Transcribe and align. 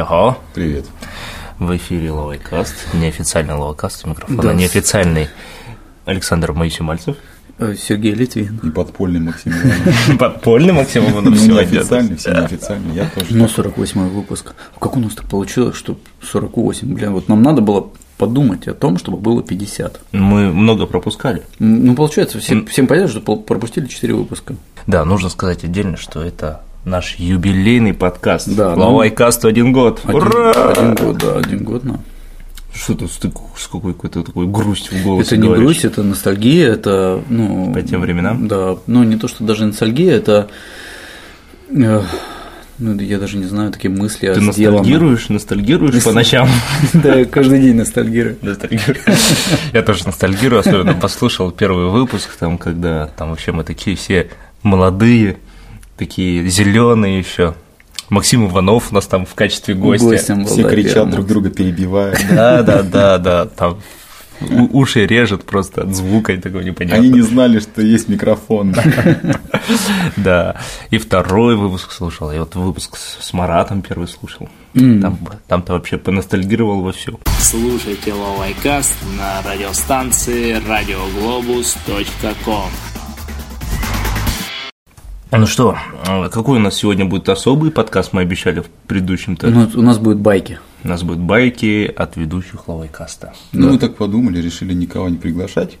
привет. 0.00 0.08
Тадяхо. 0.08 0.38
Привет. 0.54 0.84
В 1.58 1.76
эфире 1.76 2.10
Ловайкаст, 2.10 2.74
неофициальный 2.94 3.54
Ловайкаст, 3.54 4.06
микрофон, 4.06 4.36
Да. 4.36 4.54
неофициальный 4.54 5.28
Александр 6.06 6.52
Моисей 6.52 6.82
Мальцев. 6.82 7.16
Э, 7.58 7.74
Сергей 7.76 8.14
Литвин. 8.14 8.58
И 8.62 8.70
подпольный 8.70 9.20
Максим 9.20 9.52
Иванов. 9.52 10.18
Подпольный 10.18 10.72
Максим 10.72 11.04
Иванов 11.04 11.34
Ну, 11.34 11.36
сегодня. 11.36 11.70
неофициальный, 11.72 12.16
все 12.16 12.30
неофициальный, 12.32 12.94
я 12.94 13.10
тоже. 13.14 13.26
Ну, 13.30 13.46
48 13.46 14.08
выпуск. 14.08 14.54
Как 14.78 14.96
у 14.96 15.00
нас 15.00 15.14
так 15.14 15.26
получилось, 15.28 15.76
что 15.76 15.98
48? 16.22 16.94
Бля, 16.94 17.10
вот 17.10 17.28
нам 17.28 17.42
надо 17.42 17.60
было 17.60 17.90
подумать 18.16 18.66
о 18.68 18.72
том, 18.72 18.96
чтобы 18.96 19.18
было 19.18 19.42
50. 19.42 20.00
Мы 20.12 20.50
много 20.50 20.86
пропускали. 20.86 21.42
Ну, 21.58 21.94
получается, 21.94 22.38
всем, 22.38 22.64
всем 22.66 22.86
понятно, 22.86 23.10
что 23.20 23.36
пропустили 23.36 23.86
4 23.86 24.14
выпуска. 24.14 24.54
Да, 24.86 25.04
нужно 25.04 25.28
сказать 25.28 25.62
отдельно, 25.64 25.98
что 25.98 26.22
это 26.22 26.62
наш 26.84 27.16
юбилейный 27.16 27.94
подкаст. 27.94 28.48
Да, 28.54 28.74
ну- 28.74 28.82
Ловайкасту 28.82 29.48
один 29.48 29.72
год. 29.72 30.00
Один, 30.04 30.16
Ура! 30.16 30.52
один 30.72 30.94
год, 30.94 31.18
да, 31.18 31.36
один 31.38 31.64
год, 31.64 31.82
да. 31.84 32.00
Что-то 32.74 33.08
с, 33.08 33.16
такой- 33.18 33.48
с 33.56 33.66
какой-то 33.66 34.22
такой 34.22 34.46
грусть 34.46 34.92
в 34.92 35.02
голосе 35.02 35.34
Это 35.34 35.36
не 35.38 35.46
говоришь. 35.48 35.64
грусть, 35.64 35.84
это 35.84 36.02
ностальгия, 36.04 36.68
это, 36.72 37.20
ну… 37.28 37.72
По 37.74 37.82
тем 37.82 38.00
временам? 38.00 38.46
Да, 38.46 38.76
ну, 38.86 39.02
не 39.02 39.16
то, 39.16 39.26
что 39.28 39.42
даже 39.44 39.66
ностальгия, 39.66 40.14
это… 40.14 40.48
э, 41.68 42.02
Ну, 42.78 42.94
я 43.00 43.18
даже 43.18 43.36
не 43.38 43.44
знаю, 43.44 43.72
такие 43.72 43.90
мысли 43.90 44.32
Ты 44.32 44.40
ностальгируешь, 44.40 45.28
ностальгируешь 45.28 46.02
по 46.04 46.12
ночам. 46.12 46.48
Да, 46.94 47.24
каждый 47.24 47.60
день 47.60 47.74
ностальгирую. 47.76 48.36
Ностальгирую. 48.40 48.96
Я 49.72 49.82
тоже 49.82 50.06
ностальгирую, 50.06 50.60
особенно 50.60 50.94
послушал 50.94 51.50
первый 51.50 51.86
выпуск, 51.90 52.30
там, 52.38 52.56
когда 52.56 53.08
там 53.08 53.30
вообще 53.30 53.50
мы 53.52 53.64
такие 53.64 53.96
все 53.96 54.30
молодые, 54.62 55.38
такие 56.00 56.48
зеленые 56.48 57.18
еще. 57.18 57.54
Максим 58.08 58.46
Иванов 58.48 58.90
у 58.90 58.94
нас 58.94 59.06
там 59.06 59.26
в 59.26 59.34
качестве 59.34 59.74
гостя. 59.74 60.06
Гостем 60.06 60.44
был, 60.44 60.50
Все 60.50 60.62
да, 60.62 60.70
кричат 60.70 60.94
первым. 60.94 61.10
друг 61.12 61.26
друга, 61.26 61.50
перебивая. 61.50 62.16
Да, 62.30 62.62
да, 62.62 62.82
да, 62.82 63.18
да. 63.18 63.44
Там 63.44 63.78
уши 64.72 65.04
режет 65.06 65.44
просто 65.44 65.82
от 65.82 65.94
звука 65.94 66.32
и 66.32 66.38
такого 66.38 66.62
непонятного. 66.62 67.04
Они 67.04 67.12
не 67.12 67.20
знали, 67.20 67.60
что 67.60 67.82
есть 67.82 68.08
микрофон. 68.08 68.74
Да. 70.16 70.56
И 70.90 70.98
второй 70.98 71.54
выпуск 71.54 71.92
слушал. 71.92 72.32
Я 72.32 72.40
вот 72.40 72.56
выпуск 72.56 72.96
с 72.96 73.32
Маратом 73.32 73.82
первый 73.82 74.08
слушал. 74.08 74.48
Там-то 75.46 75.74
вообще 75.74 75.96
поностальгировал 75.98 76.80
вовсю. 76.80 77.20
Слушайте 77.38 78.12
Ловайкаст 78.14 78.94
на 79.16 79.42
радиостанции 79.48 80.56
radioglobus.com 80.66 82.70
Ну 85.32 85.46
что, 85.46 85.76
э, 86.08 86.28
какой 86.28 86.58
у 86.58 86.60
нас 86.60 86.74
сегодня 86.74 87.04
будет 87.04 87.28
особый 87.28 87.70
подкаст, 87.70 88.12
мы 88.12 88.22
обещали 88.22 88.60
в 88.60 88.66
предыдущем-то. 88.88 89.48
Ну, 89.48 89.70
у 89.74 89.82
нас 89.82 89.98
будут 89.98 90.18
байки. 90.18 90.58
У 90.82 90.88
нас 90.88 91.04
будут 91.04 91.20
байки 91.20 91.92
от 91.94 92.16
ведущих 92.16 92.66
Лавайкаста. 92.66 93.32
Ну, 93.52 93.70
мы 93.70 93.78
так 93.78 93.94
подумали, 93.96 94.40
решили 94.40 94.74
никого 94.74 95.08
не 95.08 95.18
приглашать, 95.18 95.78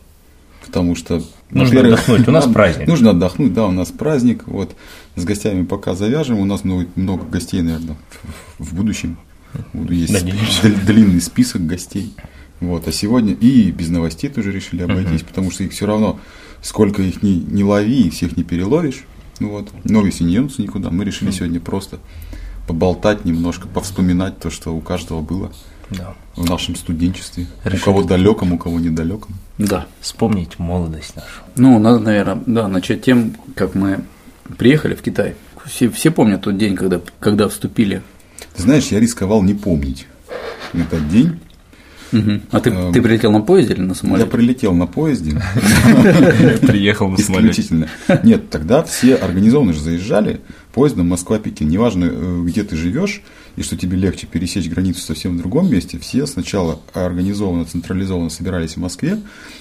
потому 0.64 0.94
что... 0.94 1.20
Нужно 1.50 1.80
отдохнуть, 1.80 2.28
у 2.28 2.30
нас 2.30 2.46
праздник. 2.46 2.86
Нужно 2.86 3.10
отдохнуть, 3.10 3.52
да, 3.52 3.66
у 3.66 3.72
нас 3.72 3.88
праздник, 3.88 4.46
вот, 4.46 4.76
с 5.16 5.24
гостями 5.24 5.64
пока 5.64 5.96
завяжем, 5.96 6.38
у 6.38 6.44
нас 6.44 6.62
много, 6.62 6.86
много 6.94 7.24
гостей, 7.24 7.60
наверное, 7.60 7.96
в, 8.58 8.72
будущем. 8.72 9.18
Есть 9.74 10.12
Надеюсь. 10.12 10.60
дл- 10.62 10.86
длинный 10.86 11.20
список 11.20 11.66
гостей. 11.66 12.14
Вот, 12.60 12.86
а 12.86 12.92
сегодня 12.92 13.32
и 13.32 13.72
без 13.72 13.88
новостей 13.88 14.30
тоже 14.30 14.52
решили 14.52 14.82
обойтись, 14.82 15.22
потому 15.22 15.50
что 15.50 15.64
их 15.64 15.72
все 15.72 15.86
равно, 15.86 16.20
сколько 16.62 17.02
их 17.02 17.22
не, 17.24 17.40
не 17.40 17.64
лови, 17.64 18.10
всех 18.10 18.36
не 18.36 18.44
переловишь. 18.44 19.06
Ну 19.40 19.48
вот, 19.50 19.68
новости 19.84 20.22
не 20.22 20.34
денутся 20.34 20.62
никуда. 20.62 20.90
Мы 20.90 21.04
решили 21.04 21.30
сегодня 21.30 21.60
просто 21.60 21.98
поболтать 22.68 23.24
немножко, 23.24 23.66
повспоминать 23.68 24.38
то, 24.38 24.50
что 24.50 24.74
у 24.76 24.80
каждого 24.80 25.22
было 25.22 25.50
Да. 25.90 26.14
в 26.36 26.48
нашем 26.48 26.76
студенчестве. 26.76 27.46
Решили. 27.64 27.80
У 27.80 27.84
кого 27.84 28.02
далеком, 28.04 28.52
у 28.52 28.58
кого 28.58 28.78
недалеком. 28.78 29.34
Да. 29.58 29.86
Вспомнить 30.00 30.58
молодость 30.58 31.16
нашу. 31.16 31.28
Ну, 31.56 31.78
надо, 31.78 31.98
наверное, 31.98 32.42
да, 32.46 32.68
начать 32.68 33.02
тем, 33.02 33.34
как 33.56 33.74
мы 33.74 34.04
приехали 34.56 34.94
в 34.94 35.02
Китай. 35.02 35.34
Все, 35.66 35.90
все 35.90 36.10
помнят 36.10 36.42
тот 36.42 36.56
день, 36.56 36.76
когда, 36.76 37.00
когда 37.18 37.48
вступили. 37.48 38.02
Ты 38.56 38.62
знаешь, 38.62 38.86
я 38.88 39.00
рисковал 39.00 39.42
не 39.42 39.54
помнить 39.54 40.06
этот 40.72 41.08
день. 41.08 41.40
Мгм. 42.12 42.42
А 42.50 42.60
ты, 42.60 42.70
Эм, 42.70 42.92
ты 42.92 43.00
прилетел 43.02 43.30
на 43.32 43.40
поезде 43.40 43.74
или 43.74 43.80
на 43.82 43.88
Я 43.90 43.94
самолете? 43.94 44.30
прилетел 44.30 44.74
на 44.74 44.86
поезде, 44.86 45.32
Приехал 46.62 47.08
на 47.08 47.16
самолете. 47.18 47.88
Нет, 48.24 48.50
тогда 48.50 48.82
все 48.82 49.14
организованно 49.14 49.72
же 49.72 49.80
заезжали 49.80 50.40
поездом 50.72 51.08
Москва-Пекин. 51.08 51.68
Неважно, 51.68 52.06
э, 52.10 52.42
где 52.44 52.64
ты 52.64 52.76
живешь, 52.76 53.22
и 53.56 53.62
что 53.62 53.76
тебе 53.76 53.96
легче 53.96 54.26
пересечь 54.26 54.68
границу 54.68 55.00
совсем 55.00 55.36
в 55.36 55.38
другом 55.38 55.70
месте, 55.70 55.98
все 55.98 56.26
сначала 56.26 56.80
организованно, 56.94 57.64
централизованно 57.64 58.30
собирались 58.30 58.74
в 58.74 58.78
Москве, 58.78 59.20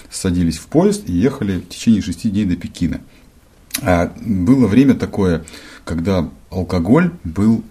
садились 0.10 0.58
в 0.58 0.68
поезд 0.68 1.04
и 1.08 1.14
ехали 1.14 1.60
в 1.60 1.70
течение 1.70 2.02
шести 2.02 2.30
дней 2.30 2.46
до 2.46 2.56
Пекина. 2.56 3.02
А 3.82 4.12
было 4.26 4.68
время 4.68 4.94
такое, 4.96 5.44
когда 5.86 6.30
алкоголь 6.50 7.12
был, 7.24 7.64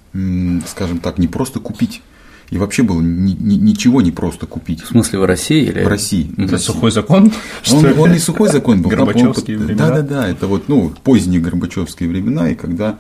скажем 0.67 1.01
так, 1.01 1.19
не 1.19 1.29
просто 1.29 1.61
купить. 1.61 2.03
И 2.51 2.57
вообще 2.57 2.83
было 2.83 3.01
ни- 3.03 3.37
ни- 3.39 3.57
ничего 3.57 4.01
не 4.01 4.11
просто 4.11 4.47
купить. 4.47 4.81
В 4.83 4.87
смысле, 4.87 5.19
в 5.19 5.25
России 5.27 5.65
или 5.65 5.85
В 5.85 5.89
России. 5.89 6.31
Это 6.39 6.47
В 6.49 6.53
России. 6.53 6.67
сухой 6.67 6.91
закон? 6.91 7.31
Он, 7.73 7.99
он 8.01 8.13
не 8.13 8.19
сухой 8.19 8.49
закон 8.49 8.81
был. 8.83 8.91
Горбачевские 8.91 9.59
времена? 9.59 9.89
Да, 9.89 9.95
да, 9.97 10.03
да. 10.03 10.29
Это 10.29 10.47
вот, 10.47 10.69
ну, 10.69 10.93
поздние 11.05 11.41
Горбачевские 11.41 12.09
времена, 12.09 12.49
и 12.51 12.55
когда, 12.55 12.99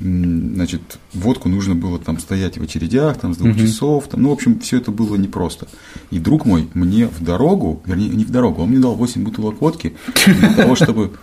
значит, 0.00 0.80
водку 1.12 1.48
нужно 1.48 1.74
было 1.74 1.98
там 1.98 2.18
стоять 2.18 2.58
в 2.58 2.62
очередях, 2.62 3.18
там 3.18 3.34
с 3.34 3.36
двух 3.36 3.56
часов, 3.56 4.08
там, 4.08 4.22
ну, 4.22 4.30
в 4.30 4.32
общем, 4.32 4.58
все 4.60 4.78
это 4.78 4.90
было 4.90 5.16
непросто. 5.16 5.66
И 6.10 6.18
друг 6.18 6.46
мой 6.46 6.68
мне 6.74 7.06
в 7.06 7.22
дорогу, 7.22 7.82
вернее, 7.84 8.08
не 8.08 8.24
в 8.24 8.30
дорогу, 8.30 8.62
он 8.62 8.70
мне 8.70 8.78
дал 8.78 8.94
8 8.94 9.22
бутылок 9.24 9.60
водки 9.60 9.94
для 10.26 10.50
того, 10.50 10.76
чтобы... 10.76 11.12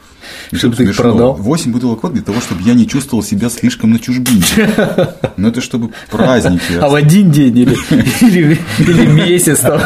Чтобы 0.52 0.75
ты 0.75 0.91
продал? 0.91 1.36
8 1.36 1.72
бутылок 1.72 2.02
водки 2.02 2.16
для 2.16 2.24
того, 2.24 2.41
чтобы 2.41 2.63
я 2.63 2.74
не 2.74 2.88
чувствовал 2.88 3.24
себя 3.24 3.47
слишком 3.50 3.91
на 3.91 4.00
чужбине. 4.00 4.44
Но 5.38 5.50
это 5.50 5.62
чтобы 5.62 5.92
праздники. 6.09 6.80
А 6.81 6.90
в 6.90 6.96
один 6.96 7.30
день 7.30 7.57
или, 7.59 8.57
месяц 9.06 9.59
там, 9.59 9.80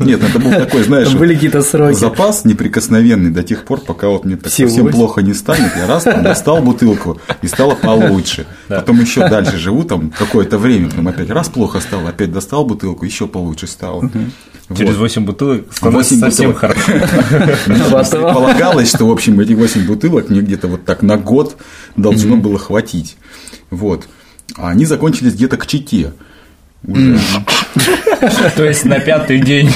Нет, 0.00 0.22
это 0.22 0.38
был 0.38 0.50
такой, 0.50 0.84
знаешь, 0.84 1.12
были 1.14 1.34
какие-то 1.34 1.62
сроки. 1.62 1.96
запас 1.96 2.44
неприкосновенный 2.44 3.30
до 3.30 3.42
тех 3.42 3.64
пор, 3.64 3.80
пока 3.80 4.08
вот 4.08 4.24
мне 4.24 4.36
так 4.36 4.52
совсем 4.52 4.88
плохо 4.88 5.20
не 5.20 5.34
станет, 5.34 5.72
я 5.76 5.86
раз 5.88 6.04
там 6.04 6.22
достал 6.22 6.62
бутылку 6.62 7.20
и 7.42 7.48
стало 7.48 7.74
получше. 7.74 8.21
Потом 8.68 9.00
еще 9.00 9.20
дальше 9.28 9.58
живу 9.58 9.84
там 9.84 10.10
какое-то 10.10 10.58
время, 10.58 10.88
потом 10.90 11.08
опять 11.08 11.30
раз 11.30 11.48
плохо 11.48 11.80
стало, 11.80 12.10
опять 12.10 12.32
достал 12.32 12.64
бутылку, 12.64 13.04
еще 13.04 13.26
получше 13.26 13.66
стало. 13.66 14.10
Вот. 14.68 14.78
Через 14.78 14.96
8 14.96 15.24
бутылок 15.24 15.64
становится 15.72 16.14
Восемь 16.14 16.20
совсем 16.20 16.52
бутылок. 16.52 16.76
хорошо. 16.78 17.62
Мне 17.66 17.82
Потом. 17.90 18.22
предполагалось, 18.22 18.88
что, 18.88 19.06
в 19.06 19.10
общем, 19.10 19.38
этих 19.40 19.56
8 19.56 19.86
бутылок 19.86 20.30
мне 20.30 20.40
где-то 20.40 20.68
вот 20.68 20.84
так 20.84 21.02
на 21.02 21.16
год 21.16 21.56
должно 21.96 22.36
было 22.36 22.58
хватить. 22.58 23.16
Вот. 23.70 24.06
А 24.56 24.70
они 24.70 24.86
закончились 24.86 25.34
где-то 25.34 25.56
к 25.56 25.66
чите. 25.66 26.12
То 28.56 28.64
есть 28.64 28.84
на 28.84 28.98
пятый 28.98 29.40
день 29.40 29.70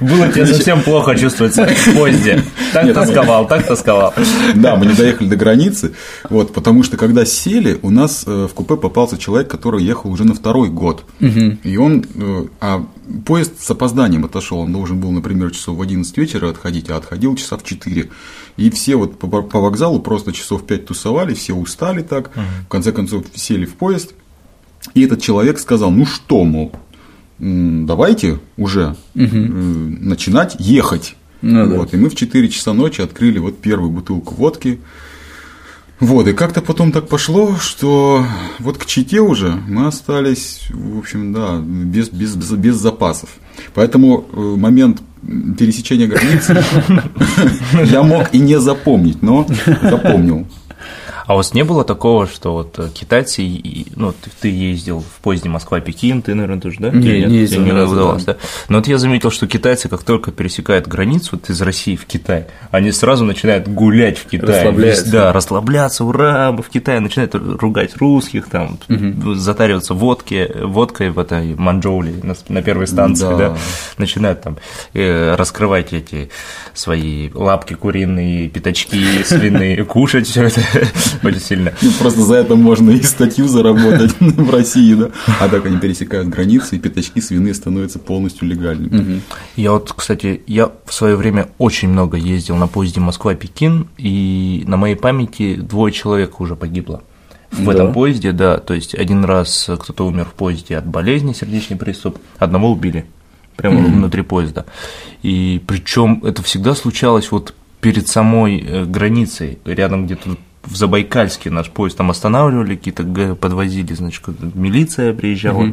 было 0.00 0.28
тебе 0.32 0.46
совсем 0.46 0.82
плохо 0.82 1.16
чувствоваться 1.16 1.66
в 1.66 1.94
поезде. 1.94 2.42
Так 2.72 2.92
тосковал, 2.92 3.46
так 3.46 3.66
тосковал. 3.66 4.14
Да, 4.54 4.76
мы 4.76 4.86
не 4.86 4.94
доехали 4.94 5.28
до 5.28 5.36
границы, 5.36 5.94
вот, 6.28 6.52
потому 6.52 6.82
что 6.82 6.96
когда 6.96 7.24
сели, 7.24 7.78
у 7.82 7.90
нас 7.90 8.24
э, 8.26 8.48
в 8.50 8.54
купе 8.54 8.76
попался 8.76 9.18
человек, 9.18 9.48
который 9.48 9.82
ехал 9.82 10.10
уже 10.10 10.24
на 10.24 10.34
второй 10.34 10.68
год. 10.68 11.04
И 11.20 11.76
он, 11.76 12.04
э, 12.14 12.46
а 12.60 12.86
поезд 13.24 13.60
с 13.60 13.70
опозданием 13.70 14.24
отошел, 14.24 14.58
он 14.58 14.72
должен 14.72 15.00
был, 15.00 15.10
например, 15.10 15.50
часов 15.50 15.76
в 15.76 15.82
11 15.82 16.16
вечера 16.18 16.50
отходить, 16.50 16.90
а 16.90 16.96
отходил 16.96 17.34
часа 17.36 17.56
в 17.56 17.64
4. 17.64 18.10
И 18.56 18.70
все 18.70 18.96
вот 18.96 19.18
по, 19.18 19.26
вокзалу 19.60 20.00
просто 20.00 20.32
часов 20.32 20.64
5 20.64 20.86
тусовали, 20.86 21.34
все 21.34 21.54
устали 21.54 22.02
так, 22.02 22.30
в 22.34 22.68
конце 22.68 22.92
концов 22.92 23.24
сели 23.34 23.64
в 23.66 23.74
поезд, 23.74 24.14
и 24.94 25.04
этот 25.04 25.20
человек 25.20 25.58
сказал, 25.58 25.90
ну 25.90 26.06
что, 26.06 26.44
мол, 26.44 26.72
давайте 27.38 28.38
уже 28.56 28.96
э, 29.14 29.20
начинать 29.20 30.56
ехать. 30.58 31.16
Ну 31.42 31.68
да. 31.68 31.76
вот, 31.76 31.94
и 31.94 31.96
мы 31.96 32.08
в 32.08 32.14
4 32.14 32.48
часа 32.48 32.72
ночи 32.72 33.00
открыли 33.00 33.38
вот 33.38 33.60
первую 33.60 33.90
бутылку 33.90 34.34
водки. 34.34 34.80
Вот, 35.98 36.28
и 36.28 36.34
как-то 36.34 36.60
потом 36.60 36.92
так 36.92 37.08
пошло, 37.08 37.56
что 37.56 38.26
вот 38.58 38.76
к 38.76 38.84
Чите 38.84 39.20
уже 39.20 39.52
мы 39.66 39.86
остались, 39.86 40.68
в 40.70 40.98
общем, 40.98 41.32
да, 41.32 41.58
без, 41.58 42.10
без, 42.10 42.36
без, 42.36 42.50
без 42.52 42.76
запасов. 42.76 43.30
Поэтому 43.74 44.26
э, 44.30 44.38
момент 44.38 45.00
пересечения 45.58 46.06
границы 46.06 46.62
я 47.84 48.02
мог 48.02 48.34
и 48.34 48.38
не 48.38 48.60
запомнить, 48.60 49.22
но 49.22 49.46
запомнил. 49.82 50.46
А 51.26 51.34
у 51.34 51.36
вас 51.38 51.54
не 51.54 51.64
было 51.64 51.82
такого, 51.84 52.26
что 52.26 52.52
вот 52.52 52.78
э, 52.78 52.88
китайцы, 52.94 53.42
и- 53.42 53.86
ну, 53.96 54.12
ты, 54.12 54.30
ты 54.40 54.48
ездил 54.48 55.00
в 55.00 55.20
поезде 55.22 55.48
Москва-Пекин, 55.48 56.22
ты, 56.22 56.34
наверное, 56.34 56.60
тоже, 56.60 56.76
да? 56.78 56.90
Не, 56.90 57.06
Или 57.08 57.26
не 57.26 57.36
ездил 57.38 57.62
ни 57.62 57.70
разу, 57.70 57.94
удалось, 57.94 58.24
да. 58.24 58.36
Но 58.68 58.78
вот 58.78 58.86
я 58.86 58.96
заметил, 58.98 59.30
что 59.32 59.46
китайцы, 59.48 59.88
как 59.88 60.04
только 60.04 60.30
пересекают 60.30 60.86
границу 60.86 61.30
вот 61.32 61.50
из 61.50 61.60
России 61.62 61.96
в 61.96 62.06
Китай, 62.06 62.46
они 62.70 62.92
сразу 62.92 63.24
начинают 63.24 63.66
гулять 63.66 64.18
в 64.18 64.26
Китае. 64.26 64.58
Расслабляются. 64.58 65.10
Да, 65.10 65.32
расслабляться, 65.32 66.04
ура, 66.04 66.52
мы 66.52 66.62
в 66.62 66.68
Китае, 66.68 67.00
начинают 67.00 67.34
ругать 67.34 67.96
русских, 67.96 68.48
там, 68.48 68.78
затариваться 69.34 69.94
водки, 69.94 70.48
водкой 70.62 71.10
в 71.10 71.18
этой 71.18 71.54
Манчжоули 71.56 72.20
на, 72.22 72.34
на 72.48 72.62
первой 72.62 72.86
станции, 72.86 73.26
Да. 73.28 73.36
да, 73.36 73.56
начинают 73.98 74.42
там 74.42 74.58
э, 74.94 75.34
раскрывать 75.34 75.92
эти 75.92 76.30
свои 76.72 77.30
лапки 77.34 77.74
куриные, 77.74 78.48
пятачки 78.48 79.24
свиные, 79.24 79.84
кушать 79.84 80.28
все 80.28 80.44
это 80.44 80.60
очень 81.22 81.40
сильно. 81.40 81.72
Просто 82.00 82.22
за 82.22 82.34
это 82.36 82.56
можно 82.56 82.90
и 82.90 83.02
статью 83.02 83.48
заработать 83.48 84.14
в 84.20 84.50
России, 84.50 84.94
да. 84.94 85.10
А 85.40 85.48
так 85.48 85.66
они 85.66 85.78
пересекают 85.78 86.28
границы, 86.28 86.76
и 86.76 86.78
пятачки 86.78 87.20
свиные 87.20 87.54
становятся 87.54 87.98
полностью 87.98 88.48
легальными. 88.48 89.20
Я 89.56 89.72
вот, 89.72 89.92
кстати, 89.96 90.42
я 90.46 90.70
в 90.84 90.92
свое 90.92 91.16
время 91.16 91.48
очень 91.58 91.88
много 91.88 92.16
ездил 92.16 92.56
на 92.56 92.66
поезде 92.68 93.00
Москва-Пекин, 93.00 93.88
и 93.98 94.64
на 94.66 94.76
моей 94.76 94.96
памяти 94.96 95.56
двое 95.56 95.92
человек 95.92 96.40
уже 96.40 96.56
погибло. 96.56 97.02
В 97.52 97.64
Да. 97.64 97.72
этом 97.72 97.92
поезде, 97.92 98.32
да, 98.32 98.58
то 98.58 98.74
есть 98.74 98.94
один 98.94 99.24
раз 99.24 99.70
кто-то 99.80 100.06
умер 100.06 100.24
в 100.26 100.34
поезде 100.34 100.76
от 100.76 100.86
болезни, 100.86 101.32
сердечный 101.32 101.76
приступ, 101.76 102.18
одного 102.38 102.70
убили 102.72 103.06
прямо 103.56 103.80
внутри 103.80 104.22
поезда. 104.22 104.66
И 105.22 105.62
причем 105.66 106.22
это 106.24 106.42
всегда 106.42 106.74
случалось 106.74 107.30
вот 107.30 107.54
перед 107.80 108.08
самой 108.08 108.58
э, 108.60 108.84
границей, 108.84 109.58
рядом 109.64 110.06
где-то 110.06 110.36
в 110.66 110.76
Забайкальске 110.76 111.50
наш 111.50 111.70
поезд 111.70 111.96
там 111.96 112.10
останавливали, 112.10 112.76
какие-то 112.76 113.04
подвозили, 113.34 113.94
значит, 113.94 114.22
милиция 114.54 115.12
приезжала, 115.14 115.72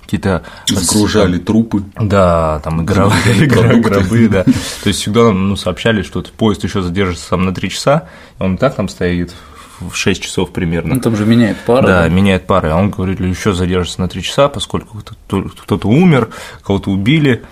какие-то 0.00 0.42
Сгружали 0.66 1.38
трупы. 1.38 1.82
да, 1.98 2.60
там 2.62 2.86
Загружали 2.86 3.48
продукты. 3.48 3.90
гробы, 3.90 4.28
да. 4.28 4.44
То 4.44 4.52
есть 4.88 5.00
всегда 5.00 5.24
нам 5.24 5.48
ну, 5.48 5.56
сообщали, 5.56 6.02
что 6.02 6.22
поезд 6.36 6.64
еще 6.64 6.82
задержится 6.82 7.30
там 7.30 7.44
на 7.44 7.54
3 7.54 7.70
часа, 7.70 8.08
он 8.38 8.54
и 8.54 8.58
так 8.58 8.74
там 8.74 8.88
стоит 8.88 9.32
в 9.80 9.94
6 9.94 10.22
часов 10.22 10.52
примерно. 10.52 10.94
Ну, 10.94 11.00
там 11.00 11.16
же 11.16 11.26
меняет 11.26 11.56
пара. 11.66 11.86
Да, 11.86 12.08
меняет 12.08 12.46
пары. 12.46 12.68
А 12.70 12.76
он 12.76 12.90
говорит, 12.90 13.20
еще 13.20 13.52
задержится 13.52 14.00
на 14.00 14.08
3 14.08 14.22
часа, 14.22 14.48
поскольку 14.48 14.98
кто-то 15.28 15.88
умер, 15.88 16.28
кого-то 16.62 16.90
убили. 16.90 17.42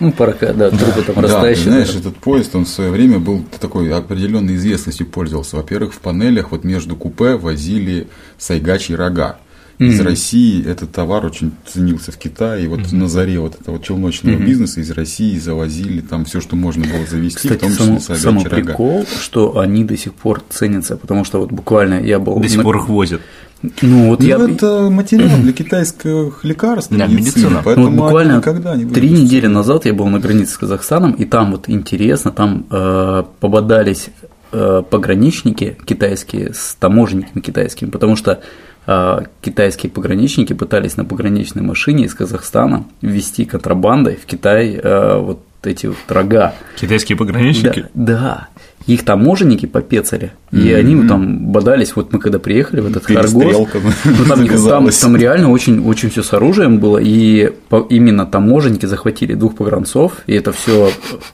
Ну, 0.00 0.12
парка, 0.12 0.52
да, 0.52 0.70
трупы 0.70 1.02
там 1.02 1.14
Да, 1.16 1.22
ты 1.22 1.22
растающие. 1.22 1.64
знаешь, 1.64 1.94
этот 1.94 2.16
поезд, 2.16 2.54
он 2.54 2.64
в 2.64 2.68
свое 2.68 2.90
время 2.90 3.18
был 3.18 3.42
такой 3.60 3.92
определенной 3.92 4.56
известностью 4.56 5.06
пользовался. 5.06 5.56
Во-первых, 5.56 5.94
в 5.94 5.98
панелях 6.00 6.50
вот 6.52 6.64
между 6.64 6.96
купе 6.96 7.36
возили 7.36 8.08
сайгачьи 8.38 8.94
рога. 8.94 9.38
Из 9.78 10.00
России 10.00 10.66
этот 10.66 10.92
товар 10.92 11.26
очень 11.26 11.52
ценился 11.66 12.10
в 12.10 12.16
Китае. 12.16 12.64
И 12.64 12.66
вот 12.66 12.92
на 12.92 13.08
заре 13.08 13.38
вот 13.38 13.60
этого 13.60 13.78
челночного 13.78 14.36
бизнеса 14.38 14.80
из 14.80 14.90
России 14.90 15.38
завозили 15.38 16.00
там 16.00 16.24
все, 16.24 16.40
что 16.40 16.56
можно 16.56 16.86
было 16.86 17.04
завести, 17.06 17.48
в 17.48 17.52
Кстати, 17.52 17.60
том 17.76 18.00
самый, 18.00 18.40
числе 18.40 18.50
рога. 18.50 18.64
прикол, 18.72 19.06
что 19.20 19.58
они 19.58 19.84
до 19.84 19.94
сих 19.98 20.14
пор 20.14 20.42
ценятся, 20.48 20.96
потому 20.96 21.24
что 21.24 21.40
вот 21.40 21.52
буквально 21.52 22.00
я 22.02 22.18
был... 22.18 22.40
До 22.40 22.48
сих 22.48 22.56
на- 22.58 22.62
пор 22.64 22.76
их 22.78 22.88
возят. 22.88 23.20
Ну, 23.82 24.08
вот 24.08 24.20
Ну, 24.20 24.26
я... 24.26 24.36
это 24.36 24.88
материал 24.90 25.38
для 25.38 25.52
китайских 25.52 26.40
лекарств, 26.44 26.90
Да, 26.90 27.06
медицины, 27.06 27.18
медицина. 27.20 27.62
поэтому 27.64 27.86
Ну, 27.86 27.92
вот 27.96 28.04
буквально 28.04 28.32
они 28.34 28.38
никогда 28.38 28.76
не 28.76 28.84
три 28.86 29.10
недели 29.10 29.46
назад 29.46 29.86
я 29.86 29.94
был 29.94 30.06
на 30.06 30.18
границе 30.18 30.52
с 30.54 30.58
Казахстаном, 30.58 31.12
и 31.12 31.24
там 31.24 31.52
вот 31.52 31.68
интересно, 31.68 32.30
там 32.32 32.66
э, 32.70 33.22
пободались 33.40 34.08
э, 34.52 34.82
пограничники 34.88 35.76
китайские 35.84 36.52
с 36.54 36.74
таможенниками 36.78 37.40
китайскими, 37.42 37.90
потому 37.90 38.16
что 38.16 38.40
э, 38.86 39.18
китайские 39.42 39.90
пограничники 39.90 40.52
пытались 40.52 40.96
на 40.96 41.04
пограничной 41.04 41.62
машине 41.62 42.04
из 42.04 42.14
Казахстана 42.14 42.84
ввести 43.00 43.44
контрабандой 43.44 44.16
в 44.16 44.26
Китай 44.26 44.74
э, 44.82 45.18
вот 45.18 45.40
эти 45.62 45.86
вот 45.86 45.96
рога. 46.08 46.54
Китайские 46.80 47.16
Да, 47.16 47.24
пограничники. 47.24 47.86
да. 47.94 48.48
Их 48.86 49.04
таможенники 49.04 49.66
попецали, 49.66 50.30
и 50.52 50.72
они 50.72 51.08
там 51.08 51.38
бодались, 51.50 51.96
вот 51.96 52.12
мы 52.12 52.20
когда 52.20 52.38
приехали 52.38 52.80
в 52.80 52.86
этот 52.88 53.04
Харгос, 53.04 53.32
ну, 53.32 53.66
там, 54.28 54.46
там, 54.46 54.88
там 54.90 55.16
реально 55.16 55.50
очень, 55.50 55.84
очень 55.84 56.08
все 56.08 56.22
с 56.22 56.32
оружием 56.32 56.78
было, 56.78 56.98
и 56.98 57.50
по- 57.68 57.84
именно 57.90 58.26
таможенники 58.26 58.86
захватили 58.86 59.34
двух 59.34 59.56
погранцов, 59.56 60.12
и 60.28 60.34
это 60.34 60.52
все 60.52 60.90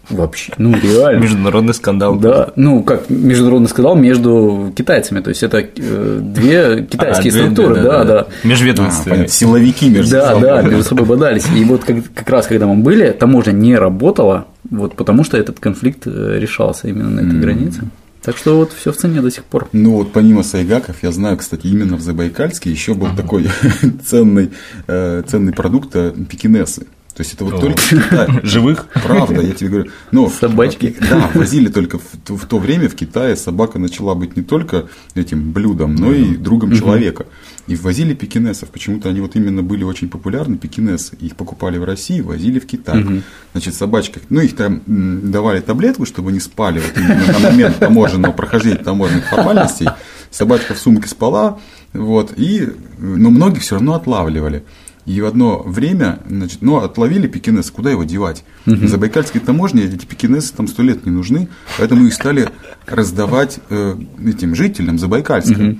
вообще, 0.08 0.54
ну 0.56 0.74
реально. 0.82 1.20
Международный 1.22 1.74
скандал. 1.74 2.16
Да, 2.16 2.52
ну 2.56 2.82
как 2.82 3.10
международный 3.10 3.68
сказал, 3.68 3.96
между 3.96 4.72
китайцами, 4.74 5.20
то 5.20 5.28
есть 5.28 5.42
это 5.42 5.58
э, 5.58 6.18
две 6.22 6.86
китайские 6.90 7.32
А, 7.32 7.32
две- 7.34 7.42
структуры, 7.42 7.74
да, 7.82 8.04
да. 8.04 8.18
А, 8.20 8.26
Межведомственные. 8.48 9.10
понятно, 9.18 9.32
силовики 9.32 9.90
между 9.90 10.12
Да, 10.12 10.26
собой. 10.28 10.42
да, 10.42 10.62
между 10.62 10.84
собой 10.84 11.04
бодались. 11.04 11.44
И 11.54 11.64
вот 11.64 11.84
как, 11.84 11.96
как 12.14 12.30
раз 12.30 12.46
когда 12.46 12.66
мы 12.66 12.76
были, 12.76 13.10
таможня 13.10 13.52
не 13.52 13.76
работала, 13.76 14.46
вот 14.70 14.96
потому 14.96 15.24
что 15.24 15.36
этот 15.36 15.60
конфликт 15.60 16.06
э, 16.06 16.38
решался 16.38 16.88
именно 16.88 17.10
на 17.10 17.20
этой 17.20 17.38
границе. 17.38 17.88
Так 18.22 18.36
что 18.36 18.56
вот 18.56 18.72
все 18.72 18.92
в 18.92 18.96
цене 18.96 19.20
до 19.20 19.30
сих 19.30 19.44
пор. 19.44 19.68
Ну 19.72 19.96
вот 19.96 20.12
помимо 20.12 20.44
сайгаков, 20.44 21.02
я 21.02 21.10
знаю, 21.10 21.36
кстати, 21.36 21.66
именно 21.66 21.96
в 21.96 22.00
Забайкальске 22.00 22.70
еще 22.70 22.94
был 22.94 23.08
такой 23.16 23.48
ценный, 24.04 24.50
э, 24.86 25.22
ценный 25.26 25.52
продукт 25.52 25.94
э, 25.96 26.12
пекинесы. 26.30 26.86
То 27.14 27.20
есть 27.20 27.34
это 27.34 27.44
вот 27.44 27.60
только 27.60 27.78
в 27.78 27.88
Китае. 27.90 28.40
Живых? 28.42 28.86
Правда, 28.94 29.42
я 29.42 29.52
тебе 29.52 29.70
говорю. 29.70 29.90
Ну, 30.12 30.30
Собачки. 30.30 30.96
Да, 31.10 31.30
возили 31.34 31.68
только 31.68 31.98
в, 31.98 32.04
в 32.26 32.46
то 32.46 32.58
время 32.58 32.88
в 32.88 32.94
Китае 32.94 33.36
собака 33.36 33.78
начала 33.78 34.14
быть 34.14 34.34
не 34.34 34.42
только 34.42 34.88
этим 35.14 35.52
блюдом, 35.52 35.94
но 35.94 36.12
и 36.12 36.36
другом 36.36 36.74
человека. 36.74 37.26
И 37.68 37.76
возили 37.76 38.12
пекинесов. 38.12 38.70
Почему-то 38.70 39.08
они 39.08 39.20
вот 39.20 39.36
именно 39.36 39.62
были 39.62 39.84
очень 39.84 40.08
популярны, 40.08 40.56
пекинесы. 40.56 41.16
Их 41.20 41.36
покупали 41.36 41.78
в 41.78 41.84
России, 41.84 42.20
возили 42.20 42.58
в 42.58 42.66
Китай. 42.66 43.04
Значит, 43.52 43.74
собачка, 43.74 44.20
ну, 44.30 44.40
их 44.40 44.56
там 44.56 44.82
давали 44.86 45.60
таблетку, 45.60 46.04
чтобы 46.04 46.32
не 46.32 46.40
спали 46.40 46.80
вот 46.80 46.96
именно 46.96 47.32
на 47.32 47.38
момент 47.38 47.78
таможенного 47.78 48.32
прохождения 48.32 48.76
таможенных 48.78 49.26
формальностей. 49.28 49.88
Собачка 50.30 50.74
в 50.74 50.78
сумке 50.78 51.08
спала, 51.08 51.60
вот, 51.92 52.32
и, 52.36 52.68
но 52.98 53.30
многих 53.30 53.62
все 53.62 53.76
равно 53.76 53.94
отлавливали. 53.94 54.64
И 55.04 55.20
в 55.20 55.26
одно 55.26 55.62
время, 55.62 56.20
значит, 56.28 56.62
ну, 56.62 56.78
отловили 56.78 57.26
пекинеса, 57.26 57.72
куда 57.72 57.90
его 57.90 58.04
девать? 58.04 58.44
На 58.66 58.88
Забайкальской 58.88 59.40
таможне 59.40 59.82
эти 59.84 60.04
пекинесы 60.06 60.54
там 60.54 60.68
сто 60.68 60.82
лет 60.82 61.04
не 61.06 61.12
нужны, 61.12 61.48
поэтому 61.76 62.06
их 62.06 62.14
стали 62.14 62.48
раздавать 62.86 63.58
э, 63.68 63.96
этим 64.24 64.54
жителям 64.54 64.98
Забайкальска. 64.98 65.76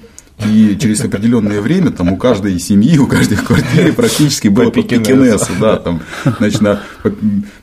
И 0.47 0.77
через 0.81 1.01
определенное 1.05 1.61
время 1.61 1.91
там 1.91 2.13
у 2.13 2.17
каждой 2.17 2.59
семьи, 2.59 2.99
у 2.99 3.07
каждой 3.07 3.37
в 3.37 3.45
квартире 3.45 3.93
практически 3.97 4.49
было 4.49 4.71
по 4.71 4.83
пекинесу. 4.83 5.53
Да, 5.61 5.77
там, 5.77 6.01
значит, 6.39 6.61
на- 6.61 6.81
по, 7.03 7.13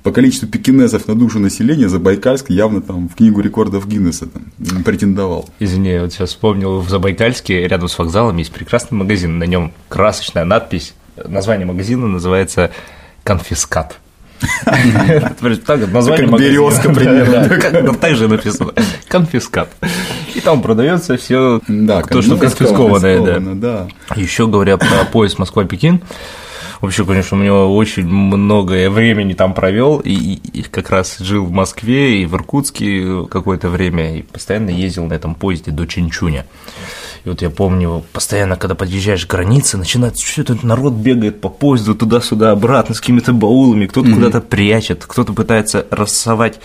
по 0.04 0.12
количеству 0.12 0.48
пекинесов 0.48 1.08
на 1.08 1.16
душу 1.16 1.40
населения 1.40 1.90
Забайкальск 1.90 2.50
явно 2.50 2.82
там 2.82 3.10
в 3.10 3.16
книгу 3.16 3.42
рекордов 3.42 3.88
Гиннесса 3.88 4.28
там, 4.28 4.84
претендовал. 4.84 5.50
Извини, 5.60 5.90
я 5.92 6.02
вот 6.04 6.14
сейчас 6.14 6.30
вспомнил, 6.30 6.80
в 6.80 6.90
Забайкальске 6.90 7.68
рядом 7.68 7.88
с 7.90 7.98
вокзалом 7.98 8.38
есть 8.38 8.52
прекрасный 8.52 8.96
магазин, 8.96 9.40
на 9.40 9.44
нем 9.46 9.74
красочная 9.88 10.46
надпись, 10.46 10.94
название 11.26 11.66
магазина 11.66 12.08
называется 12.08 12.72
«Конфискат». 13.24 13.98
Так, 15.66 15.92
название 15.92 16.28
Как. 16.28 16.40
«Березка» 16.40 16.90
примерно. 16.94 17.94
Так 18.02 18.16
же 18.16 18.28
написано. 18.28 18.72
Конфискат. 19.08 19.70
И 20.36 20.42
там 20.42 20.62
продается 20.62 21.18
все 21.18 21.62
Да, 21.68 22.02
то, 22.02 22.22
что 22.22 22.38
конфискованное, 22.38 23.40
да. 23.40 23.40
да. 23.40 23.88
Еще 24.16 24.48
говоря 24.48 24.78
про 24.78 25.06
поезд 25.12 25.40
Москва-Пекин, 25.40 26.02
вообще, 26.82 27.06
конечно, 27.06 27.38
у 27.38 27.42
меня 27.42 27.54
очень 27.56 28.08
многое 28.08 28.90
времени 28.90 29.34
там 29.34 29.54
провел, 29.54 30.00
и, 30.00 30.12
и 30.12 30.62
как 30.64 30.90
раз 30.90 31.18
жил 31.20 31.46
в 31.46 31.52
Москве 31.52 32.22
и 32.22 32.26
в 32.26 32.36
Иркутске 32.36 33.26
какое-то 33.30 33.70
время, 33.70 34.18
и 34.18 34.22
постоянно 34.22 34.70
ездил 34.70 35.06
на 35.06 35.14
этом 35.14 35.36
поезде 35.36 35.72
до 35.72 35.86
Чинчуня. 35.86 36.46
И 37.26 37.30
вот 37.30 37.42
я 37.42 37.50
помню, 37.50 38.04
постоянно, 38.14 38.56
когда 38.56 38.76
подъезжаешь 38.76 39.26
к 39.26 39.30
границе, 39.30 39.78
начинает 39.78 40.18
что 40.18 40.42
это 40.42 40.58
народ 40.66 40.94
бегает 40.94 41.42
по 41.42 41.50
поезду 41.50 41.96
туда-сюда, 41.96 42.52
обратно 42.52 42.96
с 42.96 43.02
какими-то 43.02 43.34
баулами, 43.34 43.88
кто-то 43.88 44.12
куда-то 44.12 44.42
прячет, 44.42 45.04
кто-то 45.06 45.34
пытается 45.34 45.86
рассовать 45.92 46.60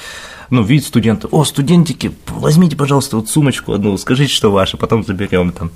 ну, 0.55 0.63
видит 0.63 0.87
студенты, 0.87 1.29
о, 1.31 1.45
студентики, 1.45 2.13
возьмите, 2.29 2.77
пожалуйста, 2.77 3.17
вот 3.17 3.29
сумочку 3.29 3.73
одну, 3.73 3.97
скажите, 3.99 4.33
что 4.33 4.51
ваше, 4.51 4.77
потом 4.77 5.05
заберем, 5.05 5.53
там, 5.53 5.71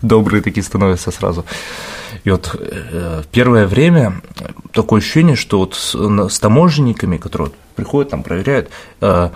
добрые 0.00 0.42
такие 0.42 0.64
становятся 0.64 1.10
сразу. 1.10 1.44
И 2.24 2.30
вот 2.30 2.56
э, 2.58 3.22
первое 3.30 3.66
время 3.66 4.22
такое 4.72 5.00
ощущение, 5.00 5.36
что 5.36 5.58
вот 5.58 5.74
с, 5.74 5.94
с 6.28 6.38
таможенниками, 6.38 7.16
которые 7.16 7.52
приходят, 7.74 8.10
там, 8.10 8.22
проверяют, 8.22 8.70
э, 9.00 9.30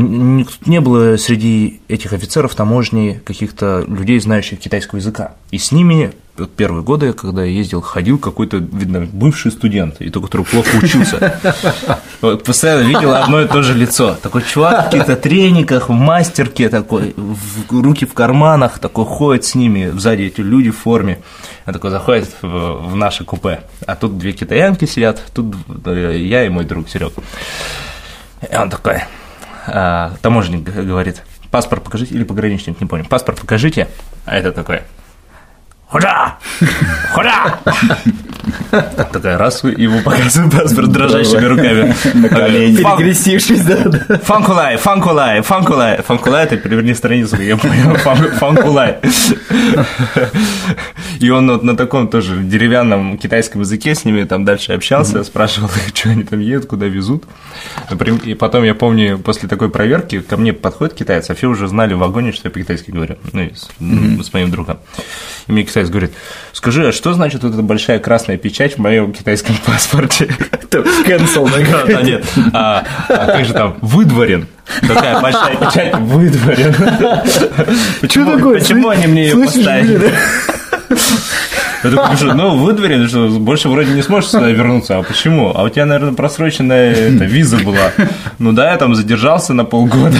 не 0.00 0.80
было 0.80 1.16
среди 1.16 1.80
этих 1.88 2.12
офицеров 2.12 2.54
таможни 2.54 3.20
каких-то 3.24 3.84
людей, 3.86 4.18
знающих 4.20 4.58
китайского 4.60 4.98
языка. 4.98 5.32
И 5.50 5.58
с 5.58 5.72
ними 5.72 6.12
первые 6.56 6.82
годы, 6.82 7.12
когда 7.12 7.44
я 7.44 7.50
ездил, 7.52 7.80
ходил 7.80 8.18
какой-то, 8.18 8.56
видно, 8.56 9.06
бывший 9.12 9.52
студент, 9.52 10.00
и 10.00 10.10
то, 10.10 10.20
который 10.20 10.44
плохо 10.44 10.76
учился. 10.82 11.40
Постоянно 12.44 12.82
видел 12.88 13.14
одно 13.14 13.42
и 13.42 13.46
то 13.46 13.62
же 13.62 13.74
лицо. 13.74 14.16
Такой 14.20 14.42
чувак 14.42 14.80
в 14.80 14.90
каких-то 14.90 15.14
трениках, 15.14 15.88
в 15.88 15.92
мастерке 15.92 16.68
такой, 16.68 17.14
в- 17.16 17.80
руки 17.82 18.04
в 18.04 18.14
карманах, 18.14 18.80
такой 18.80 19.04
ходит 19.04 19.44
с 19.44 19.54
ними, 19.54 19.92
сзади 19.96 20.22
эти 20.24 20.40
люди 20.40 20.70
в 20.70 20.78
форме. 20.78 21.20
Он 21.66 21.72
такой 21.72 21.90
заходит 21.90 22.28
в, 22.42 22.48
в 22.88 22.96
наше 22.96 23.24
купе, 23.24 23.60
а 23.86 23.94
тут 23.94 24.18
две 24.18 24.32
китаянки 24.32 24.86
сидят, 24.86 25.22
тут 25.34 25.54
э, 25.86 26.16
я 26.18 26.44
и 26.44 26.48
мой 26.48 26.64
друг 26.64 26.88
Серег. 26.88 27.12
И 28.50 28.56
он 28.56 28.70
такой, 28.70 29.02
таможенник 30.22 30.62
г- 30.64 30.82
говорит, 30.82 31.22
паспорт 31.50 31.82
покажите, 31.84 32.14
или 32.14 32.24
пограничник, 32.24 32.80
не 32.80 32.86
помню, 32.86 33.04
паспорт 33.04 33.40
покажите, 33.40 33.88
а 34.24 34.36
это 34.36 34.52
такой, 34.52 34.82
Худа! 35.88 36.34
Худа! 37.12 37.58
Такая 39.12 39.38
раз, 39.38 39.62
ему 39.62 40.00
показывает 40.02 40.52
паспорт 40.52 40.90
дрожащими 40.90 41.44
руками. 41.44 41.94
На 42.14 42.28
колени. 42.28 42.76
Перекрестившись, 42.78 43.64
да. 43.64 44.18
Фанкулай, 44.18 44.76
фанкулай, 44.76 45.42
фанкулай. 45.42 46.02
Фанкулай, 46.02 46.44
это 46.44 46.56
переверни 46.56 46.94
страницу, 46.94 47.40
я 47.40 47.56
понял, 47.56 47.94
фан- 47.96 48.32
фанкулай. 48.32 48.96
И 51.20 51.30
он 51.30 51.48
вот 51.50 51.62
на 51.62 51.76
таком 51.76 52.08
тоже 52.08 52.42
деревянном 52.42 53.16
китайском 53.16 53.60
языке 53.60 53.94
с 53.94 54.04
ними 54.04 54.24
там 54.24 54.44
дальше 54.44 54.72
общался, 54.72 55.22
спрашивал 55.24 55.68
их, 55.68 55.94
что 55.94 56.10
они 56.10 56.24
там 56.24 56.40
едут, 56.40 56.66
куда 56.66 56.86
везут. 56.86 57.24
И 58.24 58.34
потом 58.34 58.64
я 58.64 58.74
помню, 58.74 59.18
после 59.18 59.48
такой 59.48 59.70
проверки 59.70 60.20
ко 60.20 60.36
мне 60.36 60.52
подходит 60.52 60.94
китаец, 60.94 61.30
а 61.30 61.34
все 61.34 61.48
уже 61.48 61.68
знали 61.68 61.94
в 61.94 61.98
вагоне, 61.98 62.32
что 62.32 62.48
я 62.48 62.50
по-китайски 62.50 62.90
говорю, 62.90 63.16
ну, 63.32 64.22
с 64.22 64.32
моим 64.32 64.50
другом. 64.50 64.78
И 65.46 65.52
мне 65.52 65.64
китаец 65.74 65.88
говорит, 65.88 66.12
скажи, 66.52 66.88
а 66.88 66.92
что 66.92 67.12
значит 67.14 67.42
вот 67.42 67.52
эта 67.52 67.62
большая 67.62 67.98
красная 67.98 68.36
печать 68.36 68.74
в 68.74 68.78
моем 68.78 69.12
китайском 69.12 69.56
паспорте? 69.66 70.26
Cancel, 70.70 71.50
да. 71.50 72.02
Нет. 72.02 72.24
А, 72.52 72.84
а 73.08 73.26
как 73.26 73.44
же 73.44 73.52
там? 73.52 73.76
Выдворен. 73.80 74.46
Такая 74.86 75.20
большая 75.20 75.56
печать 75.56 75.96
выдворен. 75.96 76.74
Почему, 78.00 78.36
такое? 78.36 78.60
почему 78.60 78.88
они 78.88 79.06
мне 79.08 79.24
ее 79.28 79.36
поставили? 79.36 80.12
Я 81.84 81.90
такой 81.90 82.16
пишу, 82.16 82.34
ну, 82.34 82.56
выдворен, 82.56 83.08
что 83.08 83.28
больше 83.38 83.68
вроде 83.68 83.92
не 83.92 84.02
сможешь 84.02 84.30
сюда 84.30 84.50
вернуться. 84.50 84.98
А 84.98 85.02
почему? 85.02 85.52
А 85.54 85.62
у 85.64 85.68
тебя, 85.68 85.86
наверное, 85.86 86.14
просроченная 86.14 86.92
эта, 86.92 87.24
виза 87.24 87.58
была. 87.58 87.92
Ну 88.38 88.52
да, 88.52 88.72
я 88.72 88.76
там 88.78 88.94
задержался 88.94 89.52
на 89.54 89.64
полгода. 89.64 90.16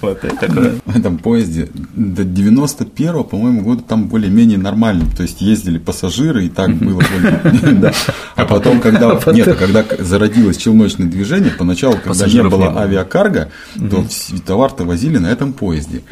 Вот 0.00 0.24
это 0.24 0.36
такое. 0.36 0.74
В 0.84 0.96
этом 0.96 1.18
поезде 1.18 1.68
до 1.94 2.22
91-го, 2.22 3.24
по-моему, 3.24 3.62
года 3.62 3.82
там 3.82 4.06
более-менее 4.06 4.58
нормально. 4.58 5.04
То 5.16 5.22
есть 5.22 5.40
ездили 5.40 5.78
пассажиры, 5.78 6.46
и 6.46 6.48
так 6.48 6.70
было 6.74 7.00
более 7.00 7.72
да. 7.74 7.92
А 8.36 8.44
потом, 8.44 8.80
когда 8.80 9.18
нет, 9.32 9.48
а 9.48 9.54
когда 9.54 9.84
зародилось 9.98 10.56
челночное 10.56 11.06
движение, 11.06 11.50
поначалу, 11.50 11.96
когда 12.02 12.26
не 12.26 12.42
было 12.42 12.80
авиакарго, 12.80 13.50
то 13.90 14.04
товар-то 14.46 14.84
возили 14.84 15.18
на 15.18 15.26
этом 15.28 15.52
поезде. 15.52 16.02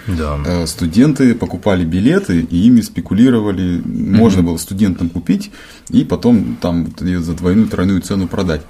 Э, 0.46 0.66
Студенты 0.66 1.34
покупали 1.34 1.84
билеты 1.84 2.40
и 2.40 2.66
ими 2.66 2.80
спекулировали. 2.80 3.80
Можно 4.26 4.42
было 4.42 4.56
студентам 4.58 5.08
купить 5.08 5.50
и 5.90 6.04
потом 6.04 6.56
там 6.60 6.88
её 7.00 7.20
за 7.20 7.32
двойную, 7.34 7.68
тройную 7.68 8.00
цену 8.00 8.26
продать. 8.28 8.62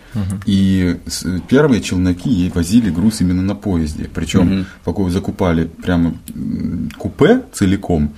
И 0.46 0.96
с- 1.06 1.26
первые 1.48 1.80
челноки 1.82 2.30
ей 2.30 2.50
возили 2.54 2.90
груз 2.90 3.20
именно 3.20 3.42
на 3.42 3.54
поезде. 3.54 4.08
Причем 4.14 4.66
закупали 5.10 5.64
прямо 5.82 6.14
купе 6.98 7.42
целиком. 7.52 8.12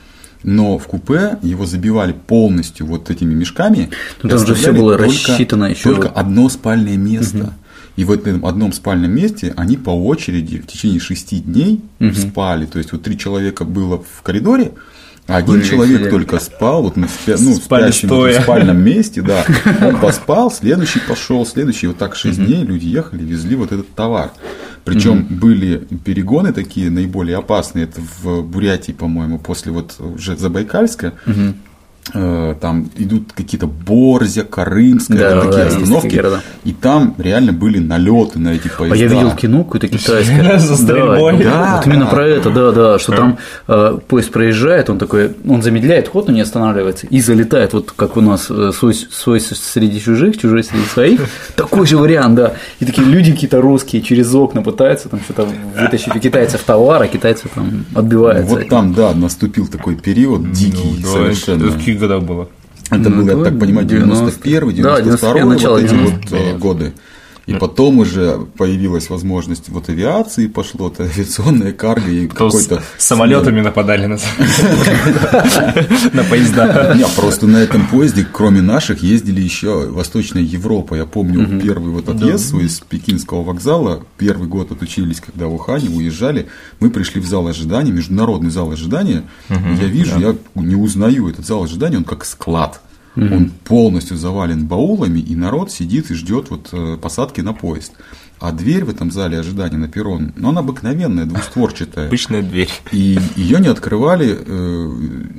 Но 0.44 0.78
в 0.78 0.86
купе 0.86 1.36
его 1.42 1.66
забивали 1.66 2.12
полностью 2.12 2.86
вот 2.86 3.10
этими 3.10 3.34
мешками. 3.34 3.90
Ну, 4.22 4.28
и 4.28 4.30
там 4.30 4.46
же 4.46 4.52
оставляли 4.52 4.80
было 4.80 4.96
только- 4.96 5.32
рассчитано 5.32 5.64
ещё 5.64 5.94
Только 5.94 6.08
одно 6.08 6.48
спальное 6.48 6.96
место. 6.96 7.54
И 7.96 8.04
в 8.04 8.12
этом 8.12 8.46
одном 8.46 8.72
спальном 8.72 9.10
месте 9.10 9.52
они 9.56 9.76
по 9.76 9.90
очереди 9.90 10.58
в 10.58 10.66
течение 10.68 11.00
шести 11.00 11.40
дней 11.40 11.80
спали. 12.14 12.66
То 12.66 12.78
есть 12.78 12.92
вот 12.92 13.02
три 13.02 13.18
человека 13.18 13.64
было 13.64 13.98
в 13.98 14.22
коридоре, 14.22 14.66
а 14.66 14.70
один 15.28 15.56
Были 15.56 15.62
человек 15.64 15.96
сидели. 15.98 16.10
только 16.10 16.38
спал 16.40 16.82
вот 16.82 16.96
на 16.96 17.04
спя- 17.04 17.36
ну, 17.38 17.52
в 17.52 17.56
Спали 17.62 17.90
спящем 17.90 18.08
вот 18.08 18.30
в 18.34 18.42
спальном 18.42 18.78
месте, 18.82 19.20
да. 19.22 19.44
Он 19.86 20.00
поспал, 20.00 20.50
следующий 20.50 21.00
пошел, 21.00 21.44
следующий. 21.46 21.86
Вот 21.86 21.98
так 21.98 22.16
шесть 22.16 22.42
дней 22.44 22.64
люди 22.64 22.86
ехали, 22.86 23.22
везли 23.22 23.54
вот 23.54 23.70
этот 23.70 23.94
товар. 23.94 24.30
Причем 24.84 25.26
были 25.28 25.86
перегоны 26.02 26.52
такие 26.54 26.90
наиболее 26.90 27.36
опасные. 27.36 27.84
Это 27.84 28.00
в 28.22 28.42
Бурятии, 28.42 28.92
по-моему, 28.92 29.38
после 29.38 29.70
вот 29.70 29.96
уже 30.00 30.34
Забайкальска. 30.34 31.12
Э, 31.26 31.52
Там 32.12 32.90
идут 32.96 33.32
какие-то 33.34 33.66
Борзя, 33.66 34.44
Карымская, 34.44 35.18
Да, 35.18 35.40
такие 35.42 35.64
да, 35.64 35.66
остановки. 35.66 36.16
такие. 36.16 36.40
И 36.64 36.72
там 36.72 37.14
реально 37.18 37.52
были 37.52 37.78
налеты 37.78 38.38
на 38.38 38.50
эти 38.50 38.68
поезда. 38.68 38.94
А 38.94 38.96
я 38.96 39.06
видел 39.06 39.32
кино 39.32 39.64
какое-то 39.64 39.88
китайское. 39.88 40.58
За 40.68 40.76
стрельбой. 40.76 41.38
Да, 41.38 41.58
Да, 41.58 41.76
вот 41.76 41.86
именно 41.86 42.06
про 42.06 42.26
это, 42.26 42.50
да, 42.50 42.72
да, 42.72 42.98
что 42.98 43.12
там 43.12 43.38
э, 43.66 43.98
поезд 44.06 44.30
проезжает, 44.30 44.90
он 44.90 44.98
такой, 44.98 45.32
он 45.46 45.62
замедляет 45.62 46.08
ход, 46.08 46.28
но 46.28 46.34
не 46.34 46.40
останавливается, 46.40 47.06
и 47.06 47.20
залетает, 47.20 47.72
вот 47.72 47.92
как 47.92 48.16
у 48.16 48.20
нас 48.20 48.46
э, 48.50 48.70
свой, 48.74 48.94
свой 48.94 49.40
среди 49.40 50.00
чужих, 50.00 50.38
чужой 50.38 50.64
среди 50.64 50.84
своих, 50.84 51.20
такой 51.56 51.86
же 51.86 51.96
вариант, 51.96 52.36
да. 52.36 52.54
И 52.80 52.84
такие 52.84 53.06
люди 53.06 53.32
какие-то 53.32 53.60
русские 53.60 54.02
через 54.02 54.34
окна 54.34 54.62
пытаются 54.62 55.08
там 55.08 55.20
что-то 55.20 55.48
вытащить 55.78 56.14
у 56.14 56.20
китайцев 56.20 56.62
товар, 56.62 57.02
а 57.02 57.06
китайцы 57.06 57.48
там 57.54 57.84
отбиваются. 57.94 58.54
Вот 58.54 58.68
там, 58.68 58.94
да, 58.94 59.14
наступил 59.14 59.66
такой 59.66 59.96
период 59.96 60.52
дикий 60.52 61.02
Да, 61.02 61.08
совершенно. 61.08 61.70
Каких 61.98 62.08
годах 62.08 62.22
было? 62.22 62.48
Это 62.90 63.10
Ну, 63.10 63.16
был, 63.22 63.28
я 63.28 63.36
да, 63.36 63.44
так 63.44 63.58
понимаю, 63.58 63.86
91 63.86 64.68
да, 64.82 65.00
92 65.00 65.00
91, 65.00 65.48
начало 65.48 65.74
вот 65.76 65.84
эти 65.84 65.92
90-х. 65.94 66.18
вот 66.30 66.40
э, 66.40 66.56
годы. 66.58 66.92
И 67.48 67.54
потом 67.54 67.98
уже 67.98 68.46
появилась 68.58 69.08
возможность 69.08 69.70
вот 69.70 69.88
авиации, 69.88 70.48
пошло 70.48 70.88
это 70.88 71.04
авиационная 71.04 71.72
карго 71.72 72.10
и 72.10 72.28
какой-то 72.28 72.82
самолетами 72.98 73.62
нападали 73.62 74.04
на 76.12 76.24
поезда. 76.24 76.92
Не, 76.94 77.06
просто 77.16 77.46
на 77.46 77.56
этом 77.56 77.86
поезде, 77.86 78.26
кроме 78.30 78.60
наших, 78.60 79.02
ездили 79.02 79.40
еще 79.40 79.88
Восточная 79.88 80.42
Европа. 80.42 80.94
Я 80.94 81.06
помню 81.06 81.58
первый 81.58 81.90
вот 81.90 82.10
отъезд 82.10 82.50
свой 82.50 82.64
из 82.64 82.80
Пекинского 82.80 83.42
вокзала. 83.42 84.04
Первый 84.18 84.46
год 84.46 84.70
отучились, 84.70 85.22
когда 85.22 85.46
в 85.46 85.54
Ухане 85.54 85.88
уезжали. 85.88 86.48
Мы 86.80 86.90
пришли 86.90 87.18
в 87.18 87.26
зал 87.26 87.48
ожидания, 87.48 87.92
международный 87.92 88.50
зал 88.50 88.70
ожидания. 88.70 89.22
Я 89.48 89.86
вижу, 89.86 90.20
я 90.20 90.36
не 90.54 90.74
узнаю 90.74 91.30
этот 91.30 91.46
зал 91.46 91.64
ожидания, 91.64 91.96
он 91.96 92.04
как 92.04 92.26
склад. 92.26 92.82
Он 93.20 93.50
полностью 93.64 94.16
завален 94.16 94.66
баулами, 94.66 95.18
и 95.20 95.34
народ 95.34 95.70
сидит 95.72 96.10
и 96.10 96.14
ждет 96.14 96.50
вот 96.50 96.68
э, 96.72 96.96
посадки 97.00 97.40
на 97.40 97.52
поезд. 97.52 97.92
А 98.40 98.52
дверь 98.52 98.84
в 98.84 98.90
этом 98.90 99.10
зале 99.10 99.36
ожидания 99.40 99.76
на 99.78 99.88
перрон, 99.88 100.32
ну, 100.36 100.50
она 100.50 100.60
обыкновенная, 100.60 101.24
двустворчатая. 101.24 102.06
Обычная 102.06 102.42
дверь. 102.42 102.70
И 102.92 103.18
ее 103.34 103.58
не 103.58 103.66
открывали 103.66 104.38
э, 104.38 104.92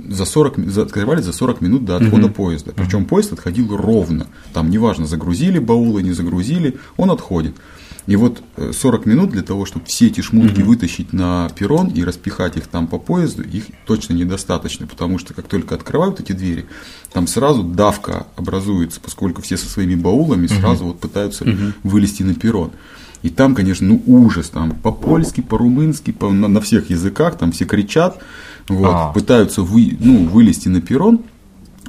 за 0.10 0.26
40, 0.26 0.58
ми- 0.58 0.68
за- 0.70 0.82
открывали 0.84 1.22
за 1.22 1.32
40 1.32 1.62
минут 1.62 1.86
до 1.86 1.96
отхода 1.96 2.28
поезда. 2.28 2.74
Причем 2.76 3.06
поезд 3.06 3.32
отходил 3.32 3.74
ровно. 3.78 4.28
Там 4.54 4.70
неважно, 4.70 5.06
загрузили 5.08 5.60
баулы, 5.60 6.04
не 6.04 6.12
загрузили, 6.12 6.78
он 6.98 7.10
отходит. 7.12 7.56
И 8.10 8.16
вот 8.16 8.42
э, 8.58 8.72
40 8.74 9.06
минут 9.06 9.30
для 9.30 9.44
того, 9.44 9.66
чтобы 9.66 9.86
все 9.86 10.08
эти 10.08 10.22
шмутки 10.22 10.62
вытащить 10.62 11.14
на 11.14 11.48
перрон 11.56 11.90
и 11.90 12.04
распихать 12.04 12.58
их 12.58 12.66
там 12.66 12.88
по 12.88 12.98
поезду, 12.98 13.44
их 13.44 13.66
точно 13.86 14.14
недостаточно, 14.14 14.88
потому 14.88 15.20
что 15.20 15.36
как 15.36 15.48
только 15.48 15.76
открывают 15.76 16.20
эти 16.20 16.32
двери, 16.32 16.66
там 17.14 17.28
сразу 17.28 17.62
давка 17.62 18.26
образуется, 18.36 19.00
поскольку 19.00 19.44
все 19.44 19.58
со 19.58 19.70
своими 19.70 19.94
баулами 19.94 20.48
сразу 20.48 20.86
вот 20.86 21.00
пытаются 21.00 21.46
вылезти 21.84 22.24
на 22.24 22.34
перрон. 22.34 22.72
И 23.22 23.30
там, 23.30 23.54
конечно, 23.54 23.86
ну 23.86 24.02
ужас, 24.08 24.50
там 24.50 24.72
по-польски, 24.72 25.42
по-румынски, 25.42 26.10
по, 26.12 26.32
на, 26.32 26.48
на 26.48 26.62
всех 26.62 26.90
языках, 26.90 27.38
там 27.38 27.52
все 27.52 27.66
кричат, 27.66 28.24
вот, 28.68 28.92
А. 28.92 29.12
пытаются 29.12 29.62
вы, 29.62 29.96
ну, 30.00 30.26
вылезти 30.26 30.68
на 30.68 30.82
перрон. 30.82 31.22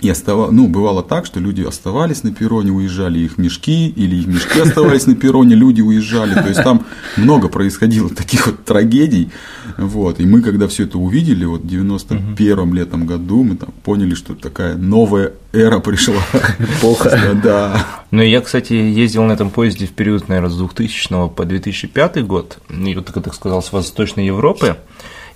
И 0.00 0.09
остава... 0.09 0.50
ну, 0.50 0.66
бывало 0.66 1.02
так, 1.02 1.26
что 1.26 1.40
люди 1.40 1.62
оставались 1.62 2.23
на 2.23 2.33
перроне, 2.33 2.71
уезжали 2.71 3.19
их 3.19 3.38
мешки, 3.38 3.88
или 3.88 4.16
их 4.16 4.26
мешки 4.26 4.61
оставались 4.61 5.07
на 5.07 5.14
перроне, 5.14 5.54
люди 5.54 5.83
уезжали. 5.83 6.35
То 6.35 6.49
есть 6.49 6.62
там 6.62 6.87
много 7.16 7.49
происходило 7.49 8.09
таких 8.09 8.47
вот 8.47 8.64
трагедий. 8.64 9.30
Вот. 9.76 10.21
И 10.21 10.26
мы, 10.26 10.42
когда 10.42 10.69
все 10.69 10.85
это 10.85 10.99
увидели, 10.99 11.45
вот 11.45 11.62
в 11.62 11.66
91-м 11.66 12.75
летом 12.75 13.07
году, 13.07 13.42
мы 13.42 13.57
там 13.57 13.71
поняли, 13.83 14.14
что 14.14 14.35
такая 14.35 14.76
новая 14.76 15.33
эра 15.52 15.80
пришла. 15.80 16.23
Эпоха. 16.59 17.38
Да. 17.42 17.87
Ну, 18.11 18.23
я, 18.23 18.40
кстати, 18.40 18.73
ездил 18.73 19.25
на 19.25 19.33
этом 19.33 19.50
поезде 19.50 19.87
в 19.87 19.90
период, 19.90 20.28
наверное, 20.28 20.50
с 20.50 20.57
2000 20.57 21.28
по 21.28 21.45
2005 21.45 22.26
год, 22.26 22.59
и 22.69 22.95
вот, 22.95 23.11
как 23.11 23.25
ты 23.25 23.33
сказал, 23.33 23.62
с 23.62 23.73
Восточной 23.73 24.26
Европы. 24.26 24.76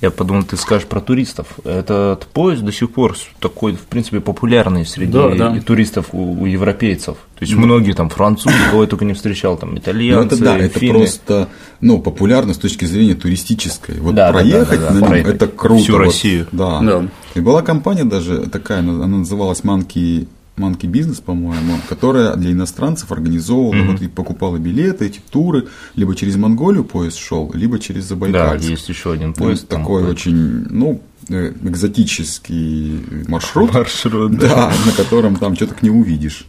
Я 0.00 0.10
подумал, 0.10 0.42
ты 0.42 0.56
скажешь 0.56 0.86
про 0.86 1.00
туристов. 1.00 1.46
Этот 1.64 2.26
поезд 2.26 2.62
до 2.62 2.72
сих 2.72 2.90
пор 2.92 3.16
такой, 3.40 3.72
в 3.74 3.80
принципе, 3.82 4.20
популярный 4.20 4.84
среди 4.84 5.12
Да, 5.12 5.30
да. 5.34 5.60
туристов 5.60 6.06
у, 6.12 6.42
у 6.42 6.46
европейцев. 6.46 7.16
То 7.38 7.44
есть 7.44 7.54
многие 7.54 7.92
там 7.92 8.10
французы, 8.10 8.54
кого 8.70 8.82
я 8.82 8.88
только 8.88 9.04
не 9.04 9.14
встречал, 9.14 9.56
там 9.56 9.72
Ну, 9.72 9.78
итальянцы, 9.78 10.34
это 10.34 10.44
да, 10.44 10.58
это 10.58 10.78
финны. 10.78 10.98
просто, 10.98 11.48
ну, 11.80 12.00
популярно 12.00 12.54
с 12.54 12.58
точки 12.58 12.84
зрения 12.84 13.14
туристической. 13.14 13.98
Вот 14.00 14.14
Да, 14.14 14.32
проехать 14.32 14.80
да, 14.80 14.86
да, 14.86 14.88
да, 14.88 14.94
на 14.94 14.98
нем, 15.00 15.08
проехать 15.08 15.34
это 15.36 15.46
круто. 15.48 15.82
всю 15.82 15.92
вот, 15.94 15.98
Россию. 16.00 16.46
Да. 16.52 16.80
Да. 16.80 17.08
И 17.34 17.40
была 17.40 17.62
компания 17.62 18.04
даже 18.04 18.46
такая, 18.48 18.80
она 18.80 18.92
она 19.04 19.18
называлась 19.18 19.60
Monkey, 19.60 20.26
Monkey 20.56 20.82
Business, 20.90 21.20
по-моему, 21.22 21.78
которая 21.88 22.36
для 22.36 22.52
иностранцев 22.52 23.10
организовывала, 23.10 23.92
вот 23.92 24.02
и 24.02 24.08
покупала 24.08 24.56
билеты, 24.58 25.06
эти 25.06 25.20
туры, 25.30 25.66
либо 25.96 26.14
через 26.14 26.36
Монголию 26.36 26.84
поезд 26.84 27.18
шел, 27.18 27.50
либо 27.54 27.78
через 27.80 28.04
Да, 28.04 28.08
Забайкальск. 28.10 28.68
есть 28.68 28.88
еще 28.88 29.12
один 29.12 29.28
Ну, 29.28 29.34
поезд. 29.34 29.66
там 29.68 29.80
такой 29.80 30.02
вот. 30.04 30.10
очень, 30.12 30.36
ну, 30.70 31.02
э, 31.28 31.52
экзотический 32.08 33.00
маршрут. 33.28 33.72
маршрут. 33.74 34.38
да. 34.38 34.48
Да, 34.48 34.72
на 34.86 34.92
котором 34.92 35.36
там 35.36 35.54
что-то 35.56 35.74
не 35.82 35.90
увидишь. 35.90 36.46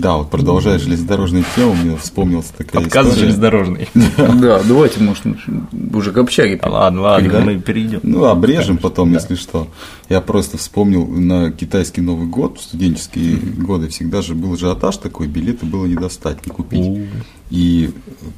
Да, 0.00 0.16
вот 0.16 0.30
продолжая 0.30 0.78
железнодорожную 0.78 1.44
тему, 1.54 1.74
мне 1.74 1.96
вспомнилась 1.96 2.46
такая 2.46 2.82
Подкаст 2.82 3.10
история. 3.10 3.20
железнодорожный. 3.26 3.88
Да, 4.40 4.62
давайте, 4.62 5.00
может, 5.02 5.24
уже 5.92 6.12
к 6.12 6.18
общаге. 6.18 6.58
Ладно, 6.62 7.02
ладно, 7.02 7.40
мы 7.40 7.60
перейдем. 7.60 8.00
Ну, 8.02 8.24
обрежем 8.24 8.78
потом, 8.78 9.12
если 9.12 9.34
что. 9.34 9.68
Я 10.08 10.20
просто 10.20 10.56
вспомнил 10.56 11.06
на 11.06 11.52
китайский 11.52 12.00
Новый 12.00 12.26
год, 12.26 12.58
в 12.58 12.62
студенческие 12.62 13.36
годы 13.36 13.88
всегда 13.88 14.22
же 14.22 14.34
был 14.34 14.54
ажиотаж 14.54 14.96
такой, 14.96 15.26
билеты 15.26 15.66
было 15.66 15.84
не 15.84 15.96
достать, 15.96 16.46
не 16.46 16.52
купить. 16.52 17.08
И 17.50 17.90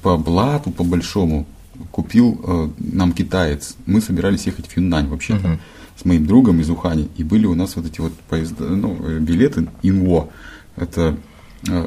по 0.03 0.17
блату, 0.17 0.71
по 0.71 0.83
большому, 0.83 1.47
купил 1.91 2.41
э, 2.45 2.69
нам 2.79 3.13
китаец. 3.13 3.77
Мы 3.87 4.01
собирались 4.01 4.47
ехать 4.47 4.67
в 4.67 4.77
Юннань 4.77 5.09
вообще-то 5.09 5.59
с 5.97 6.05
моим 6.05 6.27
другом 6.27 6.61
из 6.61 6.71
Ухани. 6.71 7.09
И 7.17 7.25
были 7.25 7.47
у 7.47 7.55
нас 7.55 7.77
вот 7.77 7.87
эти 7.87 8.01
вот 8.01 8.13
поезда, 8.29 8.65
ну, 8.65 8.97
э, 9.01 9.19
билеты 9.19 9.69
Инво. 9.83 10.31
Это 10.77 11.17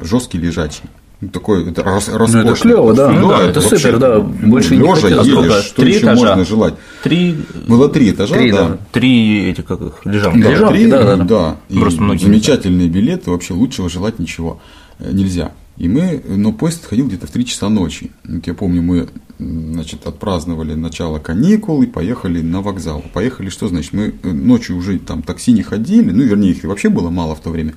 жесткий 0.02 0.38
лежачий. 0.38 0.82
Ну, 1.22 1.28
Такой, 1.30 1.70
это 1.70 1.82
рас- 1.82 2.10
роскошный. 2.10 2.54
клёво, 2.56 2.92
да. 2.92 3.10
Ну 3.10 3.20
Ну 3.20 3.28
да, 3.30 3.42
это 3.44 3.60
вообще, 3.60 3.78
супер, 3.78 3.98
да. 3.98 4.20
Больше 4.20 4.76
не 4.76 4.82
лежа 4.82 4.94
хотелось. 4.96 5.26
едешь, 5.26 5.38
Сколько? 5.38 5.62
что 5.62 5.80
Три 5.82 5.90
еще 5.92 6.00
этажа? 6.00 6.20
можно 6.26 6.44
желать? 6.44 6.74
Три, 7.02 7.38
Было 7.66 7.88
три 7.88 8.10
этажа, 8.10 8.34
Три, 8.34 8.52
да. 8.52 8.68
да. 8.68 8.78
три 8.92 9.48
эти, 9.50 9.62
как 9.62 9.80
их, 9.80 9.92
лежанки. 10.04 10.42
Да, 10.42 10.50
Лежанки, 10.50 10.72
три, 10.74 10.86
да, 10.90 11.16
да, 11.16 11.24
да. 11.24 11.56
И 11.70 11.78
Просто 11.78 12.02
многие 12.02 12.24
не 12.24 12.26
замечательные 12.26 12.88
билеты, 12.90 13.30
вообще 13.30 13.54
лучшего 13.54 13.88
желать 13.88 14.18
ничего 14.18 14.60
э, 14.98 15.10
нельзя. 15.10 15.52
И 15.78 15.88
мы, 15.88 16.22
но 16.26 16.52
поезд 16.52 16.82
отходил 16.84 17.06
где-то 17.06 17.26
в 17.26 17.30
3 17.30 17.44
часа 17.46 17.68
ночи. 17.70 18.10
Вот 18.24 18.46
я 18.46 18.52
помню, 18.54 18.82
мы 18.82 19.08
значит, 19.38 20.06
отпраздновали 20.06 20.74
начало 20.74 21.18
каникул 21.18 21.82
и 21.82 21.86
поехали 21.86 22.40
на 22.42 22.60
вокзал. 22.62 23.02
Поехали, 23.14 23.48
что 23.50 23.68
значит? 23.68 23.94
Мы 23.94 24.14
э, 24.22 24.30
ночью 24.32 24.76
уже 24.76 24.98
там 24.98 25.22
такси 25.22 25.52
не 25.52 25.62
ходили, 25.62 26.10
ну, 26.10 26.22
вернее, 26.24 26.50
их 26.52 26.62
вообще 26.64 26.90
было 26.90 27.08
мало 27.08 27.34
в 27.34 27.40
то 27.40 27.48
время. 27.48 27.72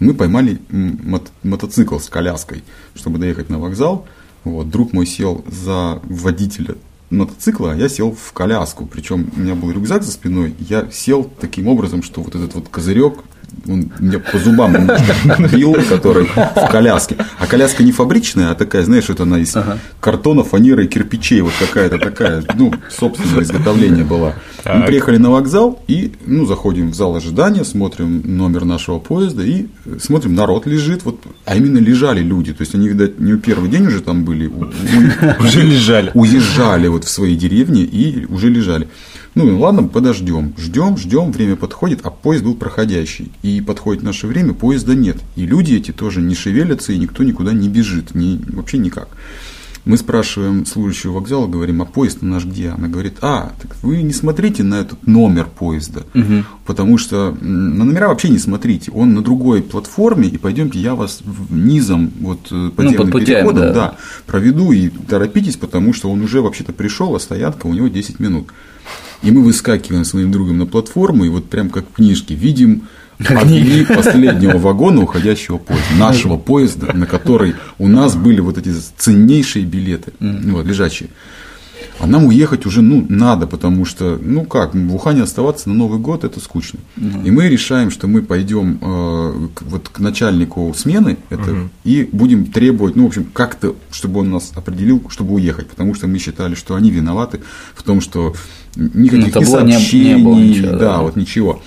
Мы 0.00 0.14
поймали 0.14 0.60
м, 0.70 0.98
мот- 1.04 1.30
мотоцикл 1.42 1.98
с 1.98 2.08
коляской, 2.08 2.62
чтобы 2.94 3.18
доехать 3.18 3.50
на 3.50 3.58
вокзал. 3.58 4.06
Вот, 4.44 4.68
друг 4.70 4.92
мой 4.92 5.06
сел 5.06 5.44
за 5.50 6.00
водителя 6.04 6.74
мотоцикла, 7.10 7.72
а 7.72 7.76
я 7.76 7.88
сел 7.88 8.12
в 8.14 8.32
коляску. 8.32 8.86
Причем 8.86 9.30
у 9.36 9.40
меня 9.40 9.54
был 9.54 9.70
рюкзак 9.70 10.02
за 10.02 10.10
спиной. 10.12 10.54
Я 10.58 10.88
сел 10.90 11.24
таким 11.40 11.68
образом, 11.68 12.02
что 12.02 12.22
вот 12.22 12.34
этот 12.34 12.54
вот 12.54 12.68
козырек 12.68 13.14
он 13.68 13.90
мне 13.98 14.18
по 14.18 14.38
зубам 14.38 14.88
бил, 15.52 15.74
который 15.88 16.26
в 16.26 16.68
коляске. 16.70 17.16
А 17.38 17.46
коляска 17.46 17.82
не 17.82 17.92
фабричная, 17.92 18.50
а 18.50 18.54
такая, 18.54 18.84
знаешь, 18.84 19.08
вот 19.08 19.20
она 19.20 19.38
из 19.38 19.54
картона, 20.00 20.42
фанеры 20.44 20.84
и 20.84 20.88
кирпичей, 20.88 21.40
вот 21.40 21.52
какая-то 21.58 21.98
такая, 21.98 22.42
ну, 22.56 22.72
собственное 22.90 23.42
изготовление 23.42 24.04
была. 24.04 24.34
Мы 24.64 24.80
Так. 24.80 24.86
приехали 24.86 25.18
на 25.18 25.30
вокзал 25.30 25.82
и, 25.88 26.12
ну, 26.26 26.46
заходим 26.46 26.90
в 26.90 26.94
зал 26.94 27.14
ожидания, 27.16 27.64
смотрим 27.64 28.22
номер 28.24 28.64
нашего 28.64 28.98
поезда 28.98 29.42
и 29.44 29.66
смотрим, 30.00 30.34
народ 30.34 30.66
лежит, 30.66 31.04
вот, 31.04 31.20
а 31.44 31.56
именно 31.56 31.78
лежали 31.78 32.20
люди, 32.20 32.52
то 32.52 32.62
есть 32.62 32.74
они, 32.74 32.88
видать, 32.88 33.18
не 33.20 33.36
первый 33.36 33.68
день 33.70 33.86
уже 33.86 34.00
там 34.00 34.24
были, 34.24 34.50
Уже 35.40 35.62
лежали. 35.62 36.10
уезжали 36.14 36.88
вот 36.88 37.04
в 37.04 37.08
свои 37.10 37.36
деревни 37.36 37.82
и 37.82 38.26
уже 38.26 38.48
лежали. 38.48 38.88
Ну, 39.34 39.58
ладно, 39.58 39.82
подождем. 39.84 40.54
Ждем, 40.56 40.96
ждем, 40.96 41.32
время 41.32 41.56
подходит, 41.56 42.00
а 42.04 42.10
поезд 42.10 42.44
был 42.44 42.54
проходящий. 42.54 43.32
И 43.42 43.60
подходит 43.60 44.02
наше 44.02 44.26
время, 44.26 44.54
поезда 44.54 44.94
нет. 44.94 45.16
И 45.34 45.44
люди 45.44 45.74
эти 45.74 45.90
тоже 45.90 46.20
не 46.20 46.34
шевелятся, 46.34 46.92
и 46.92 46.98
никто 46.98 47.24
никуда 47.24 47.52
не 47.52 47.68
бежит, 47.68 48.14
ни, 48.14 48.40
вообще 48.52 48.78
никак. 48.78 49.08
Мы 49.84 49.98
спрашиваем 49.98 50.64
служащего 50.64 51.12
вокзала, 51.12 51.46
говорим, 51.46 51.82
а 51.82 51.84
поезд 51.84 52.22
наш 52.22 52.46
где? 52.46 52.70
Она 52.70 52.88
говорит, 52.88 53.18
а, 53.20 53.52
так 53.60 53.76
вы 53.82 54.00
не 54.02 54.14
смотрите 54.14 54.62
на 54.62 54.76
этот 54.76 55.06
номер 55.06 55.46
поезда, 55.46 56.04
потому 56.64 56.96
что 56.96 57.36
на 57.42 57.84
номера 57.84 58.08
вообще 58.08 58.30
не 58.30 58.38
смотрите, 58.38 58.90
он 58.92 59.12
на 59.12 59.20
другой 59.20 59.62
платформе, 59.62 60.28
и 60.28 60.38
пойдемте, 60.38 60.78
я 60.78 60.94
вас 60.94 61.20
низом, 61.50 62.10
вот 62.20 62.48
э, 62.50 62.70
подземным 62.74 63.10
путями, 63.10 63.26
переходом, 63.26 63.62
да. 63.62 63.72
да, 63.74 63.96
проведу 64.24 64.72
и 64.72 64.88
торопитесь, 64.88 65.56
потому 65.56 65.92
что 65.92 66.10
он 66.10 66.22
уже 66.22 66.40
вообще-то 66.40 66.72
пришел, 66.72 67.14
а 67.14 67.20
стоянка 67.20 67.66
у 67.66 67.74
него 67.74 67.88
10 67.88 68.20
минут. 68.20 68.48
И 69.22 69.30
мы 69.30 69.42
выскакиваем 69.42 70.04
с 70.04 70.14
моим 70.14 70.30
другом 70.30 70.58
на 70.58 70.66
платформу, 70.66 71.24
и 71.24 71.28
вот 71.28 71.48
прям 71.48 71.70
как 71.70 71.88
в 71.88 71.94
книжке 71.94 72.34
видим 72.34 72.84
огни 73.18 73.84
последнего 73.84 74.58
вагона 74.58 75.02
уходящего 75.02 75.58
поезда, 75.58 75.94
нашего 75.96 76.36
поезда, 76.36 76.92
на 76.92 77.06
который 77.06 77.54
у 77.78 77.88
нас 77.88 78.16
были 78.16 78.40
вот 78.40 78.58
эти 78.58 78.74
ценнейшие 78.96 79.64
билеты, 79.64 80.12
вот, 80.20 80.66
лежачие. 80.66 81.10
А 82.00 82.06
нам 82.06 82.26
уехать 82.26 82.66
уже, 82.66 82.82
ну, 82.82 83.06
надо, 83.08 83.46
потому 83.46 83.84
что, 83.84 84.18
ну 84.20 84.44
как, 84.44 84.74
в 84.74 84.94
Ухане 84.94 85.22
оставаться 85.22 85.68
на 85.68 85.74
Новый 85.76 86.00
год 86.00 86.24
это 86.24 86.40
скучно. 86.40 86.80
И 87.24 87.30
мы 87.30 87.48
решаем, 87.48 87.90
что 87.90 88.08
мы 88.08 88.22
пойдем 88.22 88.78
э, 88.80 89.48
к, 89.54 89.62
вот 89.62 89.88
к 89.90 90.00
начальнику 90.00 90.74
смены 90.76 91.18
это, 91.30 91.68
и 91.84 92.08
будем 92.10 92.46
требовать, 92.46 92.96
ну, 92.96 93.04
в 93.04 93.08
общем, 93.08 93.26
как-то, 93.32 93.76
чтобы 93.90 94.20
он 94.20 94.30
нас 94.30 94.52
определил, 94.54 95.02
чтобы 95.08 95.34
уехать, 95.34 95.68
потому 95.68 95.94
что 95.94 96.08
мы 96.08 96.18
считали, 96.18 96.54
что 96.54 96.74
они 96.74 96.90
виноваты 96.90 97.42
в 97.74 97.82
том, 97.82 98.00
что 98.00 98.34
никаких 98.76 99.26
ни 99.26 99.30
табло 99.30 99.60
не- 99.60 99.66
не 99.66 99.72
сообщений, 99.72 100.22
было 100.22 100.38
ничего, 100.38 100.70
да, 100.72 100.78
да. 100.78 100.98
вот 100.98 101.16
ничего. 101.16 101.62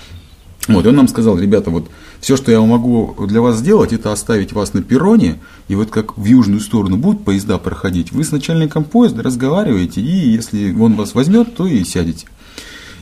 Вот, 0.68 0.84
и 0.84 0.88
он 0.88 0.96
нам 0.96 1.08
сказал, 1.08 1.38
ребята, 1.38 1.70
вот 1.70 1.88
все, 2.20 2.36
что 2.36 2.52
я 2.52 2.60
могу 2.60 3.14
для 3.26 3.40
вас 3.40 3.58
сделать, 3.58 3.92
это 3.92 4.12
оставить 4.12 4.52
вас 4.52 4.74
на 4.74 4.82
перроне, 4.82 5.36
и 5.68 5.74
вот 5.74 5.90
как 5.90 6.18
в 6.18 6.24
южную 6.24 6.60
сторону 6.60 6.96
будут 6.96 7.24
поезда 7.24 7.58
проходить, 7.58 8.12
вы 8.12 8.24
с 8.24 8.32
начальником 8.32 8.84
поезда 8.84 9.22
разговариваете, 9.22 10.00
и 10.00 10.30
если 10.30 10.72
он 10.78 10.94
вас 10.94 11.14
возьмет, 11.14 11.54
то 11.56 11.66
и 11.66 11.84
сядете. 11.84 12.26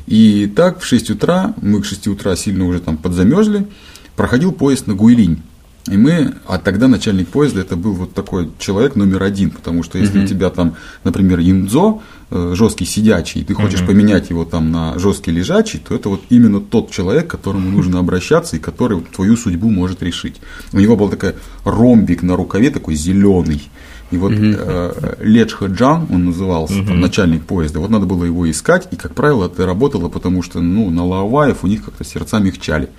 И 0.07 0.47
так 0.47 0.81
в 0.81 0.85
6 0.85 1.11
утра, 1.11 1.55
мы 1.61 1.83
к 1.83 1.85
6 1.85 2.07
утра 2.09 2.37
сильно 2.37 2.67
уже 2.67 2.79
там 2.79 2.97
подзамерзли, 2.97 3.67
проходил 4.15 4.53
поезд 4.53 4.87
на 4.87 4.95
Гуйлинь. 4.95 5.43
И 5.89 5.97
мы, 5.97 6.35
а 6.47 6.59
тогда 6.59 6.89
начальник 6.89 7.29
поезда 7.29 7.61
это 7.61 7.77
был 7.77 7.93
вот 7.93 8.13
такой 8.13 8.51
человек 8.59 8.97
номер 8.97 9.23
один, 9.23 9.51
потому 9.51 9.83
что 9.83 9.99
если 9.99 10.25
у 10.25 10.27
тебя 10.27 10.51
там, 10.51 10.77
например, 11.05 11.39
Индзо, 11.41 12.03
э, 12.31 12.53
жесткий 12.57 12.85
сидячий, 12.85 13.43
и 13.43 13.45
ты 13.45 13.55
хочешь 13.55 13.87
поменять 13.87 14.31
его 14.31 14.45
там 14.45 14.73
на 14.73 14.99
жесткий 14.99 15.31
лежачий, 15.31 15.79
то 15.79 15.95
это 15.95 16.09
вот 16.09 16.23
именно 16.29 16.61
тот 16.61 16.91
человек, 16.91 17.29
к 17.29 17.31
которому 17.31 17.71
нужно 17.71 18.01
обращаться 18.01 18.57
и 18.57 18.59
который 18.59 18.97
вот 18.97 19.11
твою 19.11 19.37
судьбу 19.37 19.71
может 19.71 20.03
решить. 20.03 20.37
У 20.73 20.79
него 20.81 20.97
был 20.97 21.09
такой 21.09 21.35
ромбик 21.65 22.23
на 22.23 22.37
рукаве, 22.37 22.71
такой 22.71 22.95
зеленый. 22.97 23.63
И 24.11 24.19
вот 24.19 24.33
э, 24.33 25.17
Ледж 25.21 25.55
Хаджан, 25.55 26.07
он 26.11 26.27
назывался, 26.27 26.85
там, 26.85 27.01
начальник 27.01 27.45
поезда, 27.45 27.81
вот 27.81 27.91
надо 27.91 28.07
было 28.07 28.25
его 28.25 28.49
искать, 28.49 28.89
и, 28.93 28.97
как 28.97 29.15
правило, 29.15 29.47
это 29.47 29.67
работало, 29.67 30.09
потому 30.09 30.43
что 30.43 30.61
ну, 30.61 30.91
на 30.91 31.05
Лаоваев 31.05 31.65
у 31.65 31.67
них 31.67 31.85
как-то 31.85 32.05
сердца 32.05 32.39
мягчали. 32.39 32.85
И 32.85 32.91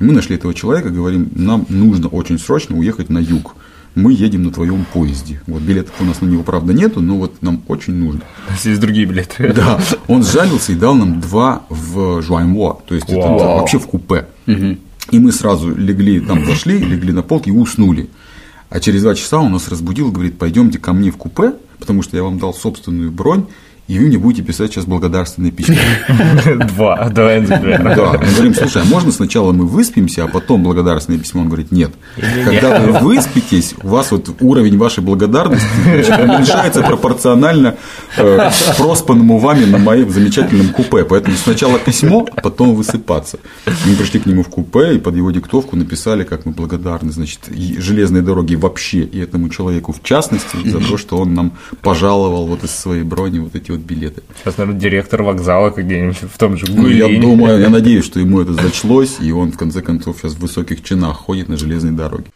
мы 0.00 0.12
нашли 0.12 0.36
этого 0.36 0.54
человека, 0.54 0.90
говорим, 0.90 1.30
нам 1.34 1.66
нужно 1.68 2.08
очень 2.08 2.38
срочно 2.38 2.76
уехать 2.76 3.10
на 3.10 3.18
юг. 3.18 3.54
Мы 3.94 4.12
едем 4.12 4.44
на 4.44 4.52
твоем 4.52 4.86
поезде. 4.92 5.42
Вот 5.46 5.62
билетов 5.62 5.94
у 6.00 6.04
нас 6.04 6.20
на 6.20 6.26
него, 6.26 6.42
правда, 6.42 6.72
нету, 6.72 7.00
но 7.00 7.16
вот 7.16 7.42
нам 7.42 7.62
очень 7.68 7.94
нужно. 7.94 8.20
У 8.48 8.50
нас 8.52 8.64
есть 8.64 8.80
другие 8.80 9.04
билеты. 9.04 9.52
Да, 9.52 9.80
он 10.06 10.22
сжалился 10.22 10.72
и 10.72 10.76
дал 10.76 10.94
нам 10.94 11.20
два 11.20 11.64
в 11.68 12.22
Жуаньмо, 12.22 12.80
то 12.86 12.94
есть 12.94 13.08
это 13.08 13.20
вообще 13.20 13.78
в 13.78 13.86
купе. 13.86 14.26
И 14.46 15.18
мы 15.18 15.32
сразу 15.32 15.74
легли, 15.74 16.20
там 16.20 16.44
зашли, 16.46 16.78
легли 16.78 17.12
на 17.12 17.22
полке 17.22 17.50
и 17.50 17.52
уснули. 17.52 18.08
А 18.68 18.78
через 18.78 19.02
два 19.02 19.16
часа 19.16 19.38
он 19.38 19.52
нас 19.52 19.68
разбудил 19.68 20.12
говорит, 20.12 20.38
пойдемте 20.38 20.78
ко 20.78 20.92
мне 20.92 21.10
в 21.10 21.16
купе, 21.16 21.54
потому 21.80 22.02
что 22.02 22.16
я 22.16 22.22
вам 22.22 22.38
дал 22.38 22.54
собственную 22.54 23.10
бронь, 23.10 23.46
и 23.90 23.98
вы 23.98 24.06
мне 24.06 24.18
будете 24.18 24.42
писать 24.42 24.70
сейчас 24.70 24.84
благодарственное 24.84 25.50
письмо. 25.50 25.74
Два, 26.76 27.08
давай 27.08 27.40
например. 27.40 27.82
Да, 27.96 28.12
мы 28.12 28.34
говорим, 28.34 28.54
слушай, 28.54 28.82
а 28.82 28.84
можно 28.84 29.10
сначала 29.10 29.50
мы 29.50 29.66
выспимся, 29.66 30.22
а 30.22 30.28
потом 30.28 30.62
благодарственное 30.62 31.18
письмо? 31.18 31.40
Он 31.40 31.48
говорит, 31.48 31.72
нет. 31.72 31.90
Когда 32.44 32.78
вы 32.78 33.00
выспитесь, 33.00 33.74
у 33.82 33.88
вас 33.88 34.12
вот 34.12 34.30
уровень 34.40 34.78
вашей 34.78 35.02
благодарности 35.02 35.66
уменьшается 36.22 36.82
пропорционально 36.82 37.78
э, 38.16 38.50
проспанному 38.78 39.38
вами 39.38 39.64
на 39.64 39.78
моем 39.78 40.08
замечательном 40.10 40.68
купе. 40.68 41.04
Поэтому 41.04 41.36
сначала 41.36 41.80
письмо, 41.80 42.28
а 42.36 42.40
потом 42.40 42.76
высыпаться. 42.76 43.40
Мы 43.66 43.96
пришли 43.96 44.20
к 44.20 44.26
нему 44.26 44.44
в 44.44 44.48
купе 44.50 44.94
и 44.94 44.98
под 45.00 45.16
его 45.16 45.32
диктовку 45.32 45.74
написали, 45.74 46.22
как 46.22 46.46
мы 46.46 46.52
благодарны, 46.52 47.10
значит, 47.10 47.40
железной 47.48 48.22
дороге 48.22 48.54
вообще 48.54 49.00
и 49.00 49.18
этому 49.18 49.48
человеку 49.48 49.92
в 49.92 50.00
частности 50.04 50.56
за 50.64 50.78
то, 50.78 50.96
что 50.96 51.18
он 51.18 51.34
нам 51.34 51.52
пожаловал 51.82 52.46
вот 52.46 52.62
из 52.62 52.70
своей 52.70 53.02
брони 53.02 53.40
вот 53.40 53.56
эти 53.56 53.72
вот 53.72 53.79
билеты. 53.80 54.22
Сейчас, 54.38 54.58
наверное, 54.58 54.80
директор 54.80 55.22
вокзала 55.22 55.70
где-нибудь 55.70 56.18
в 56.18 56.38
том 56.38 56.56
же 56.56 56.66
ну, 56.68 56.88
Я 56.88 57.08
думаю, 57.20 57.60
я 57.60 57.68
надеюсь, 57.68 58.04
что 58.04 58.20
ему 58.20 58.40
это 58.40 58.54
зачлось, 58.54 59.18
и 59.20 59.32
он 59.32 59.52
в 59.52 59.58
конце 59.58 59.82
концов 59.82 60.18
сейчас 60.18 60.34
в 60.34 60.40
высоких 60.40 60.82
чинах 60.82 61.16
ходит 61.16 61.48
на 61.48 61.56
железной 61.56 61.92
дороге. 61.92 62.26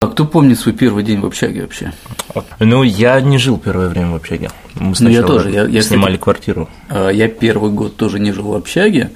А 0.00 0.06
кто 0.06 0.24
помнит 0.24 0.58
свой 0.58 0.74
первый 0.74 1.04
день 1.04 1.20
в 1.20 1.26
общаге 1.26 1.62
вообще? 1.62 1.92
Ну, 2.60 2.82
я 2.82 3.20
не 3.20 3.38
жил 3.38 3.58
первое 3.58 3.88
время 3.88 4.12
в 4.12 4.16
общаге. 4.16 4.50
Мы 4.74 4.94
ну, 5.00 5.08
я 5.08 5.22
тоже. 5.22 5.50
Я, 5.50 5.64
я, 5.64 5.82
снимали 5.82 6.12
кстати, 6.12 6.24
квартиру. 6.24 6.68
А, 6.88 7.10
я 7.10 7.28
первый 7.28 7.70
год 7.70 7.96
тоже 7.96 8.20
не 8.20 8.32
жил 8.32 8.48
в 8.48 8.54
общаге. 8.54 9.10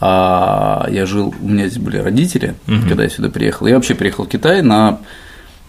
А 0.00 0.86
я 0.90 1.06
жил, 1.06 1.34
у 1.40 1.48
меня 1.48 1.66
здесь 1.66 1.82
были 1.82 1.98
родители, 1.98 2.54
угу. 2.68 2.88
когда 2.88 3.02
я 3.02 3.08
сюда 3.08 3.30
приехал. 3.30 3.66
Я 3.66 3.74
вообще 3.74 3.94
приехал 3.94 4.24
в 4.24 4.28
Китай 4.28 4.62
на 4.62 5.00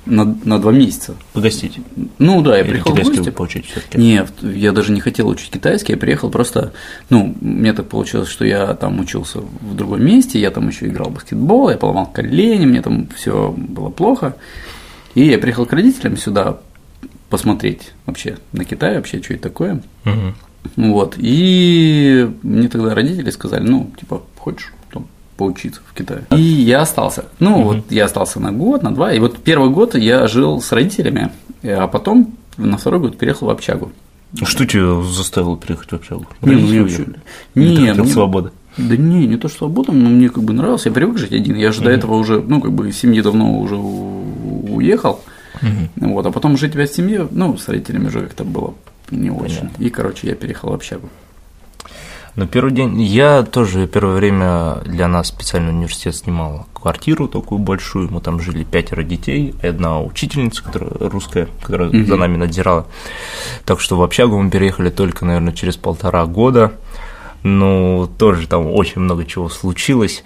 на, 0.05 0.37
на 0.43 0.59
два 0.59 0.71
месяца. 0.71 1.15
Погостить? 1.33 1.79
Ну 2.17 2.41
да, 2.41 2.57
я 2.57 2.63
Или 2.63 2.71
приехал 2.71 2.93
в 2.93 2.95
гости. 2.95 3.29
поучить 3.29 3.65
все 3.65 3.79
таки 3.79 3.97
Нет, 3.97 4.31
я 4.41 4.71
даже 4.71 4.91
не 4.91 5.01
хотел 5.01 5.27
учить 5.27 5.51
китайский, 5.51 5.93
я 5.93 5.97
приехал 5.97 6.29
просто, 6.29 6.73
ну, 7.09 7.35
мне 7.41 7.73
так 7.73 7.87
получилось, 7.87 8.29
что 8.29 8.45
я 8.45 8.73
там 8.73 8.99
учился 8.99 9.39
в 9.39 9.75
другом 9.75 10.03
месте, 10.03 10.39
я 10.39 10.51
там 10.51 10.67
еще 10.67 10.87
играл 10.87 11.09
в 11.09 11.13
баскетбол, 11.13 11.69
я 11.69 11.77
поломал 11.77 12.07
колени, 12.07 12.65
мне 12.65 12.81
там 12.81 13.07
все 13.15 13.53
было 13.55 13.89
плохо. 13.89 14.35
И 15.15 15.25
я 15.25 15.37
приехал 15.37 15.65
к 15.65 15.73
родителям 15.73 16.17
сюда 16.17 16.59
посмотреть 17.29 17.91
вообще 18.05 18.37
на 18.51 18.65
Китай, 18.65 18.95
вообще, 18.95 19.21
что 19.21 19.33
это 19.33 19.43
такое. 19.43 19.81
Угу. 20.05 20.87
Вот. 20.87 21.15
И 21.17 22.29
мне 22.41 22.67
тогда 22.69 22.93
родители 22.93 23.29
сказали, 23.29 23.67
ну, 23.67 23.91
типа, 23.99 24.23
хочешь 24.37 24.73
поучиться 25.39 25.79
в 25.85 25.93
Китае. 25.93 26.23
И 26.31 26.41
я 26.41 26.81
остался. 26.81 27.23
Ну, 27.39 27.59
угу. 27.59 27.63
вот 27.63 27.91
я 27.91 28.05
остался 28.05 28.41
на 28.41 28.51
год, 28.51 28.83
на 28.83 28.93
два. 28.93 29.13
И 29.13 29.19
вот 29.19 29.37
первый 29.37 29.69
год 29.69 29.95
я 29.95 30.27
жил 30.27 30.61
с 30.61 30.69
родителями, 30.73 31.31
а 31.63 31.87
потом 31.87 32.35
на 32.57 32.77
второй 32.77 32.99
год 32.99 33.17
переехал 33.17 33.47
в 33.47 33.49
общагу. 33.49 33.93
Что 34.43 34.65
тебя 34.65 35.01
заставило 35.01 35.57
переехать 35.57 35.91
в 35.91 35.95
общагу? 35.95 36.25
Не, 36.41 36.55
ну, 36.55 36.67
мне 36.67 36.81
вообще... 36.81 37.05
Не, 37.55 37.77
не 37.77 37.93
ну, 37.93 38.05
свобода. 38.05 38.51
Да 38.77 38.97
не, 38.97 39.27
не 39.27 39.37
то, 39.37 39.47
что 39.47 39.59
свобода, 39.59 39.93
но 39.93 40.09
мне 40.09 40.27
как 40.27 40.43
бы 40.43 40.53
нравилось, 40.53 40.85
я 40.85 40.91
привык 40.91 41.17
жить 41.17 41.31
один. 41.31 41.55
Я 41.55 41.71
же 41.71 41.79
угу. 41.79 41.85
до 41.85 41.91
этого 41.91 42.15
уже, 42.15 42.41
ну, 42.41 42.59
как 42.59 42.73
бы 42.73 42.89
из 42.89 42.97
семьи 42.97 43.21
давно 43.21 43.59
уже 43.59 43.77
уехал. 43.77 45.21
Угу. 45.61 46.09
Вот, 46.09 46.25
а 46.25 46.31
потом 46.31 46.57
жить 46.57 46.75
в 46.75 46.87
семье, 46.87 47.29
ну, 47.31 47.57
с 47.57 47.69
родителями 47.69 48.07
уже 48.07 48.23
как-то 48.23 48.43
было 48.43 48.73
не 49.09 49.29
Понятно. 49.29 49.45
очень. 49.45 49.69
И, 49.79 49.89
короче, 49.89 50.27
я 50.27 50.35
переехал 50.35 50.71
в 50.71 50.73
общагу. 50.73 51.09
Но 52.39 52.47
первый 52.47 52.71
день 52.71 53.01
я 53.01 53.43
тоже 53.43 53.85
первое 53.85 54.15
время 54.15 54.75
для 54.85 55.09
нас 55.09 55.27
специальный 55.27 55.71
университет 55.73 56.15
снимал 56.15 56.67
квартиру 56.73 57.27
такую 57.27 57.59
большую. 57.59 58.09
Мы 58.09 58.21
там 58.21 58.39
жили 58.39 58.63
пятеро 58.63 59.03
детей, 59.03 59.53
и 59.61 59.67
одна 59.67 60.01
учительница, 60.01 60.63
которая 60.63 61.09
русская, 61.09 61.49
которая 61.61 61.89
mm-hmm. 61.89 62.05
за 62.05 62.15
нами 62.15 62.37
надзирала. 62.37 62.87
Так 63.65 63.81
что 63.81 63.97
в 63.97 64.03
общагу 64.03 64.41
мы 64.41 64.49
переехали 64.49 64.89
только, 64.89 65.25
наверное, 65.25 65.51
через 65.51 65.75
полтора 65.75 66.25
года. 66.27 66.71
Ну, 67.43 68.09
тоже 68.17 68.47
там 68.47 68.67
очень 68.67 69.01
много 69.01 69.25
чего 69.25 69.49
случилось 69.49 70.23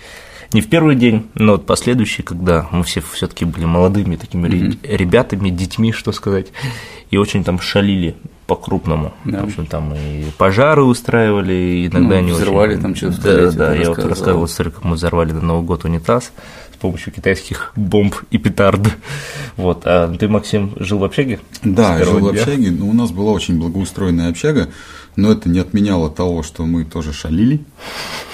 не 0.53 0.61
в 0.61 0.69
первый 0.69 0.95
день, 0.95 1.27
но 1.35 1.53
вот 1.53 1.65
последующий, 1.65 2.23
когда 2.23 2.67
мы 2.71 2.83
все 2.83 3.01
все-таки 3.01 3.45
были 3.45 3.65
молодыми 3.65 4.15
такими 4.15 4.47
mm-hmm. 4.47 4.95
ребятами, 4.95 5.49
детьми, 5.49 5.91
что 5.91 6.11
сказать, 6.11 6.47
и 7.11 7.17
очень 7.17 7.43
там 7.43 7.59
шалили 7.59 8.15
по-крупному. 8.47 9.13
Да. 9.25 9.41
В 9.41 9.45
общем, 9.45 9.65
там 9.65 9.93
и 9.95 10.25
пожары 10.37 10.83
устраивали, 10.83 11.87
иногда 11.87 12.15
ну, 12.15 12.15
они 12.15 12.31
взорвали 12.31 12.73
очень... 12.73 12.81
там 12.81 12.95
что-то. 12.95 13.21
Да, 13.21 13.51
да, 13.51 13.75
я 13.75 13.89
вот 13.89 13.99
рассказывал 13.99 14.45
историю, 14.45 14.73
как 14.73 14.83
мы 14.83 14.95
взорвали 14.95 15.31
на 15.31 15.41
Новый 15.41 15.65
год 15.65 15.85
унитаз 15.85 16.31
с 16.73 16.77
помощью 16.77 17.13
китайских 17.13 17.71
бомб 17.75 18.15
и 18.31 18.37
петард. 18.37 18.81
Вот. 19.57 19.83
А 19.85 20.13
ты, 20.15 20.27
Максим, 20.27 20.73
жил 20.77 20.99
в 20.99 21.03
общаге? 21.03 21.39
Да, 21.63 21.97
я 21.97 22.05
жил 22.05 22.19
дня? 22.19 22.29
в 22.29 22.33
общаге. 22.33 22.71
Ну, 22.71 22.89
у 22.89 22.93
нас 22.93 23.11
была 23.11 23.31
очень 23.31 23.59
благоустроенная 23.59 24.29
общага, 24.29 24.69
но 25.15 25.31
это 25.31 25.49
не 25.49 25.59
отменяло 25.59 26.09
того, 26.09 26.43
что 26.43 26.65
мы 26.65 26.83
тоже 26.85 27.13
шалили 27.13 27.63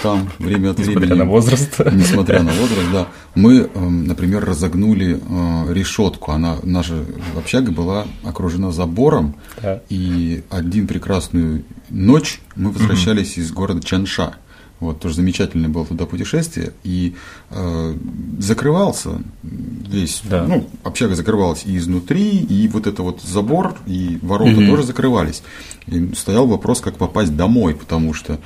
там 0.02 0.30
время 0.40 0.72
от 0.72 0.80
времени. 0.80 0.96
Несмотря 0.96 1.16
на 1.16 1.26
возраст. 1.26 1.80
Несмотря 1.92 2.44
на 2.44 2.52
возраст, 2.52 2.92
да. 2.94 3.08
Мы, 3.36 3.70
эм, 3.74 4.06
например, 4.06 4.46
разогнули 4.46 5.20
э, 5.20 5.74
решетку. 5.74 6.32
Она, 6.32 6.58
наша 6.64 7.04
общага 7.38 7.72
была 7.72 8.06
окружена 8.24 8.72
забором, 8.72 9.36
да. 9.62 9.82
и 9.90 10.44
один 10.50 10.88
прекрасную 10.88 11.64
ночь 11.90 12.40
мы 12.56 12.72
возвращались 12.72 13.34
угу. 13.34 13.42
из 13.42 13.52
города 13.52 13.84
Чанша. 13.84 14.36
Вот, 14.80 15.00
тоже 15.00 15.16
замечательное 15.16 15.70
было 15.70 15.86
туда 15.86 16.06
путешествие. 16.06 16.72
И 16.84 17.16
э, 17.50 17.96
закрывался 18.40 19.22
весь, 19.44 20.22
да. 20.24 20.46
ну, 20.48 20.70
общага 20.84 21.16
закрывалась 21.16 21.64
и 21.66 21.78
изнутри, 21.78 22.40
и 22.40 22.68
вот 22.70 22.88
это 22.88 23.04
вот 23.04 23.22
забор, 23.22 23.76
и 23.86 24.20
ворота 24.22 24.52
угу. 24.52 24.68
тоже 24.68 24.84
закрывались. 24.84 25.44
И 25.88 26.14
стоял 26.16 26.48
вопрос, 26.48 26.80
как 26.80 26.98
попасть 26.98 27.36
домой, 27.36 27.76
потому 27.76 28.14
что 28.14 28.40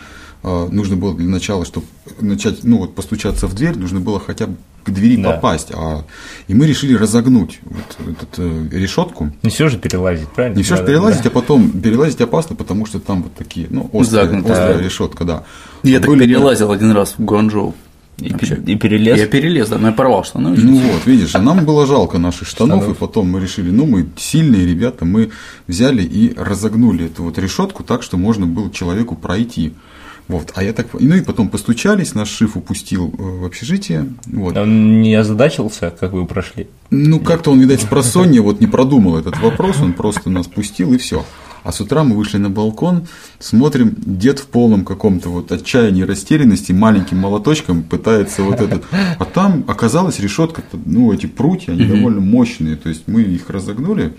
нужно 0.44 0.96
было 0.96 1.16
для 1.16 1.28
начала, 1.28 1.66
чтобы 1.66 1.86
начать, 2.20 2.64
ну 2.64 2.80
вот 2.80 2.96
постучаться 2.96 3.48
в 3.48 3.56
дверь, 3.56 3.78
нужно 3.78 4.00
было 4.00 4.20
хотя 4.20 4.48
бы 4.48 4.58
к 4.84 4.90
двери 4.90 5.22
да. 5.22 5.32
попасть. 5.32 5.72
А, 5.74 6.04
и 6.48 6.54
мы 6.54 6.68
решили 6.68 6.94
разогнуть 6.96 7.60
вот 7.64 8.22
эту 8.22 8.42
э, 8.42 8.68
решетку. 8.72 9.32
Не 9.42 9.50
все 9.50 9.70
же 9.70 9.78
перелазить, 9.78 10.28
правильно? 10.30 10.58
Не 10.58 10.64
все 10.64 10.76
же 10.76 10.86
перелазить, 10.86 11.24
да. 11.24 11.30
а 11.30 11.32
потом 11.32 11.72
перелазить 11.72 12.20
опасно, 12.22 12.56
потому 12.56 12.86
что 12.86 13.00
там 13.00 13.24
вот 13.24 13.34
такие, 13.34 13.68
ну, 13.70 13.90
острая, 13.94 14.38
острая 14.40 14.80
решетка, 14.80 15.24
да. 15.24 15.44
Я 15.84 16.00
так 16.00 16.10
перелазил 16.10 16.72
один 16.72 16.92
раз 16.92 17.16
в 17.18 17.24
Гуанчжоу. 17.24 17.74
И, 18.20 18.28
и 18.28 18.76
перелез? 18.76 19.18
Я 19.18 19.28
перелез, 19.28 19.70
да, 19.70 19.80
но 19.80 19.88
я 19.88 19.94
порвал 19.94 20.24
штаны. 20.24 20.56
Ну 20.56 20.78
вот, 20.78 21.06
видишь, 21.06 21.34
а 21.34 21.42
нам 21.42 21.66
было 21.66 21.88
жалко 21.88 22.20
наших 22.20 22.48
штанов, 22.48 22.82
штанов, 22.82 22.96
и 22.96 23.00
потом 23.00 23.30
мы 23.30 23.40
решили, 23.40 23.72
ну, 23.72 23.88
мы 23.88 24.08
сильные 24.18 24.68
ребята, 24.68 25.04
мы 25.04 25.32
взяли 25.68 26.04
и 26.04 26.34
разогнули 26.38 27.08
эту 27.08 27.24
вот 27.24 27.40
решетку 27.40 27.84
так, 27.84 28.04
что 28.04 28.18
можно 28.18 28.46
было 28.46 28.70
человеку 28.70 29.16
пройти. 29.16 29.74
Вот, 30.28 30.54
а 30.56 30.64
я 30.64 30.74
так, 30.74 30.88
ну 30.94 31.16
и 31.16 31.22
потом 31.22 31.50
постучались, 31.50 32.16
наш 32.16 32.30
шиф 32.30 32.56
упустил 32.56 33.14
э, 33.18 33.22
в 33.22 33.46
общежитие. 33.46 34.14
Вот. 34.26 34.56
Он 34.56 35.02
не 35.02 35.14
озадачился, 35.16 35.94
как 36.00 36.14
вы 36.14 36.26
прошли? 36.26 36.68
Ну, 36.92 37.20
как-то 37.20 37.52
он, 37.52 37.60
видать, 37.60 37.82
с 37.82 37.86
просонья 37.86 38.42
вот 38.42 38.62
не 38.62 38.68
продумал 38.68 39.18
этот 39.18 39.38
вопрос, 39.40 39.82
он 39.82 39.94
просто 39.94 40.30
нас 40.30 40.48
пустил 40.48 40.94
и 40.94 40.98
все. 40.98 41.26
А 41.64 41.72
с 41.72 41.80
утра 41.80 42.04
мы 42.04 42.16
вышли 42.16 42.38
на 42.38 42.50
балкон, 42.50 43.08
смотрим, 43.40 43.96
дед 43.98 44.40
в 44.40 44.48
полном 44.48 44.84
каком-то 44.84 45.30
вот 45.30 45.52
отчаянии, 45.52 46.04
растерянности, 46.04 46.74
маленьким 46.74 47.20
молоточком 47.20 47.84
пытается 47.84 48.44
вот 48.44 48.60
этот. 48.60 48.84
А 48.92 49.26
там 49.26 49.64
оказалась 49.68 50.20
решетка, 50.20 50.62
ну, 50.86 51.12
эти 51.14 51.26
прутья, 51.26 51.72
они 51.72 51.86
довольно 51.86 52.20
мощные, 52.20 52.76
то 52.76 52.90
есть 52.90 53.04
мы 53.08 53.22
их 53.22 53.50
разогнули, 53.50 54.14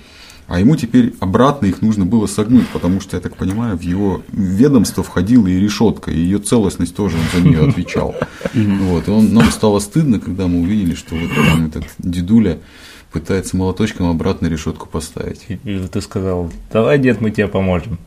а 0.46 0.60
ему 0.60 0.76
теперь 0.76 1.14
обратно 1.20 1.66
их 1.66 1.80
нужно 1.80 2.04
было 2.04 2.26
согнуть, 2.26 2.68
потому 2.68 3.00
что, 3.00 3.16
я 3.16 3.20
так 3.20 3.36
понимаю, 3.36 3.76
в 3.76 3.80
его 3.80 4.22
ведомство 4.32 5.02
входила 5.02 5.46
и 5.46 5.58
решетка, 5.58 6.10
и 6.10 6.18
ее 6.18 6.38
целостность 6.38 6.94
тоже 6.94 7.16
он 7.16 7.40
за 7.40 7.48
нее 7.48 7.64
отвечал. 7.68 8.14
Вот, 8.52 9.08
и 9.08 9.10
он, 9.10 9.32
нам 9.32 9.50
стало 9.50 9.78
стыдно, 9.78 10.20
когда 10.20 10.46
мы 10.46 10.60
увидели, 10.60 10.94
что 10.94 11.14
вот 11.14 11.30
там 11.34 11.66
этот 11.66 11.84
дедуля 11.98 12.58
пытается 13.10 13.56
молоточком 13.56 14.10
обратно 14.10 14.46
решетку 14.46 14.88
поставить. 14.88 15.46
И, 15.48 15.54
и 15.64 15.78
ты 15.86 16.00
сказал, 16.00 16.50
давай, 16.72 16.98
дед, 16.98 17.20
мы 17.20 17.30
тебе 17.30 17.48
поможем. 17.48 17.98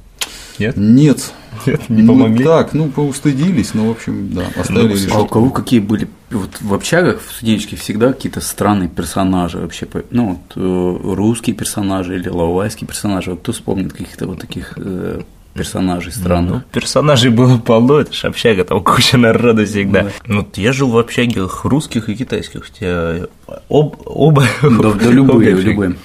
Нет? 0.60 0.78
Нет. 0.78 1.34
Нет, 1.66 1.90
не 1.90 2.08
помогли? 2.08 2.44
Ну, 2.44 2.50
так, 2.50 2.74
ну, 2.74 2.90
поустыдились, 2.90 3.74
но, 3.74 3.88
в 3.88 3.92
общем, 3.92 4.30
да, 4.32 4.46
оставили 4.56 4.90
ну, 4.90 4.94
решетку. 4.94 5.18
А 5.18 5.22
у 5.22 5.28
кого 5.28 5.50
какие 5.50 5.80
были? 5.80 6.08
Вот 6.30 6.62
в 6.62 6.74
общагах, 6.74 7.22
в 7.22 7.32
студенчеке 7.36 7.76
всегда 7.78 8.14
какие-то 8.14 8.42
странные 8.42 8.90
персонажи 8.90 9.58
вообще, 9.58 9.88
ну, 10.12 10.30
вот, 10.30 10.62
э, 10.62 11.14
русские 11.16 11.56
персонажи 11.56 12.16
или 12.16 12.30
лаовайские 12.30 12.88
персонажи. 12.88 13.32
Вот 13.32 13.40
кто 13.42 13.54
вспомнит 13.54 13.94
каких-то 13.94 14.28
вот 14.28 14.40
таких 14.40 14.74
э, 14.78 15.22
персонажей 15.58 16.12
странных. 16.12 16.54
Ну, 16.54 16.62
персонажей 16.72 17.32
было 17.32 17.58
полно, 17.58 18.00
это 18.00 18.14
же 18.14 18.28
общага, 18.28 18.64
там 18.64 18.84
куча 18.84 19.18
народа 19.18 19.66
всегда. 19.66 20.04
Да. 20.04 20.12
Ну, 20.28 20.48
я 20.56 20.72
жил 20.72 20.90
в 20.90 20.98
общагах 20.98 21.66
русских 21.66 22.10
и 22.10 22.16
китайских, 22.16 22.62
у 22.70 22.74
тебя 22.74 23.28
об, 23.70 23.96
оба. 24.06 24.46
Да, 24.62 24.94
да 24.94 25.10
любые, 25.10 25.52
любые. 25.56 25.96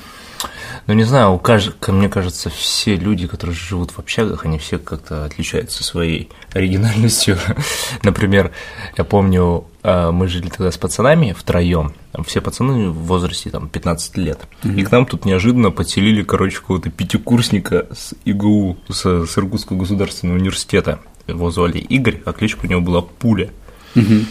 Ну, 0.86 0.94
не 0.94 1.04
знаю, 1.04 1.32
у 1.32 1.38
каждого, 1.38 1.76
мне 1.92 2.08
кажется, 2.08 2.50
все 2.50 2.96
люди, 2.96 3.26
которые 3.26 3.54
живут 3.54 3.92
в 3.92 3.98
общагах, 3.98 4.44
они 4.44 4.58
все 4.58 4.78
как-то 4.78 5.24
отличаются 5.24 5.84
своей 5.84 6.28
оригинальностью. 6.52 7.38
Например, 8.02 8.50
я 8.96 9.04
помню, 9.04 9.64
э, 9.82 10.10
мы 10.10 10.26
жили 10.26 10.48
тогда 10.48 10.72
с 10.72 10.78
пацанами 10.78 11.34
втроем, 11.38 11.92
все 12.26 12.40
пацаны 12.40 12.90
в 12.90 13.04
возрасте 13.04 13.50
там 13.50 13.68
15 13.68 14.16
лет. 14.16 14.40
Mm-hmm. 14.62 14.80
И 14.80 14.84
к 14.84 14.90
нам 14.90 15.06
тут 15.06 15.24
неожиданно 15.24 15.70
подселили, 15.70 16.22
короче, 16.22 16.58
какого-то 16.58 16.90
пятикурсника 16.90 17.86
с 17.92 18.14
ИГУ, 18.24 18.78
с, 18.88 19.26
с 19.26 19.38
Иркутского 19.38 19.78
государственного 19.78 20.38
университета. 20.38 20.98
Его 21.28 21.50
звали 21.52 21.78
Игорь, 21.78 22.20
а 22.24 22.32
кличка 22.32 22.66
у 22.66 22.68
него 22.68 22.80
была 22.80 23.02
Пуля. 23.02 23.50
Mm-hmm. 23.94 24.26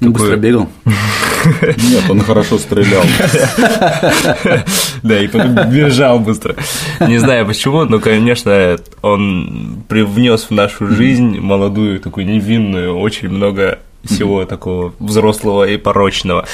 Такой... 0.00 0.12
Быстро 0.12 0.36
бегал? 0.36 0.68
Нет, 0.84 2.08
он 2.08 2.20
хорошо 2.20 2.58
стрелял. 2.58 3.02
Да, 5.02 5.18
и 5.18 5.26
потом 5.28 5.70
бежал 5.70 6.18
быстро. 6.18 6.56
Не 7.00 7.18
знаю 7.18 7.46
почему, 7.46 7.84
но, 7.84 7.98
конечно, 7.98 8.78
он 9.02 9.82
привнес 9.88 10.44
в 10.44 10.50
нашу 10.52 10.86
жизнь 10.88 11.38
молодую, 11.38 12.00
такую 12.00 12.26
невинную, 12.26 12.98
очень 12.98 13.28
много 13.28 13.78
всего 14.04 14.44
такого 14.46 14.94
взрослого 14.98 15.64
и 15.68 15.76
порочного. 15.76 16.46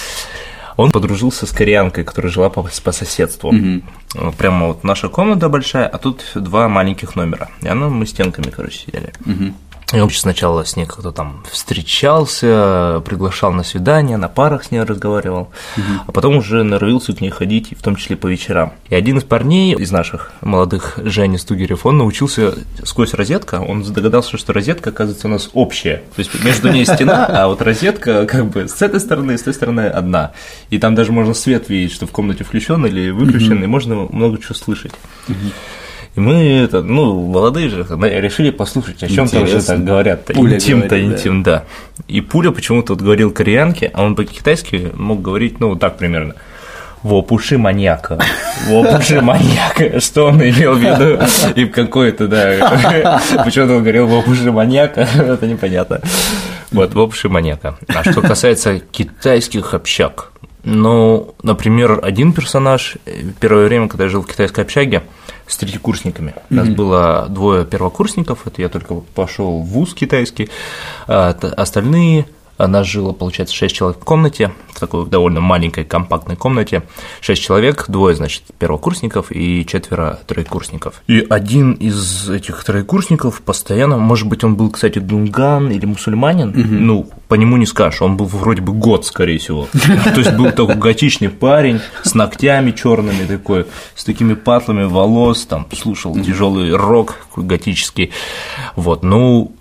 Он 0.76 0.92
подружился 0.92 1.46
с 1.46 1.52
кореянкой, 1.52 2.04
которая 2.04 2.30
жила 2.30 2.50
по, 2.50 2.62
по 2.62 2.92
соседству. 2.92 3.48
Угу. 3.48 4.32
Прямо 4.36 4.68
вот 4.68 4.84
наша 4.84 5.08
комната 5.08 5.48
большая, 5.48 5.86
а 5.86 5.98
тут 5.98 6.24
два 6.34 6.68
маленьких 6.68 7.16
номера. 7.16 7.48
И 7.62 7.68
она 7.68 7.88
мы 7.88 8.06
стенками, 8.06 8.50
короче, 8.50 8.80
сидели. 8.80 9.12
Угу. 9.24 9.54
И 9.92 10.00
он 10.00 10.10
сначала 10.10 10.64
с 10.64 10.74
ней 10.74 10.84
как-то 10.84 11.12
там 11.12 11.44
встречался, 11.50 13.00
приглашал 13.04 13.52
на 13.52 13.62
свидание, 13.62 14.16
на 14.16 14.28
парах 14.28 14.64
с 14.64 14.72
ней 14.72 14.82
разговаривал, 14.82 15.48
угу. 15.76 15.86
а 16.08 16.12
потом 16.12 16.38
уже 16.38 16.64
норовился 16.64 17.12
к 17.12 17.20
ней 17.20 17.30
ходить, 17.30 17.72
в 17.78 17.82
том 17.82 17.94
числе 17.94 18.16
по 18.16 18.26
вечерам. 18.26 18.72
И 18.88 18.96
один 18.96 19.18
из 19.18 19.24
парней 19.24 19.76
из 19.76 19.92
наших 19.92 20.32
молодых, 20.40 20.98
Женя 21.04 21.38
Стугерев, 21.38 21.86
он 21.86 21.98
научился 21.98 22.54
сквозь 22.82 23.14
розетка, 23.14 23.60
он 23.60 23.84
догадался, 23.84 24.36
что 24.36 24.52
розетка, 24.52 24.90
оказывается, 24.90 25.28
у 25.28 25.30
нас 25.30 25.50
общая. 25.52 26.02
То 26.16 26.18
есть 26.18 26.44
между 26.44 26.68
ней 26.72 26.84
стена, 26.84 27.26
а 27.26 27.46
вот 27.46 27.62
розетка 27.62 28.26
как 28.26 28.46
бы 28.46 28.66
с 28.66 28.82
этой 28.82 28.98
стороны, 28.98 29.38
с 29.38 29.42
той 29.42 29.54
стороны 29.54 29.82
одна. 29.82 30.32
И 30.70 30.78
там 30.80 30.96
даже 30.96 31.12
можно 31.12 31.32
свет 31.32 31.68
видеть, 31.68 31.92
что 31.92 32.08
в 32.08 32.10
комнате 32.10 32.42
включен 32.42 32.84
или 32.86 33.10
выключен, 33.10 33.58
угу. 33.58 33.64
и 33.64 33.66
можно 33.68 33.94
много 34.10 34.38
чего 34.42 34.54
слышать. 34.54 34.92
Угу. 35.28 35.36
И 36.16 36.20
мы, 36.20 36.62
это, 36.64 36.82
ну, 36.82 37.26
молодые 37.26 37.68
же, 37.68 37.86
решили 38.00 38.50
послушать, 38.50 39.02
о 39.02 39.08
чем 39.08 39.28
там 39.28 39.46
же 39.46 39.62
так 39.62 39.84
говорят. 39.84 40.30
Интим-то, 40.30 41.00
интим, 41.00 41.42
да. 41.42 41.64
И 42.08 42.22
Пуля 42.22 42.50
почему-то 42.52 42.94
вот 42.94 43.02
говорил 43.02 43.30
кореянке, 43.30 43.90
а 43.92 44.02
он 44.02 44.14
по-китайски 44.14 44.92
мог 44.94 45.20
говорить, 45.20 45.60
ну, 45.60 45.68
вот 45.68 45.80
так 45.80 45.98
примерно. 45.98 46.34
Вопуши 47.02 47.58
маньяка. 47.58 48.18
Вопуши 48.66 49.20
маньяка. 49.20 50.00
Что 50.00 50.28
он 50.28 50.42
имел 50.42 50.74
в 50.74 50.80
виду? 50.80 51.22
И 51.54 51.66
какой-то, 51.66 52.26
да. 52.26 53.20
Почему-то 53.44 53.74
он 53.74 53.82
говорил 53.82 54.06
вопуши 54.06 54.50
маньяка. 54.50 55.02
Это 55.16 55.46
непонятно. 55.46 56.00
Вот, 56.72 56.94
вопуши 56.94 57.28
маньяка. 57.28 57.76
А 57.88 58.10
что 58.10 58.22
касается 58.22 58.80
китайских 58.80 59.74
общак, 59.74 60.32
ну, 60.66 61.34
например, 61.44 62.00
один 62.02 62.32
персонаж, 62.32 62.96
э, 63.06 63.22
первое 63.38 63.66
время, 63.66 63.88
когда 63.88 64.04
я 64.04 64.10
жил 64.10 64.22
в 64.22 64.26
китайской 64.26 64.60
общаге, 64.60 65.04
с 65.46 65.56
третьекурсниками. 65.56 66.34
У 66.50 66.54
нас 66.54 66.66
mm-hmm. 66.66 66.74
было 66.74 67.26
двое 67.30 67.64
первокурсников, 67.64 68.48
это 68.48 68.60
я 68.60 68.68
только 68.68 68.94
пошел 68.94 69.60
в 69.60 69.66
вуз 69.66 69.94
китайский, 69.94 70.48
а 71.06 71.30
остальные 71.56 72.26
нас 72.58 72.86
жило, 72.86 73.12
получается, 73.12 73.54
6 73.54 73.74
человек 73.74 74.00
в 74.00 74.04
комнате, 74.04 74.52
в 74.72 74.80
такой 74.80 75.06
довольно 75.06 75.40
маленькой 75.40 75.84
компактной 75.84 76.36
комнате. 76.36 76.82
6 77.20 77.42
человек, 77.42 77.84
двое, 77.88 78.14
значит, 78.14 78.42
первокурсников 78.58 79.26
и 79.30 79.66
четверо 79.66 80.20
троекурсников. 80.26 81.02
И 81.06 81.26
один 81.28 81.72
из 81.72 82.28
этих 82.28 82.64
троекурсников 82.64 83.42
постоянно, 83.42 83.98
может 83.98 84.28
быть, 84.28 84.44
он 84.44 84.56
был, 84.56 84.70
кстати, 84.70 84.98
дунган 84.98 85.70
или 85.70 85.84
мусульманин, 85.86 86.48
угу. 86.50 86.58
ну, 86.58 87.10
по 87.28 87.34
нему 87.34 87.56
не 87.56 87.66
скажешь, 87.66 88.02
он 88.02 88.16
был 88.16 88.26
вроде 88.26 88.62
бы 88.62 88.72
год, 88.72 89.04
скорее 89.04 89.38
всего. 89.38 89.68
То 89.72 90.20
есть 90.20 90.32
был 90.32 90.50
такой 90.50 90.76
готичный 90.76 91.28
парень 91.28 91.80
с 92.02 92.14
ногтями 92.14 92.70
черными 92.70 93.26
такой, 93.26 93.66
с 93.94 94.04
такими 94.04 94.34
патлами 94.34 94.84
волос, 94.84 95.46
там 95.46 95.66
слушал 95.76 96.14
тяжелый 96.14 96.74
рок 96.74 97.26
готический. 97.36 98.12
Вот, 98.76 99.02
ну, 99.02 99.52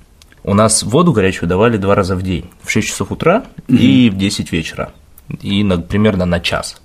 у 0.46 0.54
нас 0.54 0.84
воду 0.84 1.12
горячую 1.12 1.50
давали 1.50 1.78
два 1.78 1.96
раза 1.96 2.16
в 2.16 2.22
день, 2.22 2.50
в 2.64 2.70
6 2.70 2.88
часов 2.88 3.12
утра 3.12 3.44
и 3.68 4.10
в 4.10 4.18
10 4.18 4.52
вечера, 4.52 4.92
и 5.42 5.64
на, 5.64 5.80
примерно 5.80 6.26
на 6.26 6.40
час. 6.40 6.82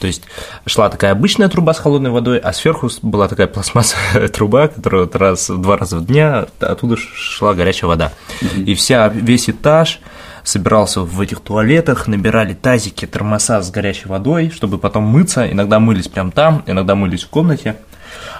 То 0.00 0.08
есть 0.08 0.24
шла 0.66 0.90
такая 0.90 1.12
обычная 1.12 1.48
труба 1.48 1.72
с 1.72 1.78
холодной 1.78 2.10
водой, 2.10 2.38
а 2.38 2.52
сверху 2.52 2.90
была 3.02 3.28
такая 3.28 3.46
пластмассовая 3.46 4.28
труба, 4.32 4.68
которая 4.68 5.02
вот 5.02 5.16
раз, 5.16 5.48
два 5.48 5.76
раза 5.76 5.98
в 5.98 6.06
дня, 6.06 6.46
оттуда 6.58 6.96
шла 6.96 7.54
горячая 7.54 7.88
вода. 7.88 8.12
И 8.56 8.74
вся, 8.74 9.08
весь 9.08 9.48
этаж 9.48 10.00
собирался 10.42 11.00
в 11.00 11.20
этих 11.20 11.40
туалетах, 11.40 12.08
набирали 12.08 12.52
тазики, 12.52 13.06
термоса 13.06 13.62
с 13.62 13.70
горячей 13.70 14.08
водой, 14.08 14.50
чтобы 14.54 14.76
потом 14.78 15.04
мыться. 15.04 15.50
Иногда 15.50 15.78
мылись 15.78 16.08
прямо 16.08 16.32
там, 16.32 16.64
иногда 16.66 16.96
мылись 16.96 17.22
в 17.22 17.28
комнате. 17.28 17.76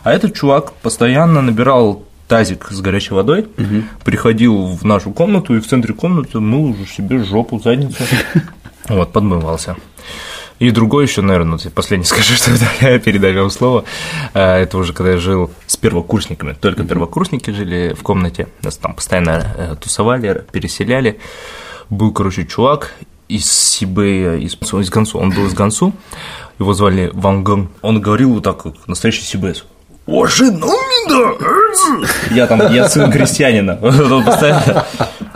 А 0.03 0.13
этот 0.13 0.35
чувак 0.35 0.73
постоянно 0.73 1.41
набирал 1.41 2.05
тазик 2.29 2.69
с 2.71 2.81
горячей 2.81 3.15
водой, 3.15 3.47
угу. 3.57 3.85
приходил 4.05 4.67
в 4.67 4.85
нашу 4.85 5.13
комнату 5.13 5.57
и 5.57 5.61
в 5.61 5.67
центре 5.67 5.95
комнаты 5.95 6.41
мыл 6.41 6.71
уже 6.71 6.87
себе 6.87 7.23
жопу, 7.23 7.61
задницу. 7.61 8.03
Вот, 8.87 9.13
подмывался. 9.13 9.77
И 10.59 10.71
другой 10.71 11.07
еще, 11.07 11.23
наверное, 11.23 11.59
ну, 11.63 11.71
последний 11.71 12.05
скажу, 12.05 12.35
что 12.35 12.51
я 12.81 12.99
передаю 12.99 13.41
вам 13.41 13.51
слово. 13.51 13.85
А, 14.35 14.59
это 14.59 14.79
уже 14.79 14.93
когда 14.93 15.13
я 15.13 15.17
жил 15.17 15.51
с 15.67 15.77
первокурсниками. 15.77 16.53
Только 16.53 16.85
первокурсники 16.85 17.51
жили 17.51 17.95
в 17.99 18.03
комнате. 18.03 18.49
Нас 18.63 18.77
там 18.77 18.95
постоянно 18.95 19.55
э, 19.57 19.77
тусовали, 19.81 20.45
переселяли. 20.53 21.19
Был, 21.91 22.13
короче, 22.13 22.47
чувак 22.47 22.95
из 23.29 23.51
Сибэя, 23.51 24.37
из, 24.37 24.55
из 24.55 24.91
Гансу. 24.91 25.19
Он 25.19 25.31
был 25.31 25.47
из 25.47 25.55
Гансу. 25.55 25.93
Его 26.59 26.73
звали 26.73 27.11
Ван 27.13 27.43
Гэн. 27.43 27.69
Он 27.83 28.01
говорил 28.01 28.35
вот 28.35 28.45
так, 28.45 28.63
как 28.63 28.75
сибэйс. 31.85 32.11
Я 32.31 32.47
там, 32.47 32.73
я 32.73 32.89
сын 32.89 33.11
крестьянина. 33.11 33.79
Он 33.83 34.25
постоянно. 34.25 34.87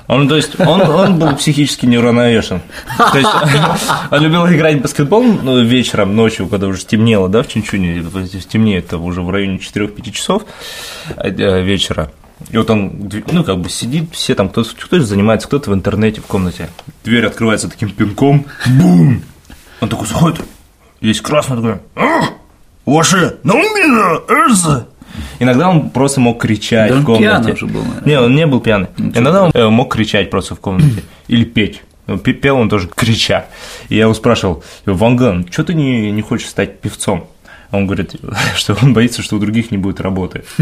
Он, 0.08 0.26
то 0.26 0.36
есть, 0.36 0.58
он, 0.58 0.80
он 0.80 1.18
был 1.18 1.36
психически 1.36 1.84
неуравновешен. 1.84 2.62
То 2.96 3.18
есть, 3.18 3.28
он 4.10 4.22
любил 4.22 4.46
играть 4.46 4.76
в 4.76 4.80
баскетбол 4.80 5.22
ну, 5.22 5.62
вечером, 5.62 6.16
ночью, 6.16 6.48
когда 6.48 6.66
уже 6.66 6.86
темнело, 6.86 7.28
да, 7.28 7.42
в 7.42 7.48
Чинчуне, 7.48 8.02
темнеет 8.50 8.86
это 8.86 8.96
уже 8.96 9.20
в 9.20 9.28
районе 9.28 9.58
4-5 9.58 10.10
часов 10.10 10.44
э, 11.18 11.62
вечера. 11.62 12.10
И 12.48 12.56
вот 12.56 12.70
он, 12.70 13.10
ну, 13.30 13.44
как 13.44 13.58
бы 13.58 13.68
сидит, 13.68 14.04
все 14.12 14.34
там, 14.34 14.48
кто-то 14.48 14.70
кто 14.74 14.98
занимается, 15.00 15.46
кто-то 15.46 15.70
в 15.70 15.74
интернете, 15.74 16.22
в 16.22 16.26
комнате. 16.26 16.70
Дверь 17.04 17.26
открывается 17.26 17.68
таким 17.68 17.90
пинком, 17.90 18.46
бум! 18.66 19.22
Он 19.80 19.88
такой 19.90 20.06
заходит, 20.06 20.40
весь 21.02 21.20
красный 21.20 21.56
такой, 21.56 21.80
Ваши 22.86 23.36
наумина, 23.42 24.20
Эрза! 24.28 24.86
Иногда 25.40 25.68
он 25.68 25.90
просто 25.90 26.20
мог 26.20 26.40
кричать 26.40 26.90
да 26.90 27.00
в 27.00 27.04
комнате. 27.04 27.52
Уже 27.52 27.66
был, 27.66 27.82
наверное. 27.82 28.04
не, 28.04 28.20
он 28.20 28.34
не 28.34 28.46
был 28.46 28.60
пьяный. 28.60 28.88
Ничего. 28.96 29.20
Иногда 29.20 29.44
он 29.44 29.50
э, 29.54 29.68
мог 29.68 29.92
кричать 29.92 30.30
просто 30.30 30.54
в 30.54 30.60
комнате. 30.60 31.02
Или 31.28 31.44
петь. 31.44 31.82
Ну, 32.06 32.18
пел 32.18 32.56
он 32.56 32.68
тоже 32.68 32.88
крича. 32.88 33.46
И 33.88 33.96
я 33.96 34.02
его 34.02 34.14
спрашивал, 34.14 34.64
Ванган, 34.86 35.46
что 35.50 35.64
ты 35.64 35.74
не, 35.74 36.10
не 36.10 36.22
хочешь 36.22 36.48
стать 36.48 36.80
певцом? 36.80 37.28
Он 37.70 37.86
говорит, 37.86 38.16
что 38.56 38.76
он 38.80 38.94
боится, 38.94 39.22
что 39.22 39.36
у 39.36 39.38
других 39.38 39.70
не 39.70 39.78
будет 39.78 40.00
работы. 40.00 40.44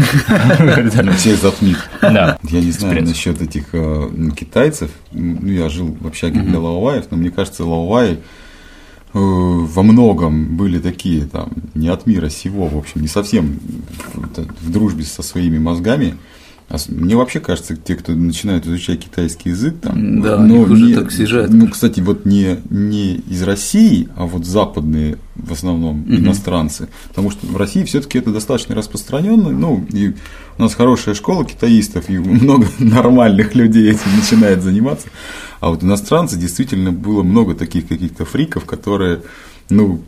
Всех 1.17 1.39
затмит. 1.39 1.77
Да. 2.01 2.37
Я 2.43 2.59
не 2.59 2.71
знаю 2.71 3.03
насчет 3.03 3.41
этих 3.41 3.69
э, 3.71 4.09
китайцев. 4.35 4.91
Ну, 5.11 5.49
я 5.49 5.69
жил 5.69 5.95
в 5.99 6.07
общаге 6.07 6.41
для 6.41 6.59
Лаоваев, 6.59 7.05
но 7.09 7.17
мне 7.17 7.31
кажется, 7.31 7.63
Лаоваи 7.63 8.15
Э, 8.15 8.19
во 9.17 9.83
многом 9.83 10.55
были 10.57 10.79
такие, 10.79 11.25
там, 11.25 11.51
не 11.75 11.87
от 11.87 12.05
мира 12.05 12.29
сего, 12.29 12.67
в 12.67 12.77
общем, 12.77 13.01
не 13.01 13.07
совсем 13.07 13.59
в 14.13 14.71
дружбе 14.71 15.03
со 15.03 15.23
своими 15.23 15.57
мозгами. 15.57 16.15
А 16.69 16.75
мне 16.89 17.15
вообще 17.15 17.39
кажется, 17.39 17.77
те, 17.77 17.95
кто 17.95 18.11
начинают 18.11 18.65
изучать 18.65 18.99
китайский 18.99 19.51
язык, 19.51 19.79
там, 19.79 20.21
да, 20.21 20.37
но 20.37 20.63
их 20.63 20.69
уже 20.69 20.95
так 20.95 21.11
съезжают. 21.13 21.53
Ну, 21.53 21.69
кстати, 21.69 22.01
вот 22.01 22.25
не, 22.25 22.57
не 22.69 23.15
из 23.15 23.41
России, 23.43 24.09
а 24.17 24.25
вот 24.25 24.45
западные 24.45 25.17
в 25.35 25.53
основном 25.53 26.01
угу. 26.01 26.15
иностранцы. 26.15 26.89
Потому 27.07 27.31
что 27.31 27.47
в 27.47 27.55
России 27.55 27.85
все-таки 27.85 28.17
это 28.17 28.33
достаточно 28.33 28.75
распространенно. 28.75 29.49
Ну, 29.49 29.85
и 29.93 30.13
у 30.57 30.61
нас 30.61 30.75
хорошая 30.75 31.15
школа 31.15 31.45
китаистов, 31.45 32.09
и 32.09 32.17
много 32.17 32.67
нормальных 32.79 33.55
людей 33.55 33.89
этим 33.89 34.17
начинает 34.17 34.61
заниматься. 34.61 35.07
А 35.59 35.69
вот 35.69 35.83
иностранцы 35.83 36.37
действительно 36.37 36.91
было 36.91 37.23
много 37.23 37.55
таких 37.55 37.87
каких-то 37.87 38.25
фриков, 38.25 38.65
которые 38.65 39.21
ну, 39.69 40.03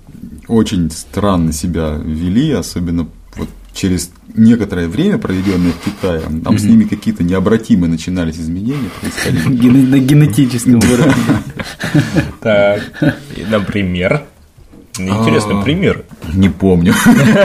очень 0.48 0.90
странно 0.92 1.52
себя 1.54 2.00
вели, 2.04 2.52
особенно 2.52 3.08
вот 3.36 3.50
через 3.74 4.12
некоторое 4.36 4.88
время, 4.88 5.18
проведенное 5.18 5.72
в 5.72 5.84
Китае, 5.84 6.22
там 6.22 6.42
mm-hmm. 6.42 6.58
с 6.58 6.64
ними 6.64 6.84
какие-то 6.84 7.24
необратимые 7.24 7.90
начинались 7.90 8.38
изменения 8.38 8.90
происходить. 9.00 9.46
На 9.46 10.00
генетическом 10.00 10.78
уровне. 10.78 11.14
Так, 12.42 12.82
например, 13.50 14.24
интересный 14.98 15.60
а, 15.60 15.62
пример. 15.62 16.04
Не 16.34 16.50
помню. 16.50 16.94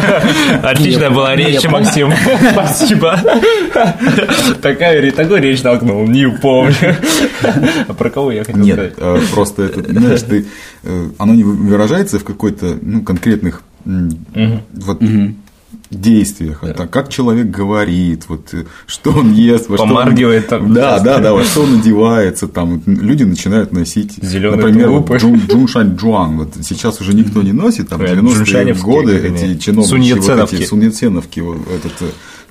Отличная 0.62 1.11
была 1.11 1.37
речь, 1.37 1.64
Максим. 1.64 2.12
Спасибо. 2.52 3.20
Такая, 4.61 5.11
такую 5.12 5.42
речь 5.42 5.61
толкнул, 5.61 6.07
не 6.07 6.28
помню. 6.28 6.96
А 7.88 7.94
про 7.98 8.11
кого 8.11 8.33
я 8.33 8.44
хотел 8.44 8.62
Нет, 8.62 8.74
сказать? 8.74 8.94
э, 8.98 9.20
просто 9.33 9.62
это, 9.64 9.83
знаешь, 9.92 10.22
ты, 10.22 10.46
э, 10.83 11.11
оно 11.18 11.35
не 11.35 11.44
выражается 11.44 12.18
в 12.18 12.24
какой-то, 12.24 12.78
ну, 12.80 13.02
конкретных 13.02 13.62
вот, 13.85 15.02
действиях, 16.00 16.62
это 16.62 16.87
как 16.87 17.09
человек 17.09 17.46
говорит, 17.46 18.24
вот, 18.28 18.52
э, 18.54 18.64
что 18.87 19.11
он 19.12 19.33
ест, 19.33 19.68
во 19.68 19.76
что 19.76 19.85
он- 19.85 19.90
Помаргивает 19.90 20.48
там. 20.48 20.72
Да, 20.74 20.98
да, 21.00 21.18
да, 21.18 21.33
во 21.33 21.44
что 21.44 21.62
он 21.62 21.78
одевается, 21.80 22.48
там, 22.48 22.83
люди 22.87 23.22
начинают 23.24 23.72
носить, 23.72 24.18
Зелёные 24.22 24.57
например, 24.57 24.90
вот. 24.90 25.11
Джун, 25.20 25.40
Джуншань 25.48 25.96
Джуан, 25.96 26.38
вот 26.38 26.54
сейчас 26.62 27.00
уже 27.00 27.14
никто 27.14 27.42
не 27.42 27.52
носит, 27.52 27.88
там, 27.88 28.00
в 28.00 28.02
Э, 28.02 28.07
90-е 28.14 28.35
джуншаневские, 28.37 28.85
годы 28.85 29.12
эти 29.18 29.59
чиновники, 29.59 30.12
вот 30.18 30.52
эти 30.52 30.64
суньяценовки, 30.64 31.40
вот 31.40 31.59
этот 31.74 31.92
э, 32.00 32.04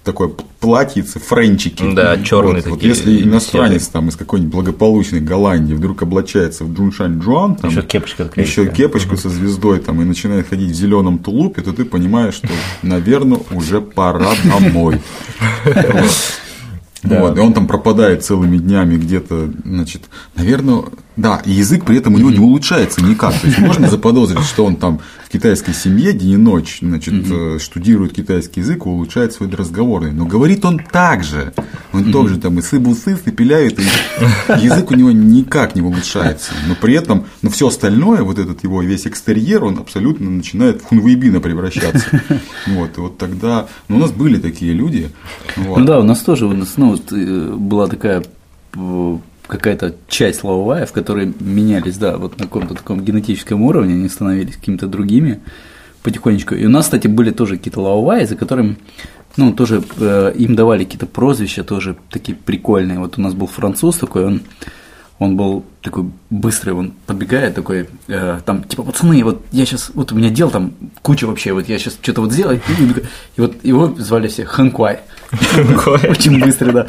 такое 0.04 0.32
платьице, 0.60 1.20
френчики. 1.20 1.94
Да, 1.94 2.18
чёрные 2.18 2.56
вот, 2.56 2.66
вот. 2.66 2.74
такие, 2.76 2.90
если 2.90 3.24
иностранец 3.24 3.88
там 3.88 4.10
из 4.10 4.16
какой-нибудь 4.16 4.54
благополучной 4.54 5.22
Голландии 5.22 5.74
вдруг 5.74 6.02
облачается 6.04 6.64
в 6.66 6.74
Джуншань 6.74 7.20
Джуан, 7.20 7.56
там, 7.56 7.72
Ещё 7.72 7.82
кепочка 7.82 8.26
такая 8.26 8.46
еще 8.46 8.68
кепочку 8.68 9.18
со 9.18 9.30
звездой 9.30 9.80
там 9.80 10.02
и 10.02 10.06
начинает 10.06 10.48
ходить 10.48 10.72
в 10.72 10.76
зеленом 10.76 11.20
тулупе, 11.20 11.62
то 11.62 11.74
ты 11.74 11.86
понимаешь, 11.86 12.36
что, 12.36 12.50
наверное, 12.82 13.40
уже 13.52 13.82
пора 13.82 14.32
домой. 14.44 15.02
Вот, 17.04 17.38
и 17.38 17.42
он 17.42 17.54
там 17.54 17.68
пропадает 17.68 18.24
целыми 18.24 18.58
днями 18.58 18.96
где-то, 18.96 19.52
значит, 19.66 20.04
наверное, 20.38 20.86
да, 21.16 21.42
и 21.46 21.52
язык 21.52 21.86
при 21.86 21.98
этом 21.98 22.16
у 22.16 22.18
него 22.18 22.32
не 22.32 22.40
улучшается 22.40 23.04
никак. 23.04 23.40
То 23.40 23.48
есть 23.48 23.60
можно 23.60 23.88
заподозрить, 23.90 24.46
что 24.46 24.66
он 24.66 24.78
там 24.78 25.00
в 25.26 25.30
китайской 25.30 25.74
семье 25.74 26.12
день 26.14 26.32
и 26.32 26.38
ночь, 26.38 26.80
значит, 26.82 27.14
э, 27.30 27.60
штудирует 27.60 28.14
китайский 28.14 28.62
язык 28.62 28.86
и 28.86 28.90
улучшает 28.90 29.34
свой 29.34 29.50
разговорный. 29.50 30.12
Но 30.12 30.26
говорит 30.26 30.66
он 30.66 30.80
так 30.80 31.24
же. 31.24 31.54
Он 31.92 32.12
тоже 32.12 32.38
там 32.38 32.58
и 32.58 32.62
сыбу-сыс, 32.62 33.22
и 33.26 33.32
пиляет, 33.32 33.80
и 33.80 33.84
язык 34.60 34.90
у 34.90 34.96
него 34.96 35.12
никак 35.12 35.76
не 35.76 35.82
улучшается. 35.82 36.54
Но 36.68 36.76
при 36.76 36.96
этом, 36.96 37.26
но 37.44 37.50
все 37.52 37.68
остальное, 37.68 38.24
вот 38.24 38.40
этот 38.40 38.64
его 38.64 38.82
весь 38.82 39.06
экстерьер, 39.06 39.64
он 39.64 39.78
абсолютно 39.78 40.30
начинает 40.30 40.82
в 40.82 40.86
хунвейбина 40.86 41.40
превращаться. 41.40 42.06
Вот, 42.66 42.98
и 42.98 43.02
вот 43.02 43.18
тогда, 43.18 43.68
ну, 43.88 43.98
у 43.98 44.00
нас 44.00 44.12
были 44.12 44.40
такие 44.40 44.74
люди. 44.74 45.12
вот. 45.56 45.80
Ну 45.80 45.86
да, 45.86 46.00
у 46.00 46.04
нас 46.04 46.22
тоже 46.22 46.46
у 46.46 46.54
нас, 46.54 46.74
ну, 46.78 46.92
вот, 46.92 47.12
э, 47.12 47.54
была 47.56 47.88
такая 47.88 48.24
э, 48.76 49.18
какая-то 49.58 49.96
часть 50.08 50.44
лавовая, 50.44 50.86
в 50.86 50.92
которой 50.92 51.34
менялись, 51.40 51.98
да, 51.98 52.18
вот 52.18 52.40
на 52.40 52.46
каком-то 52.46 52.76
таком 52.76 53.04
генетическом 53.04 53.62
уровне, 53.62 53.94
они 53.94 54.10
становились 54.10 54.56
какими-то 54.56 54.88
другими 54.88 55.40
потихонечку. 56.04 56.56
И 56.56 56.66
у 56.66 56.70
нас, 56.70 56.86
кстати, 56.86 57.08
были 57.08 57.32
тоже 57.32 57.58
какие-то 57.58 57.82
лавовая, 57.82 58.26
за 58.26 58.36
которым, 58.36 58.78
ну, 59.38 59.54
тоже 59.54 59.84
э, 59.98 60.34
им 60.36 60.56
давали 60.56 60.84
какие-то 60.84 61.06
прозвища 61.06 61.64
тоже 61.64 61.96
такие 62.10 62.38
прикольные. 62.38 63.00
Вот 63.00 63.18
у 63.18 63.22
нас 63.22 63.34
был 63.34 63.48
француз 63.48 63.98
такой, 63.98 64.26
он 64.26 64.42
он 65.20 65.38
был 65.38 65.64
такой 65.82 66.06
быстрый, 66.30 66.72
он 66.72 66.92
подбегает 67.06 67.56
такой, 67.56 67.88
э, 68.08 68.40
там, 68.46 68.64
типа, 68.64 68.84
пацаны, 68.84 69.24
вот 69.24 69.46
я 69.52 69.66
сейчас, 69.66 69.92
вот 69.94 70.12
у 70.12 70.16
меня 70.16 70.30
дел 70.30 70.50
там 70.50 70.74
куча 71.02 71.26
вообще, 71.26 71.54
вот 71.54 71.70
я 71.70 71.78
сейчас 71.78 71.98
что-то 72.02 72.22
вот 72.22 72.34
сделаю, 72.34 72.60
и, 72.68 72.84
и 73.38 73.42
вот 73.42 73.64
его 73.64 73.94
звали 73.98 74.28
все 74.28 74.44
Ханкуай. 74.46 75.00
Очень 76.10 76.40
быстрый, 76.40 76.74
да. 76.74 76.88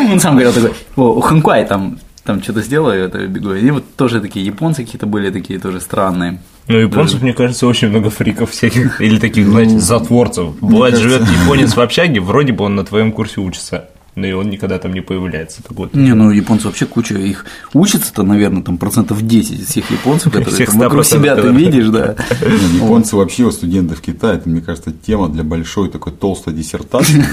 Он 0.00 0.20
сам 0.20 0.36
говорил 0.36 0.52
такой, 0.52 0.72
о, 0.96 1.20
Ханкуай 1.20 1.66
там, 1.66 1.98
там 2.24 2.42
что-то 2.42 2.62
сделаю, 2.62 3.04
это 3.04 3.26
бегу. 3.26 3.54
И 3.54 3.70
вот 3.70 3.94
тоже 3.96 4.20
такие 4.20 4.44
японцы 4.44 4.84
какие-то 4.84 5.06
были 5.06 5.30
такие 5.30 5.58
тоже 5.58 5.80
странные. 5.80 6.40
Ну, 6.68 6.78
японцев, 6.78 7.22
мне 7.22 7.32
кажется, 7.32 7.66
очень 7.66 7.88
много 7.88 8.10
фриков 8.10 8.50
всяких. 8.50 9.00
Или 9.00 9.18
таких, 9.18 9.46
знаете, 9.48 9.78
затворцев. 9.78 10.58
Бывает, 10.60 10.96
живет 10.96 11.22
японец 11.22 11.74
в 11.74 11.80
общаге, 11.80 12.20
вроде 12.20 12.52
бы 12.52 12.64
он 12.64 12.76
на 12.76 12.84
твоем 12.84 13.12
курсе 13.12 13.40
учится. 13.40 13.88
Но 14.18 14.26
и 14.26 14.32
он 14.32 14.50
никогда 14.50 14.78
там 14.78 14.92
не 14.92 15.00
появляется. 15.00 15.62
Так 15.62 15.72
вот. 15.76 15.94
Не, 15.94 16.14
ну 16.14 16.30
японцы 16.30 16.66
вообще 16.66 16.86
куча 16.86 17.14
их 17.14 17.44
учатся-то, 17.72 18.22
наверное, 18.22 18.62
там 18.62 18.76
процентов 18.78 19.22
10 19.26 19.60
из 19.60 19.66
всех 19.68 19.90
японцев, 19.90 20.32
которые 20.32 20.54
Всех 20.54 20.70
там 20.70 20.78
вокруг 20.80 21.04
100%, 21.04 21.04
себя 21.04 21.36
ты 21.36 21.48
видишь, 21.48 21.88
да. 21.88 22.16
Не, 22.40 22.76
Японцы 22.78 23.16
вообще 23.16 23.44
у 23.44 23.50
студентов 23.52 24.00
Китая, 24.00 24.34
это, 24.34 24.48
мне 24.48 24.60
кажется, 24.60 24.92
тема 24.92 25.28
для 25.28 25.44
большой 25.44 25.88
такой 25.88 26.12
толстой 26.12 26.54
диссертации. 26.54 27.24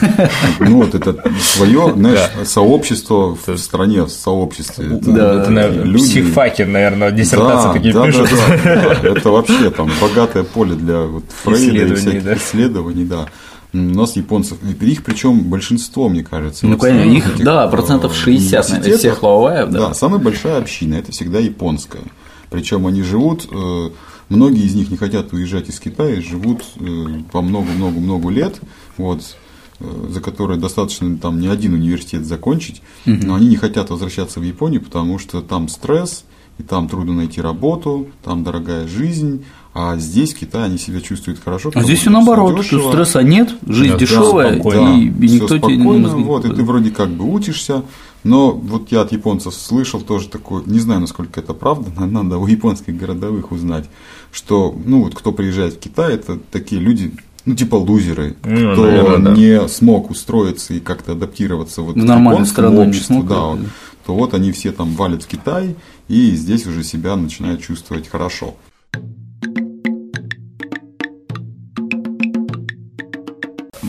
Ну, 0.59 0.83
вот 0.83 0.93
это 0.95 1.23
свое, 1.41 1.93
знаешь, 1.95 2.19
сообщество 2.45 3.35
в 3.45 3.57
стране, 3.57 4.03
в 4.03 4.09
сообществе. 4.09 4.85
Да, 5.01 5.41
Это, 5.41 5.49
наверное, 5.51 5.83
люди- 5.85 6.03
психфаки, 6.05 6.61
наверное, 6.63 7.11
диссертации 7.11 7.73
такие 7.73 7.93
пишут. 8.05 8.29
да, 8.63 8.99
да. 9.01 9.09
Это 9.09 9.29
вообще 9.29 9.69
там 9.71 9.89
богатое 10.01 10.43
поле 10.43 10.75
для 10.75 11.01
вот 11.01 11.23
Фрейда 11.43 11.85
и 11.93 11.95
всяких 11.95 12.37
исследований, 12.37 13.05
да. 13.05 13.25
У 13.75 13.95
нас 13.95 14.15
японцев, 14.15 14.57
их 14.63 15.03
причем 15.03 15.43
большинство, 15.43 16.07
мне 16.07 16.23
кажется. 16.23 16.65
Ну, 16.65 16.77
конечно, 16.77 17.11
их, 17.11 17.43
да, 17.43 17.65
э, 17.65 17.69
процентов 17.69 18.15
60, 18.15 18.69
наверное, 18.69 18.97
всех 18.97 19.21
лаваев, 19.21 19.69
да. 19.69 19.87
Да, 19.87 19.93
самая 19.93 20.19
большая 20.19 20.59
община 20.59 20.95
это 20.95 21.11
всегда 21.11 21.39
японская. 21.39 22.03
Причем 22.49 22.87
они 22.87 23.01
живут, 23.01 23.47
э, 23.51 23.89
многие 24.29 24.63
из 24.63 24.75
них 24.75 24.89
не 24.89 24.97
хотят 24.97 25.33
уезжать 25.33 25.69
из 25.69 25.79
Китая, 25.79 26.21
живут 26.21 26.63
э, 26.79 27.05
по 27.31 27.41
много-много-много 27.41 28.29
лет, 28.29 28.61
вот, 28.97 29.35
за 29.79 30.21
которые 30.21 30.57
достаточно 30.57 31.17
там 31.17 31.41
не 31.41 31.47
один 31.47 31.73
университет 31.73 32.25
закончить, 32.25 32.81
но 33.05 33.35
они 33.35 33.47
не 33.47 33.57
хотят 33.57 33.89
возвращаться 33.89 34.39
в 34.39 34.43
Японию, 34.43 34.81
потому 34.81 35.19
что 35.19 35.41
там 35.41 35.67
стресс, 35.67 36.23
и 36.57 36.63
там 36.63 36.87
трудно 36.87 37.13
найти 37.13 37.41
работу, 37.41 38.07
там 38.23 38.45
дорогая 38.45 38.87
жизнь, 38.87 39.43
а 39.77 39.97
здесь, 39.97 40.33
в 40.33 40.39
Китае, 40.39 40.65
они 40.65 40.77
себя 40.77 41.01
чувствуют 41.01 41.41
хорошо. 41.43 41.69
А 41.75 41.83
здесь 41.83 41.99
все 41.99 42.09
наоборот, 42.09 42.63
что 42.63 42.89
стресса 42.91 43.21
нет, 43.23 43.53
жизнь 43.67 43.91
Да, 43.91 43.97
дешевая, 43.99 44.53
спокойно. 44.53 44.97
и, 45.01 45.07
и 45.09 45.27
всё 45.27 45.35
никто 45.35 45.57
тебе 45.57 45.75
не 45.75 45.81
спокойно, 45.83 46.07
мозги 46.07 46.23
вот, 46.23 46.45
и 46.45 46.49
ты 46.53 46.63
вроде 46.63 46.91
как 46.91 47.09
бы 47.09 47.25
учишься, 47.25 47.83
но 48.23 48.51
вот 48.51 48.89
я 48.93 49.01
от 49.01 49.11
японцев 49.11 49.53
слышал 49.53 49.99
тоже 49.99 50.29
такое, 50.29 50.63
не 50.65 50.79
знаю, 50.79 51.01
насколько 51.01 51.41
это 51.41 51.53
правда, 51.53 51.91
но 51.93 52.05
надо 52.05 52.37
у 52.37 52.47
японских 52.47 52.95
городовых 52.97 53.51
узнать, 53.51 53.89
что, 54.31 54.73
ну 54.85 55.03
вот, 55.03 55.13
кто 55.13 55.33
приезжает 55.33 55.73
в 55.73 55.79
Китай, 55.79 56.13
это 56.13 56.39
такие 56.51 56.79
люди, 56.81 57.11
ну, 57.43 57.53
типа 57.53 57.75
лузеры, 57.75 58.37
Ну, 58.45 58.71
кто 58.71 58.85
наверное, 58.85 59.19
да. 59.19 59.31
не 59.33 59.67
смог 59.67 60.09
устроиться 60.09 60.73
и 60.73 60.79
как-то 60.79 61.11
адаптироваться 61.11 61.81
вот 61.81 61.95
В 61.95 62.03
нормальную 62.05 62.45
страну 62.45 62.81
не 62.83 62.87
обществу, 62.91 63.15
смог, 63.15 63.27
да, 63.27 63.35
да. 63.35 63.41
вот, 63.47 63.59
то 64.05 64.15
вот 64.15 64.33
они 64.35 64.53
все 64.53 64.71
там 64.71 64.95
валят 64.95 65.23
в 65.23 65.27
Китай, 65.27 65.75
и 66.07 66.31
здесь 66.31 66.65
уже 66.65 66.81
себя 66.85 67.17
начинают 67.17 67.61
чувствовать 67.61 68.07
хорошо. 68.07 68.55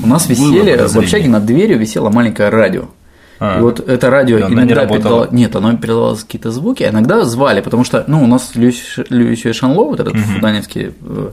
У 0.07 0.09
нас 0.09 0.29
висели, 0.29 0.77
в 0.77 0.97
общаге 0.97 1.29
над 1.29 1.45
дверью 1.45 1.79
висело 1.79 2.11
маленькое 2.11 2.49
радио. 2.49 2.85
А. 3.39 3.59
И 3.59 3.63
вот 3.63 3.81
это 3.81 4.09
радио 4.09 4.39
не 4.39 4.55
иногда 4.55 4.75
работало? 4.77 4.99
передавало, 4.99 5.29
нет, 5.31 5.57
оно 5.57 5.77
передавало 5.77 6.15
какие-то 6.17 6.51
звуки, 6.51 6.83
а 6.85 6.91
иногда 6.91 7.25
звали, 7.25 7.61
потому 7.61 7.85
что, 7.85 8.05
ну, 8.07 8.23
у 8.25 8.27
нас 8.27 8.53
Лю 8.55 8.73
Сюэ 8.73 9.53
Шанло, 9.53 9.85
вот 9.85 10.01
этот 10.01 10.15
в 10.15 10.41
Донецке, 10.41 10.95
э, 11.03 11.31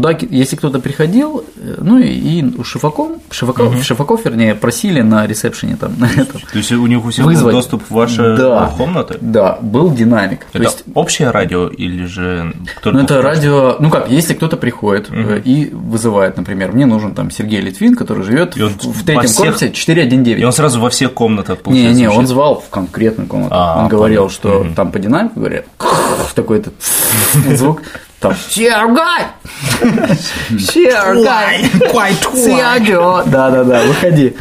туда, 0.00 0.16
если 0.30 0.56
кто-то 0.56 0.78
приходил, 0.78 1.44
э, 1.56 1.74
ну, 1.80 1.98
и, 1.98 2.06
и 2.06 2.44
у 2.56 2.62
Шифаком, 2.64 3.20
Шифаков, 3.30 3.82
Шифаков, 3.84 4.24
вернее, 4.24 4.54
просили 4.54 5.00
на 5.00 5.26
ресепшене 5.26 5.76
там, 5.76 5.92
на 5.98 6.06
этом, 6.06 6.40
То 6.40 6.58
есть 6.58 6.70
у 6.72 6.86
них 6.86 7.04
у 7.04 7.10
всех 7.10 7.24
вызвать. 7.26 7.52
был 7.52 7.60
доступ 7.60 7.82
в 7.88 7.90
ваши 7.90 8.36
Да. 8.36 8.72
комнаты? 8.76 9.18
Да, 9.20 9.58
был 9.60 9.90
динамик. 9.90 10.40
То 10.52 10.58
Это 10.58 10.62
есть 10.64 10.84
общее 10.94 11.30
радио 11.30 11.68
или 11.68 12.04
же 12.06 12.52
только 12.82 12.98
Ну, 12.98 13.04
это 13.04 13.18
в- 13.18 13.22
радио, 13.22 13.76
ну 13.80 13.90
как, 13.90 14.08
если 14.10 14.34
кто-то 14.34 14.56
приходит 14.56 15.08
э, 15.10 15.40
и 15.44 15.70
вызывает, 15.72 16.36
например, 16.36 16.72
мне 16.72 16.86
нужен 16.86 17.14
там 17.14 17.30
Сергей 17.30 17.60
Литвин, 17.60 17.94
который 17.96 18.22
живет 18.24 18.56
он 18.56 18.68
в, 18.70 19.00
в 19.00 19.04
третьем 19.04 19.26
всех- 19.28 19.44
корпусе 19.44 19.72
419. 19.72 20.40
И 20.40 20.44
он 20.44 20.52
сразу 20.52 20.80
во 20.80 20.90
всех 20.90 21.12
комнатах 21.14 21.58
Не, 21.58 21.62
получается, 21.64 21.98
не, 21.98 22.06
он 22.06 22.12
звучит? 22.14 22.28
звал 22.30 22.60
в 22.66 22.70
конкретную 22.70 23.28
комнату. 23.28 23.54
А, 23.54 23.82
он 23.82 23.88
говорил, 23.88 24.22
понятно. 24.28 24.34
что 24.34 24.64
Мгм. 24.64 24.74
там 24.74 24.92
по 24.92 24.98
динамику 24.98 25.40
говорят, 25.40 25.64
такой-то 26.34 26.70
звук, 27.56 27.82
там 28.20 28.34
Сергай! 28.50 29.26
Сергай! 30.58 31.64
Сергай! 32.34 33.24
Да-да-да, 33.26 33.82
выходи. 33.84 34.34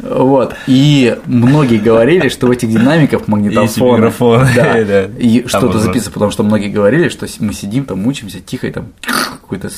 Вот. 0.00 0.54
И 0.66 1.16
многие 1.26 1.78
говорили, 1.78 2.28
что 2.28 2.46
в 2.46 2.50
этих 2.50 2.70
динамиках 2.70 3.26
магнитофоны. 3.26 3.96
микрофоны, 3.96 4.48
Да. 4.54 5.04
И 5.18 5.44
что-то 5.46 5.78
записывают, 5.78 6.14
потому 6.14 6.30
что 6.30 6.42
многие 6.42 6.68
говорили, 6.68 7.08
что 7.08 7.26
мы 7.40 7.52
сидим 7.54 7.84
там, 7.86 8.00
мучимся 8.02 8.40
тихо, 8.40 8.66
и 8.66 8.70
там 8.70 8.88
какой-то 9.40 9.70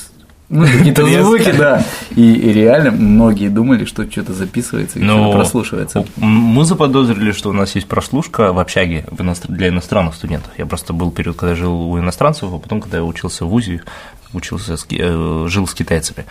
ну, 0.49 0.65
какие-то 0.67 1.05
звуки, 1.07 1.53
да. 1.59 1.85
И, 2.15 2.33
и 2.35 2.53
реально 2.53 2.91
многие 2.93 3.49
думали, 3.49 3.85
что 3.85 4.09
что-то 4.11 4.33
записывается 4.33 4.99
и 4.99 5.03
Ну, 5.03 5.15
что-то 5.25 5.37
прослушивается. 5.39 5.99
м- 6.19 6.29
Мы 6.29 6.65
заподозрили, 6.65 7.33
что 7.33 7.51
у 7.51 7.53
нас 7.53 7.75
есть 7.75 7.89
прослушка 7.89 8.53
в 8.53 8.59
общаге 8.59 9.05
для 9.49 9.69
иностранных 9.69 10.15
студентов. 10.15 10.53
Я 10.59 10.67
просто 10.67 10.93
был 10.93 11.11
период, 11.11 11.37
когда 11.37 11.55
жил 11.55 11.91
у 11.91 11.99
иностранцев, 11.99 12.49
а 12.53 12.59
потом, 12.59 12.81
когда 12.81 12.99
я 12.99 13.05
учился 13.05 13.45
в 13.45 13.49
ВУЗе, 13.49 13.83
учился, 14.33 14.77
с 14.77 14.87
э, 14.91 15.47
жил 15.49 15.67
с 15.67 15.75
китайцами. 15.75 16.27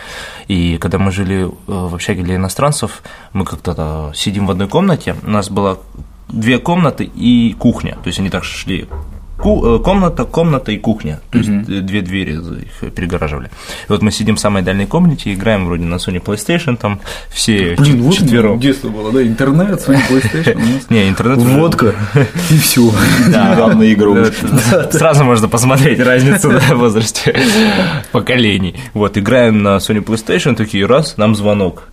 И 0.48 0.78
когда 0.78 0.98
мы 0.98 1.12
жили 1.12 1.46
э, 1.46 1.50
в 1.68 1.96
общаге 1.96 2.24
для 2.24 2.36
иностранцев, 2.36 3.02
мы 3.34 3.46
как-то 3.46 4.12
э, 4.14 4.16
сидим 4.16 4.48
в 4.48 4.52
одной 4.52 4.68
комнате, 4.68 5.16
у 5.24 5.30
нас 5.30 5.50
было 5.50 5.80
две 6.30 6.58
комнаты 6.60 7.04
и 7.04 7.54
кухня, 7.58 7.94
то 8.04 8.08
есть 8.08 8.20
они 8.20 8.30
так 8.30 8.44
шли 8.44 8.88
комната, 9.84 10.26
комната 10.26 10.72
и 10.72 10.78
кухня. 10.78 11.20
То 11.32 11.38
есть 11.38 11.50
э, 11.50 11.82
две 11.82 12.02
двери 12.02 12.34
их 12.34 12.94
перегораживали. 12.94 13.48
И 13.88 13.92
вот 13.92 14.02
мы 14.02 14.12
сидим 14.12 14.36
в 14.36 14.40
самой 14.40 14.64
дальней 14.64 14.86
комнате, 14.86 15.34
играем 15.34 15.66
вроде 15.66 15.86
на 15.86 15.96
Sony 15.96 16.22
PlayStation, 16.22 16.78
там 16.78 17.00
все 17.30 17.76
Блин, 17.76 18.02
вот 18.02 18.14
четвером. 18.16 18.60
детство 18.60 18.90
было, 18.90 19.12
да, 19.12 19.22
интернет, 19.22 19.88
Sony 19.88 20.02
PlayStation. 20.10 20.62
Не, 20.90 21.10
интернет 21.10 21.38
Водка 21.38 21.96
и 22.50 22.58
все. 22.58 22.92
Главная 23.28 23.94
игрушка. 23.94 24.34
Да, 24.72 24.92
Сразу 24.92 25.24
можно 25.24 25.48
посмотреть 25.48 26.00
разницу 26.00 26.50
да, 26.50 26.76
в 26.76 26.80
возрасте 26.80 27.36
поколений. 28.12 28.76
Вот, 28.94 29.18
играем 29.18 29.62
на 29.62 29.78
Sony 29.78 30.04
PlayStation, 30.04 30.56
такие 30.56 30.86
раз, 30.86 31.18
нам 31.18 31.36
звонок 31.36 31.90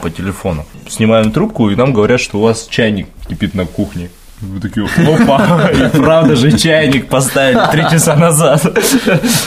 по 0.00 0.10
телефону. 0.10 0.66
Снимаем 0.88 1.32
трубку, 1.32 1.70
и 1.70 1.76
нам 1.76 1.92
говорят, 1.92 2.20
что 2.20 2.38
у 2.38 2.42
вас 2.42 2.66
чайник 2.70 3.06
кипит 3.28 3.54
на 3.54 3.66
кухне. 3.66 4.10
Мы 4.42 4.60
такие, 4.60 4.84
опа, 4.86 5.70
и 5.72 5.88
правда 5.96 6.34
же 6.34 6.56
чайник 6.58 7.06
поставили 7.06 7.60
три 7.70 7.82
часа 7.82 8.16
назад. 8.16 8.76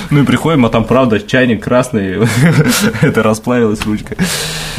Ну 0.09 0.21
и 0.21 0.25
приходим, 0.25 0.65
а 0.65 0.69
там 0.69 0.85
правда 0.85 1.19
чайник 1.19 1.63
красный, 1.63 2.25
это 3.01 3.21
расплавилась 3.21 3.85
ручка. 3.85 4.15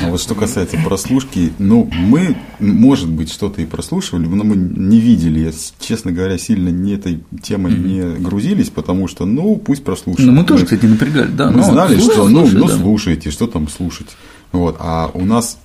А 0.02 0.08
вот 0.08 0.20
что 0.20 0.34
касается 0.34 0.78
прослушки, 0.78 1.52
ну, 1.58 1.90
мы, 1.92 2.36
может 2.60 3.08
быть, 3.08 3.30
что-то 3.30 3.60
и 3.60 3.66
прослушивали, 3.66 4.26
но 4.26 4.44
мы 4.44 4.56
не 4.56 5.00
видели. 5.00 5.40
Я, 5.40 5.52
честно 5.78 6.12
говоря, 6.12 6.38
сильно 6.38 6.68
не 6.68 6.94
этой 6.94 7.20
темой 7.42 7.72
не 7.72 8.18
грузились, 8.18 8.70
потому 8.70 9.08
что, 9.08 9.26
ну, 9.26 9.56
пусть 9.56 9.84
прослушают. 9.84 10.30
Ну, 10.30 10.40
мы 10.40 10.44
тоже, 10.44 10.64
кстати, 10.64 10.86
напрягали, 10.86 11.28
да. 11.28 11.50
Мы 11.50 11.58
ну, 11.58 11.62
знали, 11.62 11.98
что, 11.98 12.28
ну, 12.28 12.46
ну, 12.46 12.68
слушайте, 12.68 13.30
что 13.30 13.46
там 13.46 13.68
слушать. 13.68 14.08
Вот. 14.56 14.76
А 14.78 15.10
у 15.14 15.24
нас 15.24 15.58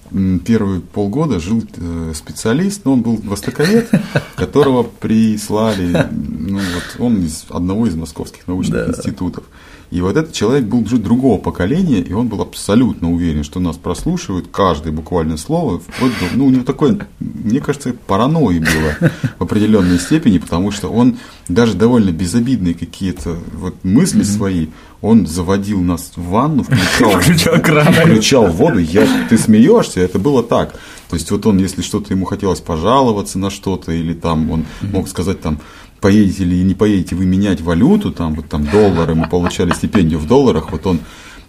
первые 0.45 0.81
полгода 0.81 1.39
жил 1.39 1.63
э, 1.77 2.13
специалист, 2.15 2.83
но 2.85 2.93
он 2.93 3.01
был 3.01 3.17
востоковед, 3.23 3.89
которого 4.35 4.83
прислали, 4.83 6.07
ну, 6.11 6.57
вот 6.59 6.95
он 6.99 7.23
из 7.25 7.45
одного 7.49 7.87
из 7.87 7.95
московских 7.95 8.47
научных 8.47 8.85
Да. 8.87 8.91
институтов. 8.91 9.43
И 9.91 9.99
вот 9.99 10.15
этот 10.15 10.31
человек 10.31 10.63
был 10.63 10.79
уже 10.79 10.97
другого 10.97 11.37
поколения, 11.37 11.99
и 11.99 12.13
он 12.13 12.29
был 12.29 12.41
абсолютно 12.41 13.11
уверен, 13.11 13.43
что 13.43 13.59
нас 13.59 13.75
прослушивают 13.75 14.47
каждое 14.49 14.93
буквально 14.93 15.35
слово, 15.35 15.79
вплоть 15.79 16.13
до, 16.19 16.37
ну, 16.37 16.45
у 16.45 16.49
него 16.49 16.63
такое, 16.63 16.97
мне 17.19 17.59
кажется, 17.59 17.93
паранойи 18.07 18.59
было 18.59 19.11
в 19.37 19.43
определенной 19.43 19.99
степени, 19.99 20.37
потому 20.37 20.71
что 20.71 20.87
он 20.87 21.17
даже 21.49 21.73
довольно 21.73 22.11
безобидные 22.11 22.73
какие-то 22.73 23.35
вот 23.53 23.75
мысли 23.83 24.23
свои, 24.23 24.67
он 25.01 25.27
заводил 25.27 25.81
нас 25.81 26.13
в 26.15 26.23
ванну, 26.29 26.63
включал, 26.63 27.11
Включал 27.21 27.59
кран. 27.59 27.93
включал 27.93 28.47
воду, 28.47 28.79
я, 28.79 29.05
ты 29.29 29.37
смеешься, 29.37 29.99
это 29.99 30.19
было 30.19 30.41
так. 30.41 30.73
То 31.09 31.17
есть 31.17 31.29
вот 31.31 31.45
он, 31.45 31.57
если 31.57 31.81
что-то 31.81 32.13
ему 32.13 32.23
хотелось 32.23 32.61
пожаловаться 32.61 33.37
на 33.37 33.49
что-то, 33.49 33.91
или 33.91 34.13
там 34.13 34.49
он 34.51 34.65
мог 34.81 35.09
сказать 35.09 35.41
там, 35.41 35.59
поедете 36.01 36.43
или 36.43 36.63
не 36.63 36.73
поедете 36.73 37.15
вы 37.15 37.25
менять 37.25 37.61
валюту, 37.61 38.11
там 38.11 38.33
вот 38.33 38.49
там 38.49 38.65
доллары, 38.65 39.15
мы 39.15 39.29
получали 39.29 39.71
стипендию 39.71 40.19
в 40.19 40.27
долларах, 40.27 40.71
вот 40.71 40.85
он 40.87 40.99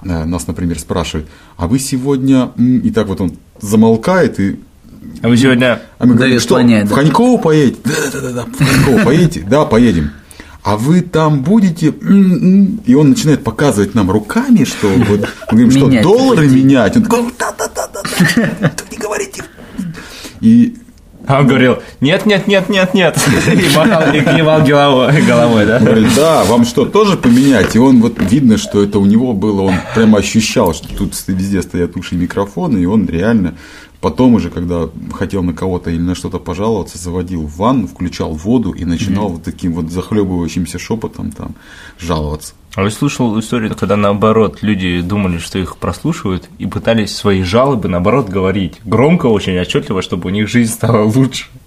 э, 0.04 0.24
нас, 0.24 0.46
например, 0.46 0.78
спрашивает, 0.78 1.26
а 1.56 1.66
вы 1.66 1.78
сегодня, 1.78 2.52
и 2.56 2.90
так 2.90 3.08
вот 3.08 3.20
он 3.20 3.32
замолкает 3.60 4.38
и 4.38 4.60
А 5.22 5.28
вы 5.28 5.36
сегодня 5.36 5.82
а 5.98 6.06
мы 6.06 6.14
говорим, 6.14 6.38
что, 6.38 6.56
понять, 6.56 6.86
в 6.86 6.90
да. 6.90 6.96
Ханьково 6.96 7.38
поедете? 7.38 7.78
Да, 7.84 7.92
да, 8.12 8.20
да, 8.20 8.32
да, 8.32 8.44
в 8.44 8.64
Ханьково 8.64 9.04
поедете? 9.04 9.46
Да, 9.48 9.64
поедем. 9.64 10.10
А 10.62 10.76
вы 10.76 11.00
там 11.00 11.42
будете? 11.42 11.88
М-м-м. 11.88 12.82
И 12.86 12.94
он 12.94 13.08
начинает 13.08 13.42
показывать 13.42 13.96
нам 13.96 14.10
руками, 14.10 14.62
что 14.62 14.86
вот, 14.88 15.20
мы 15.50 15.64
говорим, 15.64 15.70
что 15.72 15.86
Менять 15.86 16.02
доллары 16.04 16.48
менять. 16.48 16.96
Он 16.96 17.02
такой, 17.02 17.32
да, 17.36 17.52
да, 17.58 17.68
да, 17.74 17.88
да, 17.92 18.02
да, 18.60 18.68
так 18.68 18.92
не 18.92 18.98
говорите. 18.98 19.42
И 20.40 20.76
А 21.26 21.40
он 21.40 21.46
говорил, 21.46 21.78
нет, 22.00 22.26
нет, 22.26 22.48
нет, 22.48 22.68
нет, 22.68 22.94
нет. 22.94 23.16
И 23.46 23.76
махал, 23.76 24.12
и 24.12 24.20
кивал 24.20 24.64
головой, 24.64 25.22
головой, 25.22 25.66
да? 25.66 25.78
говорит, 25.78 26.08
да, 26.16 26.42
вам 26.44 26.64
что, 26.64 26.84
тоже 26.84 27.16
поменять? 27.16 27.76
И 27.76 27.78
он 27.78 28.00
вот 28.00 28.18
видно, 28.18 28.58
что 28.58 28.82
это 28.82 28.98
у 28.98 29.06
него 29.06 29.32
было, 29.32 29.62
он 29.62 29.74
прямо 29.94 30.18
ощущал, 30.18 30.74
что 30.74 30.88
тут 30.88 31.14
везде 31.28 31.62
стоят 31.62 31.96
уши 31.96 32.16
и 32.16 32.18
микрофоны, 32.18 32.78
и 32.78 32.86
он 32.86 33.06
реально 33.06 33.54
потом 34.00 34.34
уже, 34.34 34.50
когда 34.50 34.88
хотел 35.14 35.42
на 35.44 35.54
кого-то 35.54 35.90
или 35.90 36.00
на 36.00 36.14
что-то 36.14 36.38
пожаловаться, 36.38 36.98
заводил 36.98 37.42
в 37.42 37.56
ванну, 37.56 37.86
включал 37.86 38.32
воду 38.32 38.72
и 38.72 38.84
начинал 38.84 39.28
вот 39.28 39.44
таким 39.44 39.72
вот 39.74 39.90
захлебывающимся 39.90 40.78
шепотом 40.78 41.30
там 41.30 41.54
жаловаться. 41.98 42.54
А 42.74 42.82
я 42.82 42.90
слышал 42.90 43.38
историю, 43.38 43.74
когда 43.74 43.96
наоборот 43.96 44.58
люди 44.62 45.02
думали, 45.02 45.38
что 45.38 45.58
их 45.58 45.76
прослушивают, 45.76 46.48
и 46.58 46.66
пытались 46.66 47.14
свои 47.14 47.42
жалобы 47.42 47.88
наоборот 47.88 48.28
говорить 48.30 48.74
громко, 48.84 49.26
очень 49.26 49.58
отчетливо, 49.58 50.00
чтобы 50.00 50.28
у 50.28 50.32
них 50.32 50.48
жизнь 50.48 50.72
стала 50.72 51.04
лучше. 51.04 51.46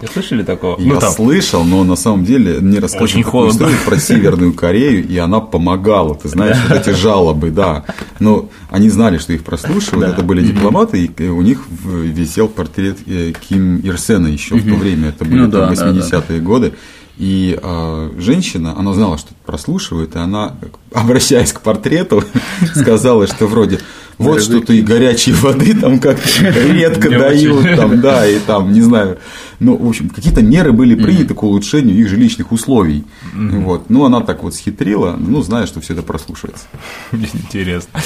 Не 0.00 0.06
слышали 0.06 0.44
такого? 0.44 0.80
Я 0.80 0.94
Ну, 0.94 1.00
там, 1.00 1.10
слышал, 1.12 1.64
но 1.64 1.82
на 1.82 1.96
самом 1.96 2.24
деле 2.24 2.60
мне 2.60 2.78
рассказывали 2.78 3.24
такую 3.24 3.50
историю 3.50 3.78
про 3.84 3.96
Северную 3.98 4.52
Корею, 4.52 5.04
и 5.08 5.16
она 5.18 5.40
помогала. 5.40 6.14
Ты 6.14 6.28
знаешь, 6.28 6.56
вот 6.68 6.78
эти 6.78 6.94
жалобы, 6.94 7.50
да. 7.50 7.84
Но 8.20 8.48
они 8.70 8.90
знали, 8.90 9.18
что 9.18 9.32
их 9.32 9.42
прослушивают, 9.42 10.06
Да. 10.06 10.12
это 10.12 10.22
были 10.22 10.46
дипломаты, 10.46 11.04
и 11.04 11.22
у 11.28 11.42
них 11.42 11.66
висел 11.84 12.46
портрет 12.46 12.98
э, 13.06 13.32
Ким 13.48 13.78
Ир 13.78 13.98
Сена 13.98 14.28
еще 14.28 14.54
в 14.54 14.68
то 14.68 14.76
время, 14.76 15.08
это 15.08 15.24
были 15.24 15.40
Ну 15.40 15.48
да, 15.48 15.66
да, 15.66 15.72
80-е 15.72 16.40
годы. 16.40 16.74
И 17.18 17.58
а, 17.60 18.12
женщина, 18.16 18.78
она 18.78 18.92
знала, 18.92 19.18
что 19.18 19.34
прослушивает, 19.44 20.14
и 20.14 20.18
она, 20.18 20.54
обращаясь 20.92 21.52
к 21.52 21.60
портрету, 21.60 22.22
сказала, 22.74 23.26
что 23.26 23.46
вроде 23.48 23.80
вот 24.18 24.42
что-то 24.42 24.72
и 24.72 24.82
горячей 24.82 25.32
воды 25.32 25.74
там 25.74 25.98
как-то 25.98 26.28
редко 26.72 27.10
дают, 27.10 27.64
там, 27.76 28.00
да, 28.00 28.26
и 28.26 28.38
там, 28.38 28.72
не 28.72 28.82
знаю. 28.82 29.18
Ну, 29.58 29.76
в 29.76 29.88
общем, 29.88 30.10
какие-то 30.10 30.42
меры 30.42 30.72
были 30.72 30.94
приняты 30.94 31.34
к 31.34 31.42
улучшению 31.42 31.96
их 31.96 32.08
жилищных 32.08 32.52
условий. 32.52 33.04
Вот. 33.34 33.90
Ну, 33.90 34.04
она 34.04 34.20
так 34.20 34.42
вот 34.44 34.54
схитрила, 34.54 35.16
ну, 35.18 35.42
зная, 35.42 35.66
что 35.66 35.80
все 35.80 35.94
это 35.94 36.02
прослушивается. 36.02 36.66
Интересно. 37.12 38.00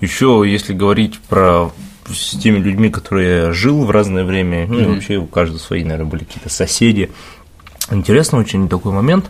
Еще, 0.00 0.42
если 0.46 0.72
говорить 0.72 1.18
про 1.28 1.70
с 2.06 2.36
теми 2.36 2.58
людьми, 2.58 2.90
которые 2.90 3.44
я 3.46 3.52
жил 3.52 3.84
в 3.84 3.90
разное 3.90 4.24
время, 4.24 4.66
ну 4.66 4.80
и 4.80 4.84
вообще 4.84 5.16
у 5.16 5.26
каждого 5.26 5.58
свои, 5.58 5.84
наверное, 5.84 6.10
были 6.10 6.24
какие-то 6.24 6.48
соседи. 6.48 7.10
Интересно 7.92 8.38
очень 8.38 8.68
такой 8.68 8.92
момент. 8.92 9.26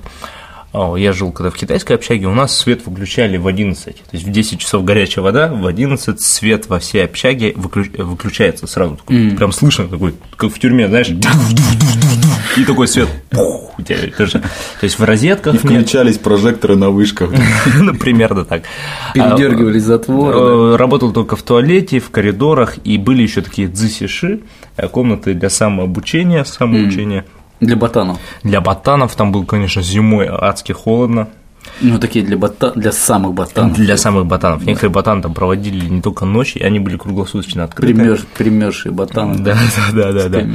А, 0.75 0.95
Я 0.97 1.13
жил 1.13 1.33
когда 1.33 1.51
в 1.51 1.55
китайской 1.55 1.93
общаге, 1.95 2.27
у 2.27 2.35
нас 2.35 2.57
свет 2.57 2.87
выключали 2.87 3.37
в 3.37 3.47
11. 3.47 3.85
То 3.97 4.03
есть 4.13 4.25
в 4.27 4.31
10 4.31 4.59
часов 4.59 4.85
горячая 4.85 5.23
вода, 5.23 5.49
в 5.53 5.67
11 5.67 6.19
свет 6.21 6.69
во 6.69 6.79
всей 6.79 7.05
общаге 7.05 7.53
выключ- 7.53 8.03
выключается 8.03 8.67
сразу. 8.67 8.97
Такой, 8.97 9.33
Прям 9.37 9.53
слышно 9.53 9.87
такой, 9.89 10.15
как 10.37 10.51
в 10.51 10.59
тюрьме, 10.59 10.89
знаешь, 10.89 11.11
и 12.57 12.65
такой 12.65 12.87
свет 12.89 13.09
пух, 13.31 13.79
у 13.79 13.83
тебя 13.83 13.99
тоже. 14.17 14.41
То 14.41 14.85
есть 14.85 14.99
в 14.99 15.05
розетках 15.05 15.55
И 15.65 15.69
нет, 15.69 15.83
включались 15.83 16.19
прожекторы 16.19 16.77
на 16.77 16.91
вышках. 16.91 17.31
примерно 18.01 18.45
так. 18.45 18.63
Передергивались 19.15 19.83
затворы. 19.85 20.35
да. 20.35 20.75
Э, 20.75 20.77
Работал 20.77 21.13
только 21.13 21.37
в 21.37 21.43
туалете, 21.43 21.99
в 22.01 22.11
коридорах, 22.11 22.77
и 22.85 22.99
были 22.99 23.23
еще 23.23 23.41
такие 23.43 23.69
дзысиши, 23.69 24.41
э, 24.77 24.89
комнаты 24.89 25.35
для 25.35 25.49
самообучения, 25.51 26.45
самоучения. 26.45 27.25
Для 27.63 27.77
ботанов. 27.77 28.19
Для 28.43 28.61
ботанов 28.61 29.15
там 29.15 29.31
было, 29.31 29.45
конечно, 29.45 29.83
зимой 29.83 30.27
адски 30.29 30.73
холодно. 30.73 31.29
Ну, 31.81 32.01
такие 32.01 32.25
для, 32.25 32.37
бота... 32.37 32.73
для 32.73 32.91
самых 32.91 33.35
ботанов. 33.35 33.77
Для 33.77 33.97
самых 33.97 34.27
ботанов. 34.27 34.67
Некоторые 34.67 34.93
ботаны 34.93 35.23
там 35.23 35.33
проводили 35.33 35.87
не 35.87 36.03
только 36.03 36.25
ночи, 36.25 36.59
они 36.59 36.81
были 36.81 36.97
круглосуточно 36.97 37.63
открыты. 37.63 37.95
Пример... 37.95 38.21
Примершие 38.37 38.93
ботаны. 38.93 39.39
Да, 39.43 39.57
да, 39.93 40.13
да, 40.13 40.13
да, 40.13 40.29
да. 40.29 40.47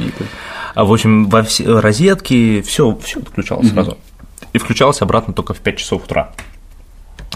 А 0.74 0.84
в 0.84 0.92
общем, 0.92 1.28
во 1.28 1.42
все 1.42 1.80
розетки 1.80 2.60
все, 2.60 2.96
все 3.02 3.20
отключалось 3.20 3.70
сразу. 3.70 3.96
И 4.52 4.58
включалось 4.58 5.00
обратно 5.00 5.32
только 5.32 5.54
в 5.54 5.58
5 5.60 5.78
часов 5.78 6.04
утра. 6.04 6.32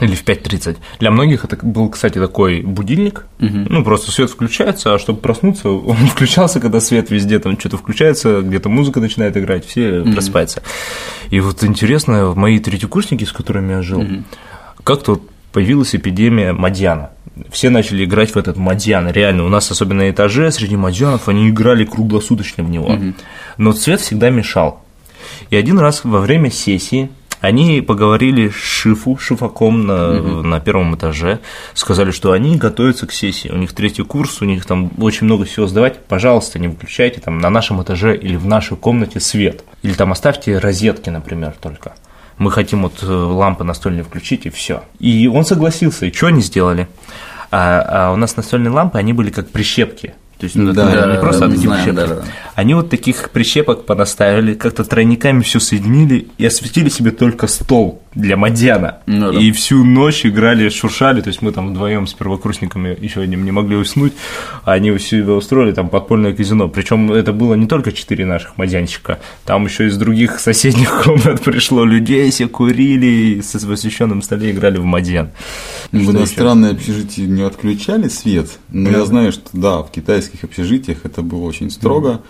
Или 0.03 0.15
в 0.15 0.25
5.30. 0.25 0.79
Для 0.99 1.11
многих 1.11 1.45
это 1.45 1.57
был, 1.65 1.89
кстати, 1.89 2.19
такой 2.19 2.63
будильник. 2.63 3.27
Ну, 3.39 3.85
просто 3.85 4.11
свет 4.11 4.31
включается, 4.31 4.95
а 4.95 4.99
чтобы 4.99 5.21
проснуться, 5.21 5.69
он 5.71 5.97
включался, 6.09 6.61
когда 6.61 6.81
свет 6.81 7.11
везде 7.11 7.39
там 7.39 7.59
что-то 7.59 7.79
включается, 7.79 8.43
где-то 8.43 8.69
музыка 8.69 9.01
начинает 9.01 9.37
играть, 9.37 9.67
все 9.67 10.03
просыпаются. 10.03 10.63
И 11.31 11.41
вот 11.41 11.63
интересно, 11.65 12.35
мои 12.35 12.59
третьекурсники, 12.59 13.25
с 13.25 13.33
которыми 13.33 13.73
я 13.73 13.83
жил, 13.83 14.05
как-то 14.85 15.13
вот 15.13 15.31
появилась 15.53 15.95
эпидемия 15.95 16.53
мадьяна. 16.53 17.11
Все 17.51 17.71
начали 17.71 18.05
играть 18.05 18.35
в 18.35 18.37
этот 18.37 18.57
мадьян. 18.57 19.09
Реально, 19.09 19.45
у 19.45 19.49
нас 19.49 19.71
особенно 19.71 20.03
на 20.03 20.11
этаже 20.11 20.51
среди 20.51 20.77
мадьянов 20.77 21.29
они 21.29 21.49
играли 21.49 21.85
круглосуточно 21.85 22.65
в 22.65 22.71
него. 22.71 22.99
Но 23.59 23.73
цвет 23.73 24.01
всегда 24.01 24.31
мешал. 24.31 24.83
И 25.51 25.57
один 25.57 25.79
раз 25.79 26.05
во 26.05 26.21
время 26.21 26.51
сессии 26.51 27.11
они 27.43 27.81
поговорили 27.81 28.49
с 28.49 28.55
Шифу, 28.55 29.19
Шифаком 29.19 29.85
на, 29.85 30.23
на 30.43 30.61
первом 30.61 30.95
этаже, 30.95 31.41
сказали, 31.75 32.13
что 32.13 32.31
они 32.31 32.57
готовятся 32.57 33.09
к 33.09 33.13
сессии, 33.13 33.49
у 33.49 33.57
них 33.57 33.73
третий 33.73 34.05
курс, 34.05 34.41
у 34.41 34.45
них 34.45 34.65
там 34.65 34.93
очень 34.99 35.27
много 35.27 35.45
всего 35.45 35.67
сдавать, 35.67 35.99
пожалуйста, 36.07 36.61
не 36.61 36.69
выключайте 36.69 37.21
там 37.21 37.41
на 37.41 37.51
нашем 37.51 37.83
этаже 37.83 38.17
или 38.17 38.37
в 38.37 38.47
нашей 38.47 38.77
комнате 38.77 39.19
свет, 39.19 39.65
или 39.83 39.93
там 39.93 40.13
оставьте 40.13 40.57
розетки, 40.59 41.11
например, 41.11 41.55
только. 41.61 41.95
Мы 42.39 42.53
хотим 42.53 42.83
вот 42.83 43.03
э, 43.03 43.07
лампы 43.13 43.65
настольные 43.65 44.05
включить, 44.05 44.47
и 44.47 44.51
все. 44.51 44.85
И 45.01 45.27
он 45.27 45.45
согласился, 45.45 46.07
и 46.07 46.13
что 46.13 46.29
они 46.29 46.43
сделали? 46.43 46.87
А, 47.51 48.09
а 48.09 48.13
у 48.13 48.17
нас 48.17 48.37
настольные 48.37 48.71
лампы, 48.71 48.99
они 48.99 49.13
были 49.13 49.31
как 49.31 49.51
прищепки, 49.51 50.15
То 50.43 50.47
есть, 50.47 50.57
ну, 50.57 50.73
Да, 50.73 50.91
это 50.91 51.07
не 51.07 51.15
да, 51.15 51.21
просто 51.21 51.41
да, 51.43 51.47
одни 51.47 51.57
знаем, 51.59 51.85
прищепки. 51.85 52.09
да, 52.09 52.15
да. 52.17 52.23
Они 52.57 52.75
вот 52.75 52.91
таких 52.91 53.31
прищепок 53.31 53.87
понаставили, 53.87 54.55
как-то 54.55 54.83
тройниками 54.83 55.41
все 55.43 55.61
соединили 55.61 56.27
и 56.37 56.45
осветили 56.45 56.89
себе 56.89 57.13
только 57.13 57.47
стол 57.47 58.02
для 58.15 58.37
Мадьяна. 58.37 58.99
Ну 59.07 59.33
да. 59.33 59.39
И 59.39 59.53
всю 59.53 59.85
ночь 59.85 60.27
играли, 60.27 60.69
шуршали, 60.69 61.21
то 61.21 61.29
есть 61.29 61.43
мы 61.43 61.53
там 61.53 61.71
вдвоем 61.71 62.07
с 62.07 62.15
первокурсниками 62.15 62.97
еще 63.01 63.21
одним 63.23 63.45
не 63.45 63.51
могли 63.51 63.77
уснуть, 63.77 64.13
а 64.65 64.73
они 64.73 64.91
у 64.91 64.99
себя 64.99 65.33
устроили 65.33 65.73
там 65.73 65.89
подпольное 65.89 66.35
казино. 66.35 66.69
Причем 66.69 67.11
это 67.13 67.33
было 67.33 67.55
не 67.55 67.67
только 67.67 67.93
четыре 67.93 68.27
наших 68.27 68.59
мадьянчика, 68.59 69.19
там 69.45 69.65
еще 69.65 69.87
из 69.87 69.97
других 69.97 70.41
соседних 70.41 71.03
комнат 71.05 71.41
пришло 71.43 71.85
людей, 71.85 72.31
все 72.31 72.49
курили, 72.49 73.07
и 73.07 73.43
с 73.43 73.55
в 73.63 73.73
освещенном 73.73 74.23
столе 74.23 74.51
играли 74.51 74.79
в 74.79 74.85
мадьян. 74.85 75.31
В 75.91 76.03
Что 76.03 76.13
иностранные 76.13 76.73
общежития 76.73 77.27
не 77.27 77.43
отключали 77.43 78.09
свет, 78.09 78.59
но 78.71 78.91
Да. 78.91 78.99
я 78.99 79.05
знаю, 79.05 79.33
что 79.33 79.49
да, 79.53 79.79
в 79.83 79.91
китайских 79.91 80.45
общежитиях 80.45 80.99
это 81.05 81.23
было 81.23 81.43
очень 81.45 81.71
строго. 81.71 82.23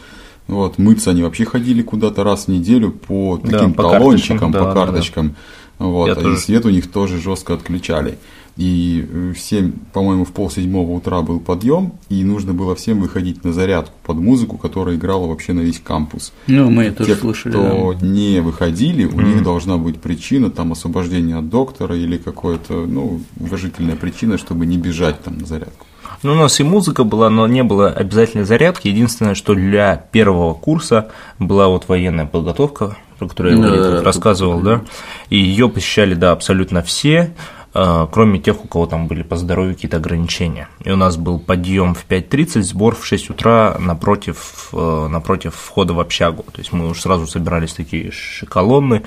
Вот, 0.48 0.76
мыться 0.78 1.10
они 1.10 1.22
вообще 1.22 1.44
ходили 1.44 1.82
куда-то 1.82 2.24
раз 2.24 2.44
в 2.44 2.48
неделю 2.48 2.90
по 2.90 3.38
Да, 3.42 3.58
таким 3.58 3.74
по 3.74 3.84
талончикам, 3.84 4.38
карточкам, 4.38 4.50
да, 4.52 4.58
по 4.58 4.64
да, 4.66 4.72
карточкам. 4.74 5.36
Вот, 5.82 6.06
Я 6.06 6.14
а 6.14 6.20
и 6.20 6.22
тоже. 6.22 6.38
свет 6.38 6.64
у 6.64 6.70
них 6.70 6.90
тоже 6.90 7.20
жестко 7.20 7.54
отключали. 7.54 8.18
И 8.56 9.06
э, 9.10 9.32
в 9.34 9.38
7, 9.38 9.72
по-моему, 9.92 10.24
в 10.24 10.32
полседьмого 10.32 10.90
утра 10.92 11.22
был 11.22 11.40
подъем, 11.40 11.94
и 12.10 12.22
нужно 12.22 12.52
было 12.52 12.74
всем 12.74 13.00
выходить 13.00 13.44
на 13.44 13.52
зарядку 13.52 13.94
под 14.02 14.18
музыку, 14.18 14.58
которая 14.58 14.96
играла 14.96 15.26
вообще 15.26 15.54
на 15.54 15.60
весь 15.60 15.80
кампус. 15.80 16.32
Ну, 16.46 16.70
мы 16.70 16.84
это 16.84 17.04
Те, 17.04 17.16
слышали. 17.16 17.52
кто 17.52 17.94
да. 17.98 18.06
не 18.06 18.40
выходили, 18.40 19.06
у 19.06 19.20
них 19.20 19.42
должна 19.42 19.78
быть 19.78 20.00
причина, 20.00 20.50
там, 20.50 20.72
освобождение 20.72 21.36
от 21.36 21.48
доктора 21.48 21.96
или 21.96 22.18
какое-то, 22.18 22.74
ну, 22.86 23.20
уважительная 23.40 23.96
причина, 23.96 24.36
чтобы 24.36 24.66
не 24.66 24.76
бежать 24.76 25.22
там 25.22 25.38
на 25.38 25.46
зарядку. 25.46 25.86
Ну, 26.22 26.32
у 26.32 26.36
нас 26.36 26.60
и 26.60 26.62
музыка 26.62 27.04
была, 27.04 27.30
но 27.30 27.46
не 27.46 27.64
было 27.64 27.88
обязательной 27.88 28.44
зарядки. 28.44 28.86
Единственное, 28.86 29.34
что 29.34 29.54
для 29.54 29.96
первого 29.96 30.54
курса 30.54 31.10
была 31.38 31.68
вот 31.68 31.88
военная 31.88 32.26
подготовка, 32.26 32.96
про 33.22 33.28
которую 33.28 33.56
я 33.56 33.62
Да, 33.62 33.68
Валерий 33.68 33.98
да, 33.98 34.02
рассказывал, 34.02 34.60
да, 34.60 34.82
и 35.30 35.36
ее 35.36 35.68
посещали, 35.68 36.14
да, 36.14 36.32
абсолютно 36.32 36.82
все, 36.82 37.34
а, 37.74 38.06
кроме 38.06 38.38
тех, 38.38 38.62
у 38.64 38.68
кого 38.68 38.86
там 38.86 39.06
были 39.06 39.22
по 39.22 39.36
здоровью 39.36 39.74
какие-то 39.74 39.96
ограничения. 39.96 40.68
И 40.84 40.90
у 40.90 40.96
нас 40.96 41.16
был 41.16 41.38
подъем 41.38 41.94
в 41.94 42.04
5.30, 42.06 42.62
сбор 42.62 42.94
в 42.94 43.06
6 43.06 43.30
утра 43.30 43.76
напротив, 43.78 44.68
э, 44.72 45.08
напротив 45.08 45.54
входа 45.54 45.94
в 45.94 46.00
общагу. 46.00 46.44
То 46.52 46.58
есть 46.58 46.72
мы 46.72 46.90
уже 46.90 47.00
сразу 47.00 47.26
собирались 47.26 47.72
такие 47.72 48.12
колонны, 48.46 49.04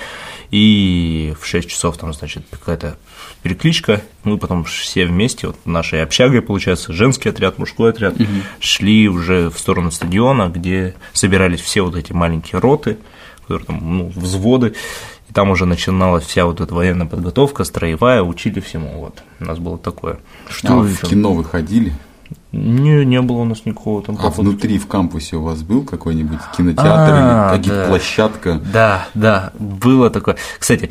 и 0.50 1.36
в 1.40 1.46
6 1.46 1.70
часов 1.70 1.98
там, 1.98 2.12
значит, 2.14 2.44
какая-то 2.50 2.98
перекличка, 3.44 4.02
мы 4.24 4.40
потом 4.40 4.64
все 4.64 5.06
вместе, 5.06 5.48
вот 5.48 5.58
нашей 5.66 6.02
общагой, 6.02 6.42
получается, 6.42 6.92
женский 6.92 7.30
отряд, 7.30 7.60
мужской 7.60 7.92
отряд, 7.92 8.16
шли 8.60 9.08
уже 9.08 9.52
в 9.52 9.60
сторону 9.60 9.92
стадиона, 9.92 10.50
где 10.50 10.96
собирались 11.14 11.62
все 11.62 11.84
вот 11.84 11.96
эти 11.96 12.14
маленькие 12.14 12.60
роты, 12.60 12.98
которые 13.48 13.66
там, 13.66 13.98
ну, 13.98 14.12
взводы, 14.16 14.74
и 15.30 15.34
там 15.34 15.50
уже 15.50 15.66
начиналась 15.66 16.26
вся 16.26 16.46
вот 16.46 16.62
эта 16.62 16.74
военная 16.74 17.08
подготовка, 17.08 17.64
строевая, 17.64 18.22
учили 18.24 18.60
всему, 18.60 19.00
вот, 19.00 19.22
у 19.40 19.46
нас 19.46 19.60
было 19.60 19.78
такое. 19.78 20.18
Что 20.50 20.74
а 20.74 20.78
в 20.78 20.90
ещё? 20.90 21.08
кино 21.08 21.34
вы 21.34 21.44
ходили? 21.44 21.94
Не, 22.52 23.06
не 23.06 23.22
было 23.22 23.38
у 23.38 23.46
нас 23.46 23.66
никакого 23.66 24.02
там 24.02 24.18
А 24.20 24.30
внутри 24.30 24.80
в 24.80 24.88
кампусе 24.88 25.36
у 25.36 25.44
вас 25.44 25.62
был 25.62 25.84
какой-нибудь 25.84 26.40
кинотеатр 26.58 27.14
А, 27.14 27.50
или 27.52 27.58
какие-то 27.58 27.82
да. 27.82 27.88
площадка? 27.88 28.62
Да, 28.74 29.08
да, 29.14 29.52
было 29.60 30.10
такое. 30.10 30.38
Кстати, 30.58 30.90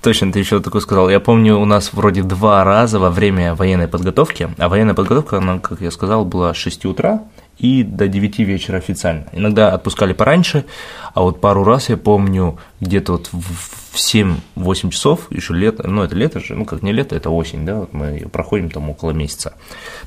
точно 0.00 0.32
ты 0.32 0.38
еще 0.38 0.60
такое 0.60 0.80
сказал. 0.80 1.08
Я 1.10 1.20
помню, 1.20 1.58
у 1.58 1.64
нас 1.66 1.92
вроде 1.92 2.22
два 2.22 2.64
раза 2.64 2.98
во 2.98 3.10
время 3.10 3.54
военной 3.54 3.88
подготовки, 3.88 4.48
а 4.58 4.68
военная 4.68 4.94
подготовка, 4.94 5.36
она, 5.38 5.58
как 5.58 5.82
я 5.82 5.90
сказал, 5.90 6.24
была 6.24 6.54
с 6.54 6.56
6 6.56 6.86
утра 6.86 7.22
и 7.58 7.82
до 7.82 8.08
9 8.08 8.38
вечера 8.40 8.78
официально. 8.78 9.26
Иногда 9.32 9.72
отпускали 9.72 10.12
пораньше, 10.12 10.64
а 11.14 11.22
вот 11.22 11.40
пару 11.40 11.64
раз 11.64 11.88
я 11.88 11.96
помню, 11.96 12.58
где-то 12.80 13.12
вот 13.12 13.28
в 13.32 13.82
в 13.92 13.96
7-8 13.96 14.90
часов, 14.90 15.26
еще 15.30 15.52
лето, 15.52 15.86
ну 15.86 16.02
это 16.02 16.16
лето 16.16 16.40
же, 16.40 16.54
ну 16.54 16.64
как 16.64 16.82
не 16.82 16.92
лето, 16.92 17.14
это 17.14 17.28
осень, 17.28 17.66
да, 17.66 17.76
вот 17.76 17.92
мы 17.92 18.26
проходим 18.32 18.70
там 18.70 18.88
около 18.88 19.10
месяца. 19.10 19.54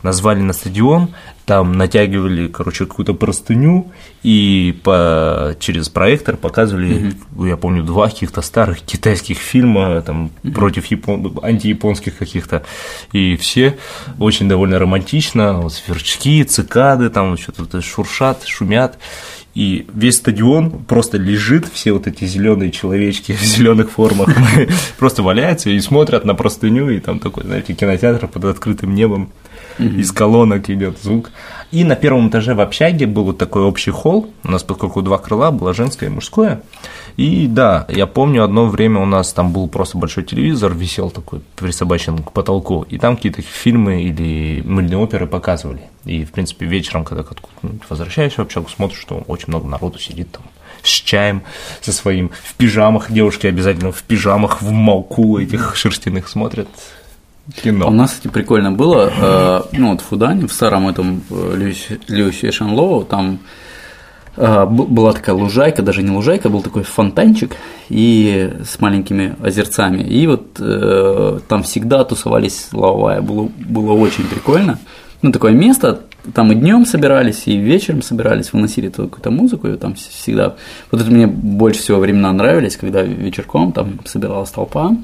Назвали 0.01 0.41
на 0.41 0.53
стадион, 0.53 1.09
там 1.45 1.73
натягивали, 1.73 2.47
короче, 2.47 2.87
какую-то 2.87 3.13
простыню 3.13 3.91
и 4.23 4.75
по, 4.83 5.55
через 5.59 5.89
проектор 5.89 6.35
показывали, 6.35 7.13
я 7.37 7.57
помню, 7.57 7.83
два 7.83 8.09
каких-то 8.09 8.41
старых 8.41 8.81
китайских 8.81 9.37
фильма 9.37 10.01
там 10.01 10.31
против 10.55 10.87
япон... 10.87 11.37
антияпонских 11.43 12.17
каких-то, 12.17 12.63
и 13.11 13.35
все 13.35 13.77
очень 14.17 14.49
довольно 14.49 14.79
романтично, 14.79 15.61
вот 15.61 15.73
сверчки, 15.73 16.43
цикады, 16.43 17.11
там 17.11 17.34
что-то 17.37 17.81
шуршат, 17.81 18.43
шумят, 18.45 18.97
и 19.55 19.87
весь 19.93 20.17
стадион 20.17 20.83
просто 20.83 21.17
лежит, 21.17 21.65
все 21.71 21.93
вот 21.93 22.07
эти 22.07 22.25
зеленые 22.25 22.71
человечки 22.71 23.31
в 23.39 23.41
зеленых 23.41 23.91
формах. 23.91 24.29
Просто 24.97 25.23
валяются 25.23 25.69
и 25.69 25.79
смотрят 25.79 26.25
на 26.25 26.35
простыню, 26.35 26.89
и 26.89 26.99
там 26.99 27.19
такой, 27.19 27.43
знаете, 27.45 27.73
кинотеатр 27.73 28.27
под 28.27 28.45
открытым 28.45 28.93
небом, 28.93 29.31
из 29.79 30.11
колонок 30.11 30.69
идет 30.69 30.97
звук. 31.01 31.31
И 31.71 31.83
на 31.83 31.95
первом 31.95 32.29
этаже 32.29 32.53
в 32.53 32.61
общаге 32.61 33.07
был 33.07 33.25
вот 33.25 33.37
такой 33.37 33.63
общий 33.63 33.91
холл, 33.91 34.31
у 34.43 34.51
нас 34.51 34.63
поскольку 34.63 35.01
два 35.01 35.17
крыла, 35.17 35.51
было 35.51 35.73
женское 35.73 36.07
и 36.07 36.09
мужское. 36.09 36.61
И 37.17 37.47
да, 37.47 37.85
я 37.89 38.07
помню, 38.07 38.43
одно 38.43 38.65
время 38.65 39.01
у 39.01 39.05
нас 39.05 39.33
там 39.33 39.51
был 39.51 39.67
просто 39.67 39.97
большой 39.97 40.23
телевизор, 40.23 40.73
висел 40.73 41.09
такой 41.09 41.41
присобачен 41.55 42.19
к 42.19 42.31
потолку, 42.31 42.85
и 42.89 42.97
там 42.97 43.15
какие-то 43.15 43.41
фильмы 43.41 44.03
или 44.03 44.61
мыльные 44.65 44.97
оперы 44.97 45.27
показывали. 45.27 45.81
И, 46.05 46.23
в 46.23 46.31
принципе, 46.31 46.65
вечером, 46.65 47.03
когда 47.03 47.21
откуда-нибудь 47.21 47.83
возвращаешься 47.89 48.41
в 48.41 48.45
общагу, 48.45 48.69
смотришь, 48.69 48.99
что 48.99 49.23
очень 49.27 49.45
много 49.47 49.67
народу 49.67 49.99
сидит 49.99 50.31
там 50.31 50.43
с 50.83 50.89
чаем, 50.89 51.41
со 51.81 51.91
своим, 51.91 52.31
в 52.43 52.53
пижамах, 52.55 53.11
девушки 53.11 53.47
обязательно 53.47 53.91
в 53.91 54.03
пижамах, 54.03 54.61
в 54.61 54.71
молку 54.71 55.39
этих 55.39 55.75
шерстяных 55.75 56.27
смотрят 56.27 56.67
кино. 57.53 57.87
У 57.87 57.91
нас, 57.91 58.11
кстати, 58.11 58.31
прикольно 58.31 58.71
было, 58.71 59.11
э, 59.15 59.77
ну 59.77 59.91
вот 59.91 60.01
в 60.01 60.05
Фудане, 60.05 60.47
в 60.47 60.53
старом 60.53 60.87
этом 60.87 61.21
э, 61.29 61.71
Лю 62.07 62.31
Шанлоу, 62.51 63.03
там 63.03 63.39
э, 64.37 64.65
была 64.65 65.13
такая 65.13 65.35
лужайка, 65.35 65.81
даже 65.81 66.03
не 66.03 66.11
лужайка, 66.11 66.49
был 66.49 66.61
такой 66.61 66.83
фонтанчик 66.83 67.55
и 67.89 68.51
с 68.63 68.79
маленькими 68.81 69.35
озерцами. 69.43 70.01
И 70.01 70.27
вот 70.27 70.59
э, 70.59 71.39
там 71.47 71.63
всегда 71.63 72.03
тусовались 72.03 72.69
лавая, 72.71 73.21
было, 73.21 73.49
было 73.57 73.93
очень 73.93 74.25
прикольно. 74.25 74.79
Ну, 75.21 75.31
такое 75.31 75.53
место, 75.53 76.01
там 76.33 76.51
и 76.51 76.55
днем 76.55 76.85
собирались, 76.85 77.43
и 77.47 77.57
вечером 77.57 78.01
собирались, 78.01 78.53
выносили 78.53 78.89
какую-то 78.89 79.31
музыку, 79.31 79.67
и 79.67 79.75
там 79.75 79.93
вс- 79.93 80.09
всегда... 80.11 80.55
Вот 80.91 81.01
это 81.01 81.09
мне 81.09 81.25
больше 81.25 81.79
всего 81.79 81.99
времена 81.99 82.31
нравились, 82.31 82.77
когда 82.77 83.01
вечерком 83.01 83.71
там 83.71 84.01
собиралась 84.05 84.51
толпа, 84.51 84.95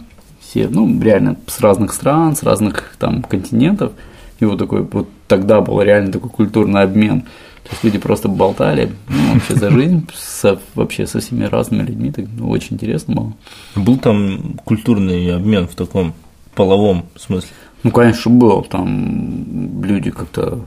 все, 0.52 0.68
ну, 0.68 1.02
реально 1.02 1.38
с 1.47 1.62
разных 1.62 1.93
стран, 1.93 2.36
с 2.36 2.43
разных 2.43 2.93
там 2.99 3.24
континентов, 3.24 3.93
и 4.41 4.45
вот 4.45 4.60
такой, 4.60 4.82
вот 4.82 5.08
тогда 5.28 5.62
был 5.62 5.82
реально 5.82 6.12
такой 6.12 6.30
культурный 6.30 6.82
обмен. 6.82 7.22
То 7.64 7.70
есть 7.72 7.84
люди 7.86 7.97
просто 7.99 8.28
болтали 8.28 8.91
ну, 9.08 9.34
вообще 9.36 9.56
за 9.56 9.70
жизнь 9.70 10.06
со, 10.14 10.60
вообще 10.76 11.08
со 11.08 11.22
всеми 11.22 11.45
разными 11.45 11.84
людьми, 11.84 12.12
так, 12.12 12.26
ну, 12.38 12.49
очень 12.49 12.74
интересно 12.74 13.16
было. 13.16 13.34
Был 13.76 13.97
там 13.97 14.60
культурный 14.66 15.34
обмен 15.34 15.70
в 15.70 15.76
таком 15.76 16.14
половом 16.54 17.06
смысле? 17.16 17.52
Ну, 17.84 17.91
конечно, 17.91 18.30
был, 18.30 18.64
там 18.64 19.82
люди 19.84 20.12
как-то 20.12 20.66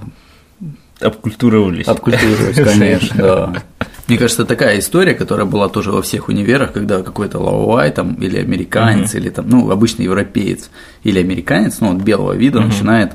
Обкультуровались. 1.00 1.88
Обкультурировать, 1.88 2.56
конечно, 2.56 3.16
да. 3.18 3.62
Мне 4.06 4.18
кажется, 4.18 4.44
такая 4.44 4.78
история, 4.78 5.14
которая 5.14 5.46
была 5.46 5.68
тоже 5.68 5.90
во 5.90 6.02
всех 6.02 6.28
универах, 6.28 6.72
когда 6.72 7.02
какой-то 7.02 7.38
лаовай 7.38 7.90
там, 7.90 8.14
или 8.14 8.38
американец, 8.38 9.14
или 9.14 9.30
там, 9.30 9.48
ну, 9.48 9.70
обычный 9.70 10.04
европеец, 10.04 10.70
или 11.04 11.18
американец, 11.20 11.80
ну, 11.80 11.96
от 11.96 12.02
белого 12.02 12.32
вида 12.34 12.60
начинает 12.60 13.12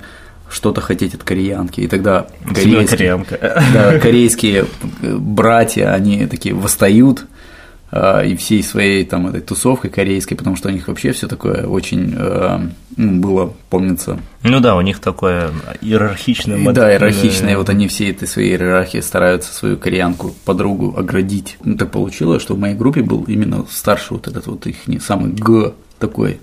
что-то 0.50 0.82
хотеть 0.82 1.14
от 1.14 1.24
кореянки, 1.24 1.82
и 1.82 1.88
тогда 1.88 2.28
корейские, 2.54 3.26
да, 3.74 4.00
корейские 4.00 4.66
братья, 5.02 5.94
они 5.94 6.26
такие 6.26 6.56
восстают, 6.56 7.26
и 7.92 8.36
всей 8.36 8.62
своей 8.64 9.04
там 9.06 9.28
этой 9.28 9.42
тусовкой 9.42 9.90
корейской, 9.90 10.36
потому 10.36 10.56
что 10.56 10.70
у 10.70 10.72
них 10.72 10.88
вообще 10.88 11.12
все 11.12 11.28
такое 11.28 11.66
очень 11.66 12.14
э, 12.16 12.60
ну, 12.98 13.20
было, 13.22 13.54
помнится, 13.70 14.20
Ну 14.44 14.60
да, 14.60 14.76
у 14.76 14.82
них 14.82 15.00
такое 15.00 15.50
иерархичное 15.82 16.58
мод- 16.58 16.74
Да, 16.74 16.92
иерархичные, 16.92 17.58
вот 17.58 17.70
они 17.70 17.88
всей 17.88 18.12
этой 18.12 18.28
своей 18.28 18.52
иерархии 18.52 19.00
стараются 19.00 19.54
свою 19.54 19.78
кореянку, 19.78 20.34
подругу 20.46 20.94
оградить. 20.98 21.58
Ну, 21.64 21.76
так 21.78 21.92
получилось, 21.92 22.42
что 22.42 22.56
в 22.56 22.60
моей 22.60 22.76
группе 22.76 23.02
был 23.02 23.24
именно 23.24 23.66
старший 23.72 24.18
вот 24.18 24.28
этот 24.28 24.46
вот 24.48 24.68
их 24.68 24.88
не 24.88 25.00
самый 25.00 25.32
Г 25.32 25.74
такой, 25.98 26.40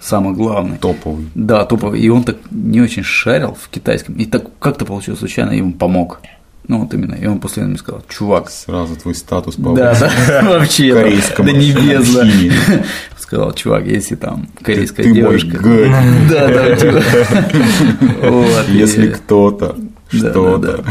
самый 0.00 0.34
главный. 0.34 0.78
Топовый. 0.78 1.26
Да, 1.34 1.64
топовый. 1.64 2.00
И 2.00 2.08
он 2.08 2.22
так 2.22 2.36
не 2.50 2.80
очень 2.80 3.02
шарил 3.02 3.56
в 3.60 3.68
китайском. 3.68 4.14
И 4.14 4.24
так 4.24 4.44
как-то 4.58 4.84
получилось 4.84 5.18
случайно, 5.18 5.50
я 5.50 5.58
ему 5.58 5.72
помог. 5.72 6.20
Ну, 6.68 6.80
вот 6.80 6.92
именно. 6.92 7.14
И 7.14 7.26
он 7.26 7.40
после 7.40 7.62
этого 7.62 7.70
мне 7.70 7.78
сказал, 7.78 8.02
чувак, 8.08 8.50
Сразу 8.50 8.94
твой 8.94 9.14
статус 9.14 9.56
повысился. 9.56 10.10
да, 10.28 10.42
вообще, 10.42 10.92
да, 10.92 11.08
небес, 11.08 12.14
да. 12.14 12.20
общении. 12.22 12.52
Сказал, 13.18 13.52
чувак, 13.52 13.86
если 13.86 14.14
там 14.16 14.48
корейская 14.62 15.10
девушка. 15.12 15.58
Да, 16.30 16.48
да, 16.48 16.76
типа. 16.76 17.02
Если 18.68 19.08
кто-то 19.08 19.76
Что-то. 20.10 20.84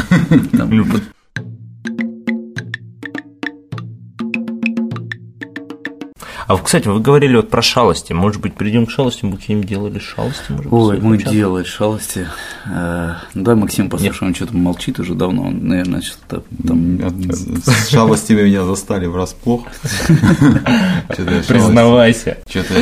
А, 6.47 6.57
кстати, 6.57 6.87
вы 6.87 7.01
говорили 7.01 7.35
вот 7.35 7.49
про 7.49 7.61
шалости. 7.61 8.13
Может 8.13 8.41
быть, 8.41 8.55
перейдем 8.55 8.85
к 8.85 8.91
шалости, 8.91 9.25
мы 9.25 9.35
какие-нибудь 9.35 9.69
делали 9.69 9.99
шалости? 9.99 10.49
Может 10.49 10.71
Ой, 10.71 10.99
мы 11.01 11.11
участках? 11.15 11.33
делали 11.33 11.63
шалости. 11.65 12.27
Э, 12.65 13.15
ну, 13.33 13.43
Давай 13.43 13.61
Максим 13.61 13.89
послушаем, 13.89 14.29
он 14.29 14.35
что-то 14.35 14.55
молчит 14.55 14.97
уже 14.97 15.13
давно. 15.13 15.47
Он, 15.47 15.67
наверное, 15.67 16.01
что-то 16.01 16.43
там... 16.65 16.99
С 17.33 17.89
шалостями 17.89 18.43
меня 18.43 18.63
застали 18.63 19.07
врасплох. 19.07 19.65
Признавайся. 21.09 22.37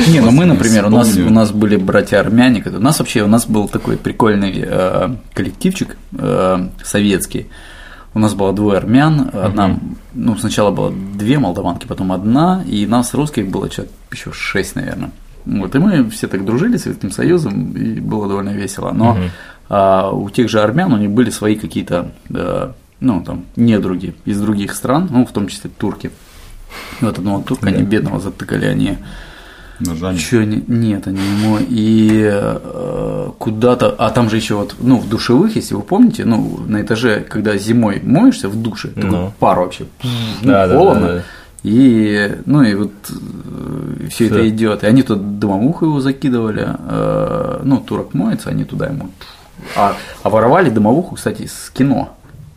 Не, 0.06 0.20
ну 0.20 0.30
мы, 0.30 0.44
например, 0.44 0.86
у 0.86 0.90
нас, 0.90 1.16
у 1.16 1.30
нас 1.30 1.50
были 1.50 1.76
братья-армяне, 1.76 2.62
у 2.66 2.80
нас 2.80 3.00
вообще, 3.00 3.22
у 3.22 3.28
нас 3.28 3.46
был 3.46 3.66
такой 3.66 3.96
прикольный 3.96 4.64
э, 4.64 5.16
коллективчик 5.34 5.96
э, 6.16 6.68
советский. 6.84 7.46
У 8.16 8.18
нас 8.18 8.32
было 8.32 8.54
двое 8.54 8.78
армян, 8.78 9.28
одна, 9.34 9.78
ну, 10.14 10.38
сначала 10.38 10.70
было 10.70 10.90
две 10.90 11.38
молдаванки, 11.38 11.86
потом 11.86 12.12
одна, 12.12 12.62
и 12.66 12.86
нас, 12.86 13.12
русских, 13.12 13.48
было 13.48 13.68
человек 13.68 13.92
еще 14.10 14.32
шесть, 14.32 14.74
наверное. 14.74 15.10
Вот, 15.44 15.74
и 15.74 15.78
мы 15.78 16.08
все 16.08 16.26
так 16.26 16.46
дружили 16.46 16.78
с 16.78 16.84
Советским 16.84 17.10
Союзом, 17.10 17.72
и 17.76 18.00
было 18.00 18.26
довольно 18.26 18.54
весело. 18.54 18.92
Но 18.92 19.18
а, 19.68 20.12
у 20.12 20.30
тех 20.30 20.48
же 20.48 20.62
армян 20.62 20.94
у 20.94 20.96
них 20.96 21.10
были 21.10 21.28
свои 21.28 21.56
какие-то, 21.56 22.10
э, 22.30 22.70
ну, 23.00 23.22
там, 23.22 23.44
недруги 23.54 24.14
из 24.24 24.40
других 24.40 24.74
стран, 24.74 25.08
ну, 25.10 25.26
в 25.26 25.32
том 25.32 25.48
числе 25.48 25.68
турки. 25.68 26.10
И 27.02 27.04
вот 27.04 27.18
одного 27.18 27.42
турка, 27.42 27.68
они 27.68 27.82
бедного 27.82 28.18
затыкали, 28.18 28.64
они 28.64 28.96
Ножами. 29.78 30.16
Чё, 30.16 30.42
не- 30.42 30.64
нет, 30.66 31.06
они 31.06 31.20
ему 31.20 31.58
и 31.60 32.22
э, 32.22 32.58
куда-то, 33.38 33.94
а 33.98 34.10
там 34.10 34.30
же 34.30 34.36
еще 34.36 34.54
вот, 34.54 34.74
ну, 34.80 34.98
в 34.98 35.08
душевых, 35.08 35.56
если 35.56 35.74
вы 35.74 35.82
помните, 35.82 36.24
ну, 36.24 36.60
на 36.66 36.82
этаже, 36.82 37.20
когда 37.28 37.56
зимой 37.56 38.00
моешься 38.02 38.48
в 38.48 38.56
душе, 38.60 38.88
такой 38.88 39.10
Ну. 39.10 39.32
пар 39.38 39.58
вообще, 39.58 39.86
ну, 40.02 40.10
Да, 40.52 40.66
да, 40.66 40.76
холодно, 40.78 41.06
да, 41.06 41.14
да. 41.14 41.22
и, 41.62 42.38
ну, 42.46 42.62
и 42.62 42.74
вот 42.74 42.92
все 44.10 44.26
это 44.26 44.48
идет, 44.48 44.82
и 44.84 44.86
они 44.86 45.02
тут 45.02 45.38
домовуху 45.38 45.86
его 45.86 46.00
закидывали, 46.00 46.66
э, 46.78 47.60
ну, 47.64 47.80
турок 47.80 48.14
моется, 48.14 48.50
они 48.50 48.64
туда 48.64 48.86
ему, 48.86 49.10
а, 49.76 49.94
а 50.22 50.30
воровали 50.30 50.70
домовуху, 50.70 51.16
кстати, 51.16 51.42
из 51.42 51.70
кино, 51.76 52.16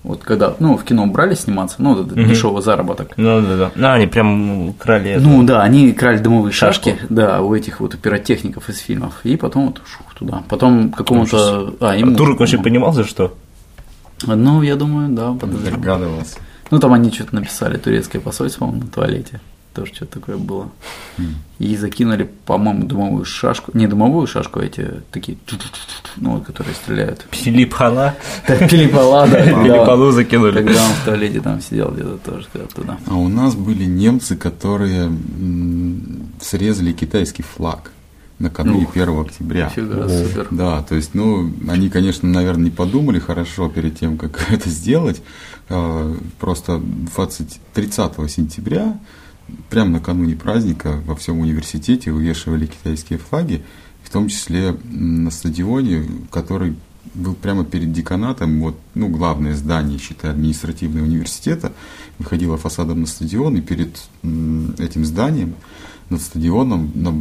вот 0.10 0.24
когда, 0.24 0.56
ну, 0.60 0.76
в 0.76 0.84
кино 0.84 1.06
брали 1.08 1.36
сниматься, 1.36 1.78
ну, 1.80 1.94
этот 1.94 2.14
дешевый 2.28 2.62
заработок, 2.62 3.14
Ну 3.16 3.42
да, 3.42 3.56
да. 3.56 3.72
Ну, 3.76 3.90
они 3.92 4.08
прям 4.08 4.74
крали 4.74 5.12
это. 5.12 5.22
ну 5.24 5.44
да, 5.44 5.62
они 5.64 5.92
крали 5.94 6.18
дымовые 6.18 6.52
Шашку. 6.52 6.90
шашки, 6.90 7.06
да, 7.10 7.42
у 7.42 7.56
этих 7.56 7.80
вот 7.80 7.98
пиротехников 7.98 8.70
из 8.70 8.80
фильмов, 8.80 9.22
и 9.24 9.38
потом 9.38 9.68
вот 9.68 9.82
шух 9.86 10.14
туда. 10.16 10.44
Потом 10.50 10.90
какому-то. 10.92 11.74
А, 11.80 11.96
ему. 11.96 12.16
Турок 12.16 12.40
вообще 12.40 12.58
понимал, 12.58 12.92
за 12.94 13.04
что? 13.06 13.34
Ну, 14.26 14.62
я 14.62 14.76
думаю, 14.76 15.10
да, 15.10 15.32
подозреваю. 15.32 15.76
Догадывался. 15.82 16.38
Ну, 16.72 16.80
там 16.80 16.94
они 16.94 17.10
что-то 17.12 17.36
написали, 17.36 17.78
турецкое 17.78 18.22
посольство, 18.22 18.60
по-моему, 18.66 18.84
на 18.84 18.92
туалете. 18.92 19.40
Тоже 19.74 19.94
что-то 19.94 20.20
такое 20.20 20.38
было. 20.38 20.70
И 21.60 21.76
закинули, 21.78 22.30
по-моему, 22.46 22.86
дымовую 22.88 23.26
шашку. 23.26 23.72
Не 23.78 23.88
дымовую 23.88 24.26
шашку, 24.28 24.60
а 24.60 24.64
эти 24.66 25.02
такие, 25.12 25.38
ну, 26.18 26.32
вот, 26.36 26.46
которые 26.46 26.74
стреляют. 26.74 27.26
Пилипала, 27.30 29.28
да. 29.28 29.44
когда 29.44 29.58
он- 29.60 29.66
Филиппану 29.66 30.12
закинули. 30.12 30.54
Когда 30.64 30.84
он 30.86 30.92
в 30.94 31.06
туалете 31.06 31.42
там 31.42 31.62
сидел 31.62 31.92
где-то 31.92 32.18
тоже, 32.18 32.48
туда. 32.74 32.98
А 33.06 33.16
у 33.16 33.28
нас 33.28 33.56
были 33.56 33.84
немцы, 33.86 34.36
которые 34.36 35.12
срезали 36.42 36.92
китайский 36.94 37.44
флаг 37.44 37.92
накануне 38.40 38.86
Ух. 38.86 38.96
1 38.96 39.20
октября. 39.22 39.68
Фига, 39.70 40.08
супер. 40.08 40.48
Да, 40.52 40.82
то 40.82 40.96
есть, 40.96 41.14
ну, 41.14 41.52
они, 41.68 41.90
конечно, 41.90 42.28
наверное, 42.30 42.66
не 42.66 42.70
подумали 42.72 43.20
хорошо 43.20 43.68
перед 43.70 44.00
тем, 44.00 44.18
как 44.18 44.48
это 44.52 44.70
сделать. 44.70 45.22
А, 45.70 46.16
Просто 46.40 46.80
20, 46.80 47.60
30 47.74 48.32
сентября, 48.32 48.98
прямо 49.70 49.92
накануне 49.92 50.36
праздника, 50.36 51.02
во 51.06 51.16
всем 51.16 51.40
университете 51.40 52.12
вывешивали 52.12 52.66
китайские 52.66 53.20
флаги, 53.20 53.64
в 54.04 54.10
том 54.10 54.28
числе 54.28 54.76
на 54.84 55.32
стадионе, 55.32 56.06
который 56.32 56.76
был 57.14 57.34
прямо 57.34 57.64
перед 57.66 57.92
деканатом, 57.92 58.60
вот, 58.62 58.78
ну, 58.94 59.10
главное 59.10 59.56
здание, 59.56 60.00
считай, 60.00 60.32
административного 60.32 61.06
университета, 61.06 61.74
выходило 62.18 62.58
фасадом 62.58 63.02
на 63.02 63.08
стадион, 63.08 63.58
и 63.58 63.62
перед 63.62 64.02
этим 64.80 65.06
зданием, 65.06 65.56
над 66.10 66.22
стадионом, 66.22 66.92
на 66.96 67.14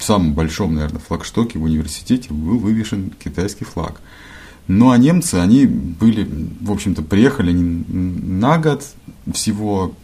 самом 0.00 0.34
большом, 0.34 0.74
наверное, 0.74 1.00
флагштоке 1.00 1.58
в 1.58 1.64
университете 1.64 2.32
был 2.32 2.58
вывешен 2.58 3.12
китайский 3.22 3.64
флаг. 3.64 4.00
Ну, 4.68 4.90
а 4.90 4.98
немцы, 4.98 5.36
они 5.36 5.66
были, 5.66 6.28
в 6.60 6.70
общем-то, 6.70 7.02
приехали 7.02 7.50
они 7.50 7.84
на 7.88 8.58
год 8.58 8.84
всего 9.32 9.94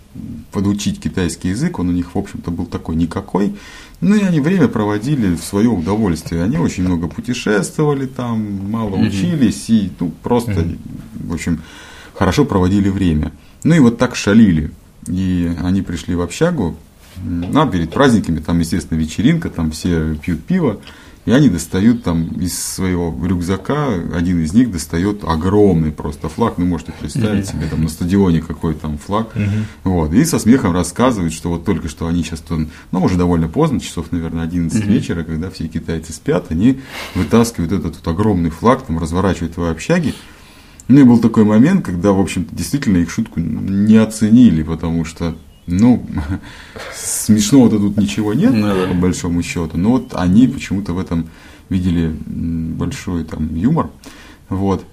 подучить 0.53 1.01
китайский 1.01 1.49
язык, 1.49 1.79
он 1.79 1.89
у 1.89 1.93
них, 1.93 2.15
в 2.15 2.19
общем-то, 2.19 2.51
был 2.51 2.67
такой 2.67 2.95
никакой. 2.97 3.57
Ну, 4.01 4.15
и 4.15 4.23
они 4.23 4.41
время 4.41 4.69
проводили 4.69 5.35
в 5.35 5.43
свое 5.43 5.69
удовольствие. 5.69 6.43
Они 6.43 6.59
очень 6.59 6.85
много 6.85 7.09
путешествовали 7.09 8.07
там, 8.07 8.71
мало 8.71 8.97
учились 8.97 9.71
и, 9.71 9.91
ну, 9.99 10.13
просто, 10.23 10.67
в 11.15 11.33
общем, 11.33 11.63
хорошо 12.15 12.45
проводили 12.45 12.89
время. 12.89 13.33
Ну, 13.65 13.75
и 13.75 13.79
вот 13.79 13.99
так 13.99 14.15
шалили. 14.17 14.71
И 15.09 15.51
они 15.63 15.83
пришли 15.83 16.15
в 16.15 16.21
общагу, 16.21 16.77
ну, 17.25 17.61
а 17.61 17.67
перед 17.67 17.91
праздниками 17.91 18.41
там, 18.41 18.59
естественно, 18.59 18.99
вечеринка, 18.99 19.51
там 19.51 19.71
все 19.71 20.15
пьют 20.17 20.45
пиво, 20.45 20.81
и 21.25 21.31
они 21.31 21.49
достают 21.49 22.03
там 22.03 22.29
из 22.29 22.59
своего 22.61 23.15
рюкзака, 23.25 23.95
один 24.15 24.43
из 24.43 24.53
них 24.53 24.73
достает 24.73 25.23
огромный 25.25 25.93
просто 25.93 26.29
флаг, 26.29 26.59
ну, 26.59 26.67
можете 26.67 26.93
представить 26.93 27.49
себе, 27.49 27.67
там 27.69 27.83
на 27.83 27.89
стадионе 27.89 28.41
какой 28.41 28.75
там 28.75 28.99
флаг, 28.99 29.33
вот, 29.85 30.13
и 30.13 30.25
со 30.25 30.39
смехом 30.39 30.73
рассказывают, 30.73 31.33
что 31.33 31.49
вот 31.49 31.65
только 31.65 31.89
что 31.89 32.07
они 32.07 32.23
сейчас, 32.23 32.43
ну, 32.49 33.03
уже 33.03 33.17
довольно 33.17 33.49
поздно, 33.49 33.81
часов, 33.81 34.11
наверное, 34.11 34.45
11 34.45 34.85
вечера, 34.85 35.23
когда 35.23 35.51
все 35.51 35.69
китайцы 35.69 36.13
спят, 36.13 36.47
они 36.51 36.81
вытаскивают 37.15 37.73
этот 37.73 37.97
вот 37.97 38.09
огромный 38.09 38.51
флаг, 38.51 38.83
там 38.83 38.99
разворачивают 38.99 39.57
в 39.57 39.65
общаге, 39.65 40.15
ну 40.89 41.01
и 41.01 41.05
был 41.05 41.19
такой 41.19 41.45
момент, 41.45 41.85
когда, 41.85 42.13
в 42.13 42.21
общем-то, 42.21 42.55
действительно 42.55 42.99
их 42.99 43.11
шутку 43.11 43.41
не 43.41 43.97
оценили, 43.97 44.63
потому 44.63 45.05
что, 45.05 45.37
ну, 45.73 46.07
смешного-то 46.95 47.79
тут 47.79 47.97
ничего 47.97 48.35
нет, 48.35 48.53
Ну 48.53 48.67
да. 48.67 48.87
по 48.89 48.95
большому 48.95 49.43
счету, 49.43 49.77
но 49.79 49.91
вот 49.93 50.15
они 50.15 50.47
почему-то 50.49 50.93
в 50.93 50.99
этом 50.99 51.29
видели 51.69 52.15
большой 52.27 53.25
там 53.25 53.55
юмор, 53.55 53.91
вот. 54.49 54.85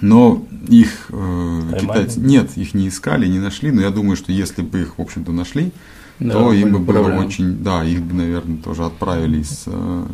Но 0.00 0.46
их 0.68 1.06
э, 1.10 1.60
китайцы, 1.80 2.20
нет, 2.20 2.56
их 2.56 2.74
не 2.74 2.88
искали, 2.88 3.26
не 3.26 3.38
нашли, 3.40 3.72
но 3.72 3.80
я 3.82 3.90
думаю, 3.90 4.16
что 4.16 4.30
если 4.30 4.62
бы 4.62 4.82
их, 4.82 4.98
в 4.98 5.02
общем-то, 5.02 5.32
нашли, 5.32 5.72
Да, 6.20 6.34
то 6.34 6.52
им 6.52 6.72
бы 6.72 6.78
было 6.78 7.02
проблемы. 7.02 7.26
очень, 7.26 7.56
да, 7.64 7.82
их 7.82 8.02
бы, 8.02 8.14
наверное, 8.14 8.58
тоже 8.58 8.84
отправили 8.84 9.40
из, 9.40 9.64
э, 9.66 10.06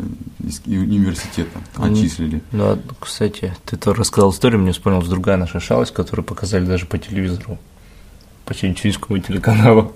из 0.47 0.63
университета, 0.67 1.59
отчислили. 1.77 2.41
Ну, 2.53 2.65
а, 2.65 2.79
кстати, 2.99 3.55
ты 3.67 3.77
то 3.77 3.93
рассказал 3.93 4.31
историю, 4.31 4.63
мне 4.63 4.73
вспомнилась 4.73 5.09
другая 5.09 5.37
наша 5.37 5.61
шалость, 5.61 5.93
которую 5.93 6.25
показали 6.25 6.65
даже 6.65 6.87
по 6.87 6.97
телевизору, 6.97 7.59
по 8.45 8.55
Ченчинскому 8.55 9.19
телеканалу. 9.19 9.93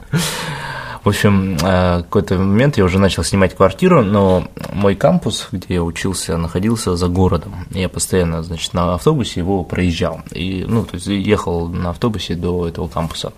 В 1.04 1.08
общем, 1.08 1.56
э, 1.62 2.02
какой-то 2.02 2.36
момент 2.36 2.76
я 2.76 2.84
уже 2.84 2.98
начал 2.98 3.24
снимать 3.24 3.54
квартиру, 3.54 4.02
но 4.02 4.48
мой 4.72 4.94
кампус, 4.94 5.48
где 5.52 5.74
я 5.74 5.82
учился, 5.82 6.36
находился 6.36 6.96
за 6.96 7.08
городом. 7.08 7.66
Я 7.70 7.88
постоянно, 7.88 8.42
значит, 8.42 8.74
на 8.74 8.94
автобусе 8.94 9.40
его 9.40 9.64
проезжал. 9.64 10.20
И, 10.32 10.64
ну, 10.68 10.84
то 10.84 10.96
есть 10.96 11.06
ехал 11.06 11.68
на 11.68 11.90
автобусе 11.90 12.34
до 12.34 12.66
этого 12.66 12.88
кампуса. 12.88 13.32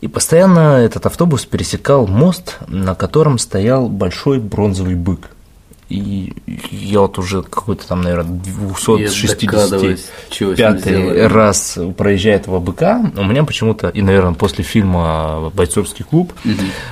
И 0.00 0.08
постоянно 0.08 0.78
этот 0.78 1.06
автобус 1.06 1.44
пересекал 1.44 2.06
мост, 2.06 2.58
на 2.68 2.94
котором 2.94 3.38
стоял 3.38 3.88
большой 3.88 4.40
бронзовый 4.40 4.94
бык. 4.94 5.30
И 5.88 6.32
я 6.70 7.00
вот 7.00 7.18
уже 7.18 7.42
какой-то 7.42 7.86
там, 7.86 8.02
наверное, 8.02 8.40
Я 8.98 9.08
догадываюсь, 9.52 10.06
чего 10.30 10.54
с 10.54 10.58
ним 10.58 10.68
265 10.72 10.80
сделали. 10.80 11.20
раз 11.20 11.78
проезжая 11.96 12.36
этого 12.36 12.58
быка, 12.58 13.12
у 13.16 13.24
меня 13.24 13.44
почему-то, 13.44 13.88
и, 13.88 14.02
наверное, 14.02 14.34
после 14.34 14.64
фильма 14.64 15.50
«Бойцовский 15.54 16.04
клуб», 16.04 16.32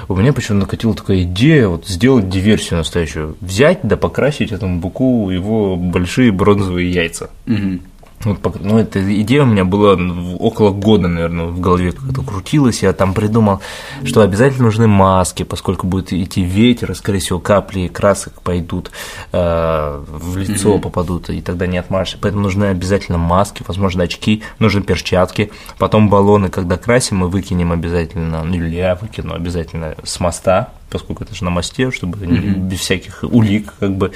у 0.08 0.14
меня 0.14 0.32
почему-то 0.32 0.66
накатила 0.66 0.94
такая 0.94 1.22
идея 1.22 1.68
вот 1.68 1.88
сделать 1.88 2.28
диверсию 2.28 2.78
настоящую. 2.78 3.36
Взять 3.40 3.80
да 3.82 3.96
покрасить 3.96 4.52
этому 4.52 4.80
быку 4.80 5.28
его 5.30 5.76
большие 5.76 6.30
бронзовые 6.30 6.90
яйца. 6.90 7.30
Мгм. 7.46 7.80
Вот, 8.24 8.60
ну, 8.60 8.78
эта 8.78 9.00
идея 9.22 9.42
у 9.42 9.46
меня 9.46 9.64
была 9.64 9.96
в- 9.96 10.36
около 10.42 10.70
года, 10.70 11.08
наверное, 11.08 11.46
в 11.46 11.60
голове 11.60 11.92
как-то 11.92 12.22
крутилась. 12.22 12.82
Я 12.82 12.92
там 12.92 13.12
придумал, 13.14 13.60
что 14.04 14.22
обязательно 14.22 14.64
нужны 14.64 14.86
маски, 14.86 15.42
поскольку 15.42 15.86
будет 15.86 16.12
идти 16.12 16.42
ветер, 16.42 16.92
и, 16.92 16.94
скорее 16.94 17.18
всего, 17.20 17.38
капли 17.38 17.88
красок 17.88 18.40
пойдут 18.42 18.90
э, 19.32 20.02
в 20.08 20.36
лицо, 20.36 20.78
попадут, 20.78 21.30
и 21.30 21.40
тогда 21.40 21.66
не 21.66 21.78
отмажешь. 21.78 22.16
Поэтому 22.20 22.42
нужны 22.44 22.64
обязательно 22.66 23.18
маски, 23.18 23.64
возможно, 23.66 24.04
очки, 24.04 24.42
нужны 24.58 24.82
перчатки. 24.82 25.50
Потом 25.78 26.08
баллоны, 26.08 26.48
когда 26.48 26.76
красим, 26.76 27.18
мы 27.18 27.28
выкинем 27.28 27.72
обязательно, 27.72 28.42
ну 28.44 28.54
или 28.54 28.74
я 28.74 28.94
выкину 28.94 29.34
обязательно 29.34 29.94
с 30.02 30.20
моста, 30.20 30.70
поскольку 30.94 31.24
это 31.24 31.34
же 31.34 31.42
на 31.42 31.50
мосте, 31.50 31.90
чтобы 31.90 32.18
mm-hmm. 32.18 32.68
без 32.68 32.78
всяких 32.78 33.24
улик 33.24 33.72
как 33.80 33.96
бы 33.96 34.12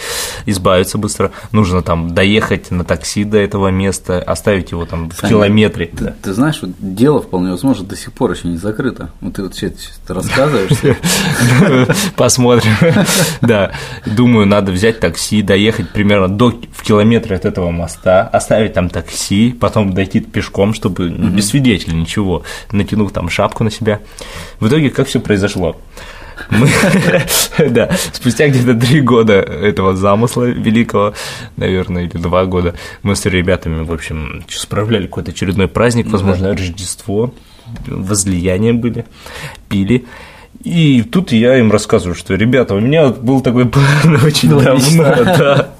избавиться 0.47 0.97
быстро. 0.97 1.33
Нужно 1.51 1.83
там 1.83 2.14
доехать 2.14 2.70
на 2.70 2.85
такси 2.85 3.24
до 3.24 3.37
этого 3.37 3.66
места, 3.66 4.22
оставить 4.22 4.70
его 4.70 4.87
там 4.87 5.11
в 5.11 5.20
километре. 5.29 5.87
Ты, 5.87 6.05
да. 6.05 6.14
ты 6.22 6.33
знаешь, 6.33 6.62
вот 6.62 6.70
дело 6.79 7.20
вполне 7.20 7.51
возможно 7.51 7.85
до 7.85 7.97
сих 7.97 8.12
пор 8.12 8.31
еще 8.31 8.47
не 8.47 8.59
закрыто. 8.59 9.11
Вот 9.20 9.35
ты 9.35 9.43
вот 9.43 9.55
все 9.55 9.66
это 9.66 10.14
рассказываешь. 10.14 10.70
Посмотрим. 12.16 12.72
Да, 13.41 13.72
думаю, 14.05 14.47
надо 14.47 14.72
взять 14.72 15.01
такси, 15.01 15.43
доехать 15.43 15.91
примерно 15.91 16.29
до 16.29 16.51
в 16.72 16.83
километре 16.83 17.37
от 17.37 17.45
этого 17.45 17.70
моста, 17.70 18.22
оставить 18.22 18.74
там 18.74 18.89
такси, 18.89 19.53
потом 19.59 19.93
дойти 19.93 20.20
пешком, 20.20 20.74
чтобы 20.74 21.09
без 21.09 21.49
свидетелей 21.49 21.97
ничего, 21.97 22.45
натянув 22.70 23.12
там 23.12 23.29
шапку 23.31 23.64
на 23.64 23.70
себя. 23.70 24.01
В 24.61 24.68
итоге 24.68 24.91
как 24.91 25.09
все 25.09 25.20
произошло? 25.20 25.76
Мы, 26.51 26.68
да, 27.70 27.91
спустя 28.12 28.49
где-то 28.49 28.74
три 28.74 29.01
года 29.01 29.34
этого 29.34 29.97
замысла 29.97 30.45
великого, 30.45 31.14
наверное, 31.57 32.05
или 32.05 32.16
два 32.16 32.45
года, 32.45 32.74
мы 33.03 33.16
с 33.16 33.24
ребятами, 33.26 33.82
в 33.82 33.93
общем, 33.93 34.45
справляли 34.49 35.07
какой-то 35.07 35.30
очередной 35.30 35.68
праздник, 35.68 36.07
возможно, 36.09 36.51
Рождество, 36.51 37.34
возлияния 37.86 38.72
были, 38.72 39.05
пили. 39.68 40.07
И 40.64 41.03
тут 41.03 41.30
я 41.30 41.57
им 41.59 41.70
рассказываю, 41.70 42.16
что, 42.16 42.34
ребята, 42.34 42.74
у 42.74 42.80
меня 42.80 43.11
был 43.11 43.41
такой 43.41 43.66
план 43.66 44.18
очень 44.24 44.49
давно, 44.49 45.05
да. 45.24 45.70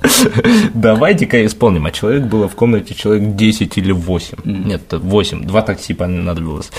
Давайте-ка 0.73 1.45
исполним. 1.45 1.87
А 1.87 1.91
человек 1.91 2.25
было 2.25 2.49
в 2.49 2.55
комнате 2.55 2.95
человек 2.95 3.35
10 3.35 3.77
или 3.77 3.91
8. 3.91 4.39
Нет, 4.45 4.83
8, 4.93 5.45
два 5.45 5.63
такси 5.63 5.95
понадобилось. 5.95 6.71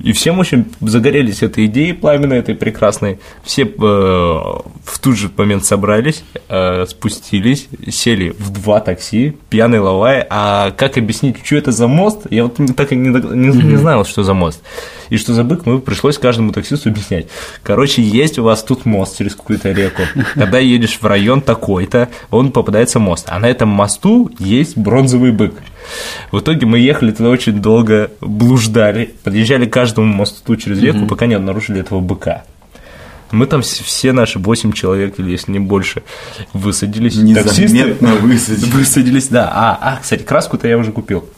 И 0.00 0.12
всем 0.12 0.38
очень 0.38 0.66
загорелись 0.80 1.42
этой 1.42 1.66
идеей 1.66 1.92
пламенной, 1.92 2.38
этой 2.38 2.54
прекрасной. 2.54 3.18
Все 3.42 3.62
э, 3.62 3.66
в 3.76 4.98
тот 5.00 5.16
же 5.16 5.30
момент 5.36 5.64
собрались, 5.64 6.24
э, 6.48 6.84
спустились, 6.86 7.68
сели 7.88 8.34
в 8.38 8.50
два 8.50 8.80
такси, 8.80 9.36
пьяный 9.48 9.78
лавай. 9.78 10.26
А 10.28 10.72
как 10.72 10.98
объяснить, 10.98 11.36
что 11.44 11.56
это 11.56 11.72
за 11.72 11.86
мост? 11.86 12.26
Я 12.30 12.44
вот 12.44 12.58
так 12.76 12.92
и 12.92 12.96
не, 12.96 13.08
не, 13.08 13.62
не 13.62 13.76
знал, 13.76 14.04
что 14.04 14.24
за 14.24 14.34
мост. 14.34 14.62
И 15.10 15.16
что 15.16 15.32
за 15.32 15.44
бык, 15.44 15.64
мы 15.64 15.78
пришлось 15.78 16.18
каждому 16.18 16.52
таксисту 16.52 16.88
объяснять. 16.88 17.28
Короче, 17.62 18.02
есть 18.02 18.38
у 18.38 18.42
вас 18.42 18.62
тут 18.62 18.84
мост 18.84 19.16
через 19.16 19.34
какую-то 19.34 19.72
реку. 19.72 20.02
Когда 20.34 20.58
едешь 20.58 20.98
в 21.00 21.06
район 21.06 21.40
такой-то, 21.40 22.08
он 22.30 22.52
попадается 22.52 22.98
мост. 22.98 23.26
А 23.28 23.38
на 23.38 23.46
этом 23.46 23.68
мосту 23.68 24.30
есть 24.38 24.76
бронзовый 24.76 25.32
бык. 25.32 25.54
В 26.30 26.40
итоге 26.40 26.66
мы 26.66 26.78
ехали 26.78 27.12
туда 27.12 27.30
очень 27.30 27.60
долго, 27.60 28.10
блуждали, 28.20 29.14
подъезжали 29.22 29.66
к 29.66 29.72
каждому 29.72 30.06
мосту 30.06 30.56
через 30.56 30.80
реку, 30.80 30.98
mm-hmm. 30.98 31.08
пока 31.08 31.26
не 31.26 31.34
обнаружили 31.34 31.80
этого 31.80 32.00
быка. 32.00 32.44
Мы 33.30 33.46
там 33.46 33.62
все 33.62 34.12
наши 34.12 34.38
8 34.38 34.72
человек, 34.72 35.18
или 35.18 35.30
если 35.30 35.52
не 35.52 35.58
больше, 35.58 36.02
высадились. 36.52 37.16
Незаметно 37.16 38.14
высадились. 38.20 38.68
Высадились, 38.68 39.28
да. 39.28 39.50
А, 39.52 39.78
а, 39.80 39.98
кстати, 40.00 40.22
краску-то 40.22 40.68
я 40.68 40.78
уже 40.78 40.92
купил. 40.92 41.28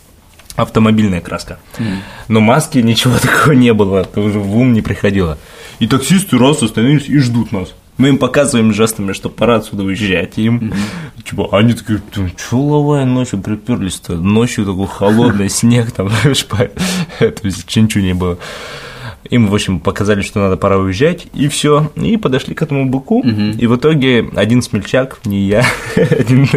Автомобильная 0.57 1.20
краска. 1.20 1.59
Mm. 1.78 1.99
Но 2.28 2.40
маски 2.40 2.78
ничего 2.78 3.18
такого 3.22 3.53
не 3.53 3.72
было, 3.72 4.01
это 4.01 4.20
уже 4.20 4.38
в 4.38 4.57
ум 4.57 4.72
не 4.72 4.82
приходило. 4.82 5.38
И 5.78 5.86
таксисты 5.86 6.38
раз 6.38 6.62
остановились 6.62 7.09
и 7.09 7.18
ждут 7.18 7.53
нас. 7.53 7.74
Мы 7.99 8.09
им 8.09 8.18
показываем 8.18 8.74
жестами, 8.74 9.12
что 9.12 9.30
пора 9.30 9.57
отсюда 9.57 9.84
уезжать. 9.84 10.36
им, 10.36 10.59
mm-hmm. 10.59 11.22
типа, 11.24 11.49
они 11.53 11.72
такие, 11.72 12.01
что 12.36 12.61
лавая 12.61 13.07
ночью 13.07 13.40
приперлись-то? 13.40 14.16
Ночью 14.16 14.66
такой 14.66 14.86
холодный 14.86 15.49
снег, 15.49 15.92
там, 15.92 16.09
знаешь, 16.22 16.47
это 17.18 17.47
ничего 17.80 18.05
не 18.05 18.14
было. 18.14 18.38
Им, 19.30 19.48
в 19.48 19.54
общем, 19.54 19.80
показали, 19.80 20.22
что 20.22 20.40
надо 20.40 20.56
пора 20.56 20.78
уезжать, 20.78 21.26
и 21.34 21.48
все. 21.48 21.90
И 21.96 22.16
подошли 22.16 22.54
к 22.54 22.62
этому 22.62 22.86
быку. 22.86 23.20
Угу. 23.20 23.58
И 23.58 23.66
в 23.66 23.76
итоге 23.76 24.28
один 24.34 24.62
смельчак, 24.62 25.20
не 25.24 25.46
я, 25.46 25.64
один 25.96 26.48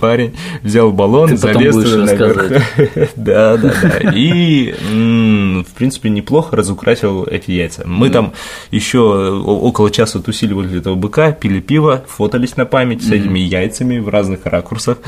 парень, 0.00 0.34
взял 0.62 0.92
баллон, 0.92 1.30
Ты 1.30 1.36
залез 1.36 1.76
наверх. 1.76 2.50
да, 3.16 3.56
да, 3.56 3.74
да. 3.82 4.12
И, 4.14 4.72
в 4.72 5.72
принципе, 5.74 6.10
неплохо 6.10 6.56
разукрасил 6.56 7.24
эти 7.24 7.50
яйца. 7.50 7.82
Мы 7.86 8.10
там 8.10 8.32
еще 8.70 9.00
около 9.00 9.90
часа 9.90 10.20
тусили 10.20 10.52
возле 10.52 10.78
этого 10.78 10.94
быка, 10.94 11.32
пили 11.32 11.60
пиво, 11.60 12.04
фотались 12.08 12.56
на 12.56 12.66
память 12.66 13.02
с 13.02 13.10
этими 13.10 13.38
яйцами 13.38 13.98
в 13.98 14.08
разных 14.08 14.46
ракурсах. 14.46 14.98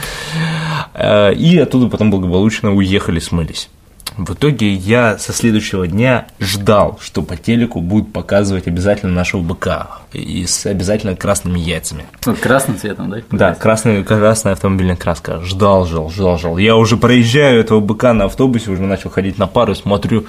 Э, 0.95 1.33
и 1.35 1.59
оттуда 1.59 1.89
потом 1.89 2.11
благополучно 2.11 2.75
уехали, 2.75 3.19
смылись. 3.19 3.69
В 4.17 4.35
итоге 4.35 4.73
я 4.73 5.19
со 5.19 5.33
следующего 5.33 5.89
дня 5.89 6.27
ждал, 6.39 6.99
что 7.01 7.23
по 7.23 7.37
телеку 7.37 7.81
будут 7.81 8.13
показывать 8.13 8.69
обязательно 8.69 9.13
нашего 9.13 9.41
быка 9.41 9.99
и 10.13 10.47
с 10.47 10.67
обязательно 10.67 11.17
красными 11.17 11.59
яйцами. 11.59 12.07
Вот 12.25 12.39
красным 12.39 12.79
цветом, 12.79 13.11
да? 13.11 13.19
Да, 13.33 13.55
красный, 13.55 14.05
красная 14.05 14.53
автомобильная 14.53 14.97
краска. 14.97 15.41
Ждал, 15.41 15.87
ждал, 15.87 16.11
ждал, 16.11 16.39
ждал. 16.39 16.59
Я 16.59 16.77
уже 16.77 16.97
проезжаю 16.97 17.61
этого 17.61 17.81
быка 17.81 18.13
на 18.13 18.27
автобусе, 18.27 18.71
уже 18.71 18.83
начал 18.83 19.11
ходить 19.11 19.37
на 19.39 19.49
пару, 19.49 19.75
смотрю, 19.75 20.27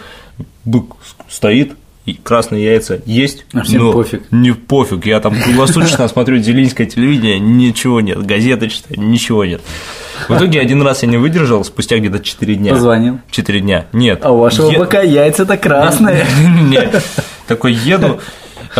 бык 0.64 0.86
стоит, 1.30 1.76
красные 2.14 2.64
яйца 2.64 3.01
есть. 3.06 3.45
А 3.53 3.64
всем 3.64 3.84
но 3.84 3.93
пофиг. 3.93 4.24
Не 4.32 4.51
пофиг. 4.51 5.06
Я 5.06 5.20
там 5.20 5.36
круглосуточно 5.41 6.08
смотрю 6.08 6.38
Делинское 6.38 6.88
телевидение, 6.88 7.39
ничего 7.39 8.01
нет, 8.01 8.24
газеты 8.26 8.70
читаю, 8.70 9.01
ничего 9.01 9.45
нет. 9.45 9.62
В 10.30 10.36
итоге 10.36 10.62
один 10.62 10.82
раз 10.82 11.03
я 11.03 11.10
не 11.10 11.18
выдержал, 11.18 11.64
спустя 11.66 11.97
где-то 11.97 12.20
4 12.20 12.56
дня. 12.56 12.72
Позвонил? 12.72 13.20
4 13.32 13.60
дня. 13.60 13.86
Нет. 13.93 14.20
А 14.24 14.32
у 14.32 14.39
вашего 14.39 14.72
е... 14.72 14.80
БК 14.80 15.01
яйца-то 15.01 15.58
красные. 15.58 16.26
Нет. 16.62 17.03
Такой 17.47 17.74
еду, 17.74 18.20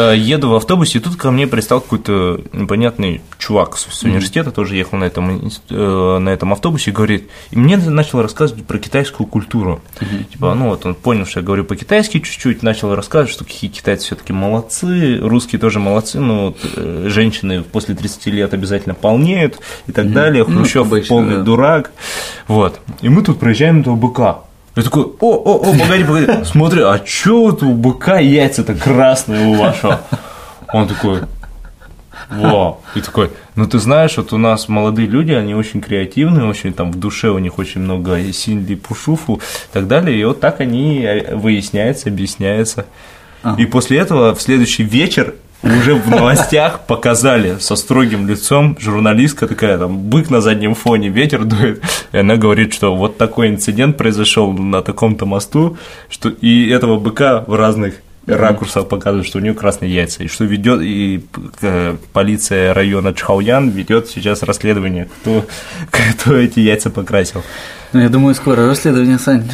еду 0.02 0.50
в 0.50 0.56
автобусе, 0.56 1.00
и 1.00 1.02
тут 1.02 1.16
ко 1.16 1.32
мне 1.32 1.48
пристал 1.48 1.82
какой-то 1.82 2.42
непонятный 2.54 3.22
чувак 3.38 3.78
с 3.78 4.04
университета, 4.04 4.52
тоже 4.52 4.76
ехал 4.76 4.98
на 4.98 5.06
этом, 5.06 5.50
э, 5.70 6.18
на 6.20 6.30
этом 6.30 6.54
автобусе, 6.54 6.92
и 6.92 6.94
говорит, 6.94 7.30
и 7.52 7.58
мне 7.58 7.78
начал 7.78 8.22
рассказывать 8.22 8.66
про 8.66 8.78
китайскую 8.78 9.28
культуру. 9.28 9.82
Типа, 10.32 10.54
ну 10.54 10.70
вот 10.70 10.86
он 10.86 10.96
понял, 10.96 11.26
что 11.26 11.40
я 11.40 11.46
говорю 11.46 11.64
по-китайски 11.64 12.20
чуть-чуть, 12.20 12.64
начал 12.64 12.96
рассказывать, 12.96 13.32
что 13.32 13.46
какие 13.46 13.70
китайцы 13.70 14.06
все 14.06 14.16
таки 14.16 14.34
молодцы, 14.34 15.20
русские 15.20 15.60
тоже 15.60 15.80
молодцы, 15.80 16.20
но 16.20 16.48
вот 16.48 16.58
э, 16.76 17.08
женщины 17.10 17.64
после 17.64 17.96
30 17.96 18.26
лет 18.28 18.54
обязательно 18.54 18.96
полнеют 18.96 19.60
и 19.88 19.92
так 19.92 20.12
далее, 20.12 20.46
ну, 20.48 20.60
Хрущев 20.60 20.90
ну, 20.90 21.02
полный 21.08 21.38
да. 21.38 21.44
дурак. 21.44 21.92
Вот. 22.48 22.80
И 23.02 23.10
мы 23.10 23.22
тут 23.22 23.40
проезжаем 23.40 23.82
этого 23.82 23.96
быка. 23.96 24.45
Я 24.76 24.84
такой, 24.84 25.04
о, 25.04 25.36
о, 25.36 25.70
о, 25.70 25.74
погоди, 25.74 26.04
погоди, 26.04 26.46
смотри, 26.46 26.82
а 26.82 27.02
что 27.06 27.44
вот 27.44 27.64
у 27.64 27.74
быка 27.74 28.20
яйца-то 28.20 28.76
красные 28.76 29.48
у 29.48 29.56
вашего? 29.56 30.02
Он 30.74 30.88
такой, 30.88 31.22
во, 32.30 32.82
и 32.94 33.02
такой, 33.02 33.32
ну 33.56 33.68
ты 33.68 33.80
знаешь, 33.80 34.18
вот 34.18 34.34
у 34.34 34.38
нас 34.38 34.68
молодые 34.68 35.08
люди, 35.08 35.32
они 35.32 35.56
очень 35.56 35.80
креативные, 35.80 36.46
очень 36.46 36.74
там 36.74 36.92
в 36.92 37.00
душе 37.00 37.30
у 37.30 37.38
них 37.38 37.58
очень 37.58 37.82
много 37.82 38.22
синди, 38.34 38.76
пушуфу 38.76 39.36
и 39.36 39.74
так 39.74 39.88
далее, 39.88 40.20
и 40.20 40.24
вот 40.26 40.42
так 40.42 40.60
они 40.60 41.04
э, 41.04 41.36
выясняются, 41.36 42.10
объясняются. 42.10 42.86
А. 43.44 43.56
И 43.58 43.66
после 43.66 44.00
этого 44.00 44.36
в 44.36 44.42
следующий 44.42 44.84
вечер 44.84 45.36
уже 45.66 45.96
в 45.96 46.10
новостях 46.10 46.82
показали 46.82 47.58
со 47.60 47.76
строгим 47.76 48.28
лицом 48.28 48.78
журналистка 48.80 49.48
такая, 49.48 49.78
там, 49.78 49.98
бык 49.98 50.30
на 50.30 50.42
заднем 50.42 50.76
фоне, 50.76 51.10
ветер 51.10 51.44
дует, 51.44 51.82
и 52.12 52.18
она 52.18 52.38
говорит, 52.38 52.74
что 52.74 52.96
вот 52.96 53.18
такой 53.18 53.50
инцидент 53.50 53.98
произошел 53.98 54.54
на 54.54 54.82
таком-то 54.82 55.26
мосту, 55.26 55.78
что 56.10 56.30
и 56.30 56.70
этого 56.70 57.00
быка 57.00 57.44
в 57.48 57.56
разных 57.56 57.96
ракурсах 58.28 58.88
показывают, 58.88 59.28
что 59.28 59.38
у 59.38 59.42
нее 59.42 59.54
красные 59.54 59.94
яйца, 59.94 60.24
и 60.24 60.28
что 60.28 60.46
ведет 60.46 60.82
и 60.82 61.26
э, 61.62 61.96
полиция 62.14 62.74
района 62.74 63.14
Чхауян 63.14 63.70
ведет 63.70 64.08
сейчас 64.08 64.44
расследование, 64.44 65.10
кто, 65.22 65.46
кто 65.92 66.36
эти 66.36 66.60
яйца 66.60 66.90
покрасил. 66.90 67.44
Ну, 67.94 68.02
я 68.02 68.10
думаю, 68.10 68.36
скоро 68.36 68.68
расследование, 68.68 69.20
Сань. 69.20 69.50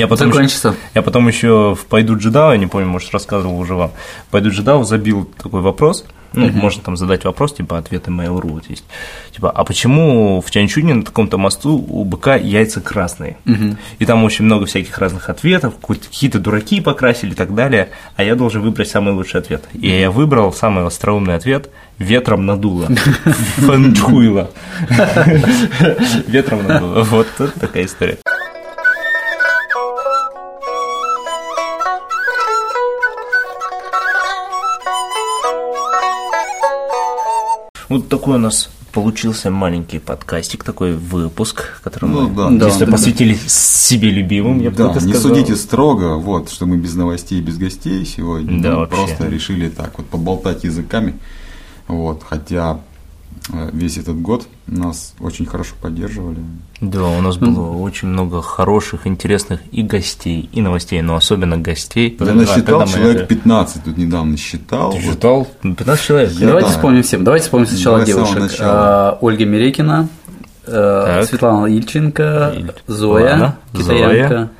Я 0.00 0.08
потом, 0.08 0.30
еще, 0.30 0.74
я 0.94 1.02
потом 1.02 1.28
еще 1.28 1.74
в 1.74 1.84
«Пойду 1.84 2.16
Джедау», 2.16 2.52
я 2.52 2.56
не 2.56 2.66
помню, 2.66 2.88
может, 2.88 3.12
рассказывал 3.12 3.60
уже 3.60 3.74
вам, 3.74 3.90
«Пойду 4.30 4.48
Джедау» 4.48 4.82
забил 4.84 5.30
такой 5.36 5.60
вопрос, 5.60 6.06
ну, 6.32 6.46
uh 6.46 6.52
можно 6.52 6.82
там 6.82 6.96
задать 6.96 7.24
вопрос, 7.24 7.54
типа, 7.54 7.76
ответы 7.76 8.10
Mail.ru 8.10 8.52
вот 8.52 8.70
есть. 8.70 8.84
Типа, 9.34 9.50
а 9.50 9.64
почему 9.64 10.40
в 10.40 10.50
Тяньчуне 10.50 10.94
на 10.94 11.02
таком-то 11.02 11.36
мосту 11.36 11.84
у 11.86 12.04
быка 12.04 12.36
яйца 12.36 12.80
красные? 12.80 13.36
uh 13.44 13.76
И 13.98 14.06
там 14.06 14.24
очень 14.24 14.46
много 14.46 14.64
всяких 14.64 14.96
разных 14.96 15.28
ответов, 15.28 15.74
какие-то 15.86 16.38
дураки 16.38 16.80
покрасили 16.80 17.32
и 17.32 17.34
так 17.34 17.54
далее, 17.54 17.90
а 18.16 18.22
я 18.22 18.36
должен 18.36 18.62
выбрать 18.62 18.88
самый 18.88 19.12
лучший 19.12 19.40
ответ. 19.40 19.64
И 19.74 19.88
я 19.88 20.10
выбрал 20.10 20.52
самый 20.52 20.86
остроумный 20.86 21.34
ответ– 21.34 21.68
ветром 21.98 22.46
надуло. 22.46 22.86
Фэнчхуйло. 23.56 24.50
Ветром 26.26 26.66
надуло. 26.66 27.02
Вот 27.04 27.28
такая 27.60 27.84
история. 27.84 28.18
Вот 37.90 38.08
такой 38.08 38.36
у 38.36 38.38
нас 38.38 38.70
получился 38.92 39.50
маленький 39.50 39.98
подкастик, 39.98 40.64
такой 40.64 40.94
выпуск, 40.94 41.80
который 41.84 42.08
Ну 42.08 42.28
мы 42.28 42.34
да. 42.36 42.50
Да, 42.50 42.66
если 42.68 42.84
да. 42.86 42.92
посвятили 42.92 43.34
себе 43.46 44.10
любимым, 44.10 44.60
я 44.60 44.70
Да, 44.70 44.92
не 44.94 45.00
сказал. 45.12 45.20
судите 45.20 45.56
строго, 45.56 46.16
вот, 46.16 46.50
что 46.50 46.66
мы 46.66 46.76
без 46.76 46.94
новостей, 46.94 47.40
без 47.40 47.58
гостей 47.58 48.04
сегодня. 48.06 48.62
Да, 48.62 48.70
Мы 48.70 48.76
вообще. 48.78 48.96
просто 48.96 49.26
решили 49.28 49.68
так 49.68 49.98
вот 49.98 50.06
поболтать 50.08 50.64
языками. 50.64 51.18
Вот, 51.88 52.22
хотя 52.28 52.80
весь 53.72 53.96
этот 53.98 54.20
год 54.20 54.46
нас 54.66 55.14
очень 55.20 55.46
хорошо 55.46 55.74
поддерживали. 55.80 56.38
Да, 56.80 57.04
у 57.04 57.20
нас 57.20 57.36
было 57.36 57.76
очень 57.76 58.08
много 58.08 58.40
хороших, 58.42 59.06
интересных 59.06 59.60
и 59.72 59.82
гостей, 59.82 60.48
и 60.52 60.62
новостей, 60.62 61.02
но 61.02 61.16
особенно 61.16 61.58
гостей. 61.58 62.16
Я 62.18 62.26
Да, 62.26 62.32
насчитал 62.34 62.80
мы 62.80 62.86
человек 62.88 63.16
это- 63.16 63.26
15, 63.26 63.84
тут 63.84 63.96
недавно 63.98 64.36
считал. 64.36 64.92
Ты 64.92 65.00
считал? 65.00 65.46
15 65.62 66.04
человек. 66.06 66.30
Я- 66.32 66.46
Давайте 66.48 66.68
да. 66.68 66.74
вспомним 66.74 67.02
всем. 67.02 67.24
Давайте 67.24 67.44
вспомним 67.44 67.66
сначала 67.66 67.98
Давай 67.98 68.06
девушек. 68.06 68.58
А, 68.60 69.18
Ольга 69.20 69.44
Мерекина, 69.44 70.08
э, 70.66 71.04
Так. 71.06 71.24
Светлана 71.28 71.66
Ильченко, 71.66 72.52
Иль- 72.56 72.74
Зоя, 72.86 73.30
Ладно. 73.30 73.56
китаянка. 73.72 74.28
Зоя. 74.28 74.50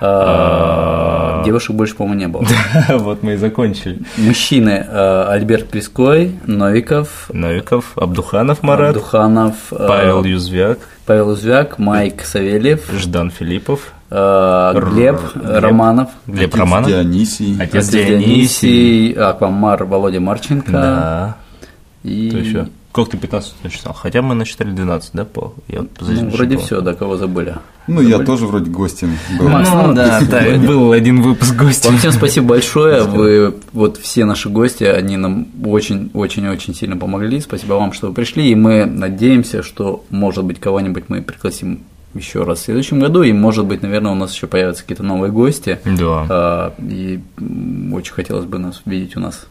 А, 0.00 1.07
Девушек 1.44 1.76
больше, 1.76 1.94
по-моему, 1.94 2.18
не 2.20 2.28
было. 2.28 2.44
Вот 2.98 3.22
мы 3.22 3.34
и 3.34 3.36
закончили. 3.36 4.00
Мужчины 4.16 4.86
э, 4.88 5.24
Альберт 5.28 5.68
Плеской, 5.68 6.32
Новиков, 6.46 7.30
Новиков, 7.32 7.96
Абдуханов 7.96 8.62
Марат, 8.62 8.94
Духанов, 8.94 9.54
э, 9.72 9.86
Павел 9.86 10.24
Юзвяк, 10.24 10.78
Павел 11.06 11.28
Узвяк, 11.30 11.78
Майк 11.78 12.22
Савельев, 12.24 12.90
Ждан 12.92 13.30
Филиппов, 13.30 13.92
э, 14.10 14.72
Глеб, 14.74 15.20
Глеб. 15.34 15.62
Романов, 15.62 16.08
Глеб 16.26 16.48
Отец 16.48 16.60
Романов, 16.60 16.88
Дионисий. 16.88 17.56
отец 17.60 17.74
Отец 17.74 17.88
Дионисий. 17.88 18.18
Дионисий, 18.24 19.12
Аквамар 19.12 19.84
Володя 19.84 20.20
Марченко. 20.20 20.72
Да. 20.72 21.36
И... 22.04 22.28
Кто 22.30 22.38
еще? 22.38 22.68
Как 22.92 23.10
ты 23.10 23.18
15 23.18 23.54
насчитал? 23.64 23.92
Хотя 23.92 24.22
мы 24.22 24.34
насчитали 24.34 24.70
12, 24.70 25.10
да, 25.12 25.24
по? 25.24 25.54
Я 25.68 25.84
Ну, 26.00 26.30
вроде 26.30 26.56
все, 26.56 26.80
да, 26.80 26.94
кого 26.94 27.16
забыли. 27.16 27.56
Ну, 27.86 28.00
я 28.00 28.18
тоже 28.18 28.46
вроде 28.46 28.70
гостем 28.70 29.16
был. 29.38 29.48
Макс, 29.48 29.70
Ну 29.70 29.86
ну, 29.88 29.94
да, 29.94 30.20
да, 30.28 30.42
был 30.58 30.92
один 30.92 31.22
выпуск 31.22 31.54
гостя. 31.54 31.88
Вам 31.88 31.98
всем 31.98 32.12
спасибо 32.12 32.48
большое. 32.48 33.04
Вы, 33.04 33.54
вот 33.72 33.98
все 33.98 34.24
наши 34.24 34.48
гости, 34.48 34.84
они 34.84 35.16
нам 35.16 35.46
очень-очень-очень 35.64 36.74
сильно 36.74 36.96
помогли. 36.96 37.40
Спасибо 37.40 37.74
вам, 37.74 37.92
что 37.92 38.08
вы 38.08 38.14
пришли. 38.14 38.50
И 38.50 38.54
мы 38.54 38.84
надеемся, 38.84 39.62
что, 39.62 40.04
может 40.10 40.44
быть, 40.44 40.58
кого-нибудь 40.60 41.04
мы 41.08 41.22
пригласим 41.22 41.80
еще 42.14 42.42
раз 42.44 42.60
в 42.60 42.64
следующем 42.64 43.00
году. 43.00 43.22
И, 43.22 43.32
может 43.32 43.66
быть, 43.66 43.82
наверное, 43.82 44.12
у 44.12 44.14
нас 44.16 44.34
еще 44.34 44.46
появятся 44.46 44.82
какие-то 44.82 45.02
новые 45.02 45.30
гости. 45.30 45.78
Да. 45.84 46.26
А, 46.28 46.74
И 46.78 47.20
очень 47.92 48.12
хотелось 48.12 48.46
бы 48.46 48.58
нас 48.58 48.82
видеть 48.86 49.16
у 49.16 49.20
нас. 49.20 49.46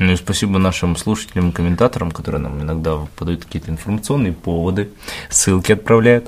Ну 0.00 0.12
и 0.12 0.16
спасибо 0.16 0.58
нашим 0.58 0.96
слушателям 0.96 1.50
и 1.50 1.52
комментаторам, 1.52 2.10
которые 2.10 2.40
нам 2.40 2.62
иногда 2.62 2.96
подают 3.16 3.44
какие-то 3.44 3.70
информационные 3.70 4.32
поводы, 4.32 4.88
ссылки 5.28 5.72
отправляют. 5.72 6.26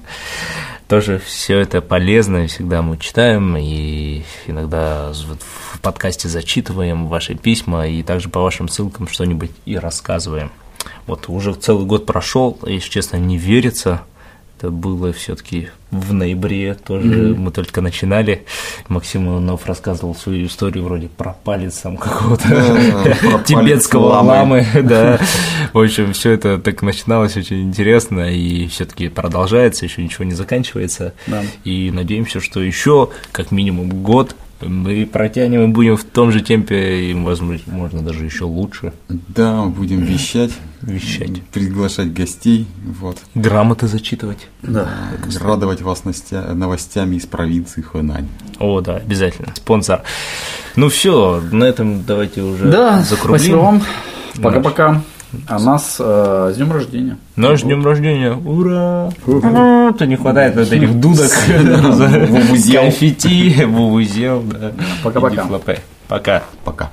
Тоже 0.89 1.19
все 1.19 1.59
это 1.59 1.81
полезно, 1.81 2.45
и 2.45 2.49
всегда 2.49 2.83
мы 2.83 2.99
читаем, 2.99 3.57
и 3.57 4.25
иногда 4.47 5.13
в 5.15 5.81
подкасте 5.81 6.29
зачитываем 6.29 7.09
ваши 7.09 7.35
письма, 7.35 7.89
и 7.89 8.03
также 8.03 8.29
по 8.29 8.43
вашим 8.43 8.69
ссылкам 8.69 9.09
что-нибудь 9.09 9.53
и 9.65 9.79
рассказываем. 9.79 10.53
Вот 11.07 11.31
уже 11.31 11.55
целый 11.55 11.87
год 11.87 12.05
прошел, 12.05 12.59
если 12.67 12.91
честно, 12.91 13.17
не 13.17 13.39
верится. 13.39 14.03
Это 14.63 14.71
было 14.71 15.13
все-таки 15.13 15.71
в 15.91 16.13
ноябре, 16.13 16.75
тоже 16.75 17.35
мы 17.37 17.51
только 17.51 17.81
начинали. 17.81 18.45
Максим 18.87 19.29
Иванов 19.29 19.67
рассказывал 19.67 20.15
свою 20.15 20.47
историю 20.47 20.85
вроде 20.85 21.09
про 21.09 21.33
палец 21.33 21.79
там 21.79 21.97
какого-то 21.97 22.47
тибетского 23.45 24.07
ламы. 24.07 24.29
ламы, 24.31 24.67
да. 24.85 25.19
В 25.73 25.81
общем, 25.81 26.13
все 26.13 26.31
это 26.31 26.59
так 26.59 26.81
начиналось 26.83 27.37
очень 27.37 27.65
интересно 27.65 28.33
и 28.33 28.69
все-таки 28.69 29.09
продолжается, 29.09 29.85
еще 29.85 30.01
ничего 30.01 30.25
не 30.25 30.35
заканчивается. 30.35 31.13
Да. 31.27 31.43
И 31.65 31.91
надеемся, 31.91 32.41
что 32.41 32.61
еще 32.61 33.11
как 33.33 33.51
минимум 33.51 33.89
год 34.05 34.37
мы 34.67 35.07
протянем 35.07 35.63
и 35.65 35.67
будем 35.69 35.97
в 35.97 36.05
том 36.05 36.33
же 36.33 36.41
темпе, 36.43 37.11
и, 37.11 37.15
возможно, 37.15 37.73
можно 37.73 38.03
даже 38.03 38.25
еще 38.25 38.45
лучше 38.45 38.93
Да, 39.09 39.65
будем 39.65 40.01
вещать, 40.01 40.53
вещать. 40.83 41.43
приглашать 41.53 42.13
гостей, 42.13 42.67
вот, 43.01 43.19
Грамоты 43.35 43.87
зачитывать. 43.87 44.49
Да. 44.63 44.89
радовать 45.41 45.83
вас 45.83 46.03
новостями 46.05 47.17
из 47.17 47.27
провинции 47.27 47.83
Хэнань. 47.83 48.29
О, 48.59 48.81
да, 48.81 48.97
обязательно. 48.97 49.53
Спонсор. 49.55 50.03
Ну 50.77 50.89
все, 50.89 51.43
на 51.53 51.65
этом 51.65 52.05
давайте 52.05 52.43
уже 52.43 52.71
Да, 52.71 53.03
закруглим. 53.03 53.39
спасибо 53.39 53.57
вам. 53.59 53.83
Пока-пока. 54.43 55.03
А 55.47 55.59
нас 55.59 55.97
э, 55.99 56.51
с 56.53 56.57
днем 56.57 56.73
рождения. 56.73 57.17
Наш 57.37 57.63
днем 57.63 57.85
рождения. 57.85 58.33
Ура! 58.33 59.11
То 59.25 60.05
не 60.05 60.17
хватает 60.17 60.57
вот 60.57 60.71
этих 60.71 60.99
дудок. 61.01 61.31
Конфетти, 62.73 63.65
вувузел, 63.65 64.43
да. 64.43 64.73
Пока-пока. 65.03 65.47
Пока. 66.09 66.43
Пока. 66.65 66.91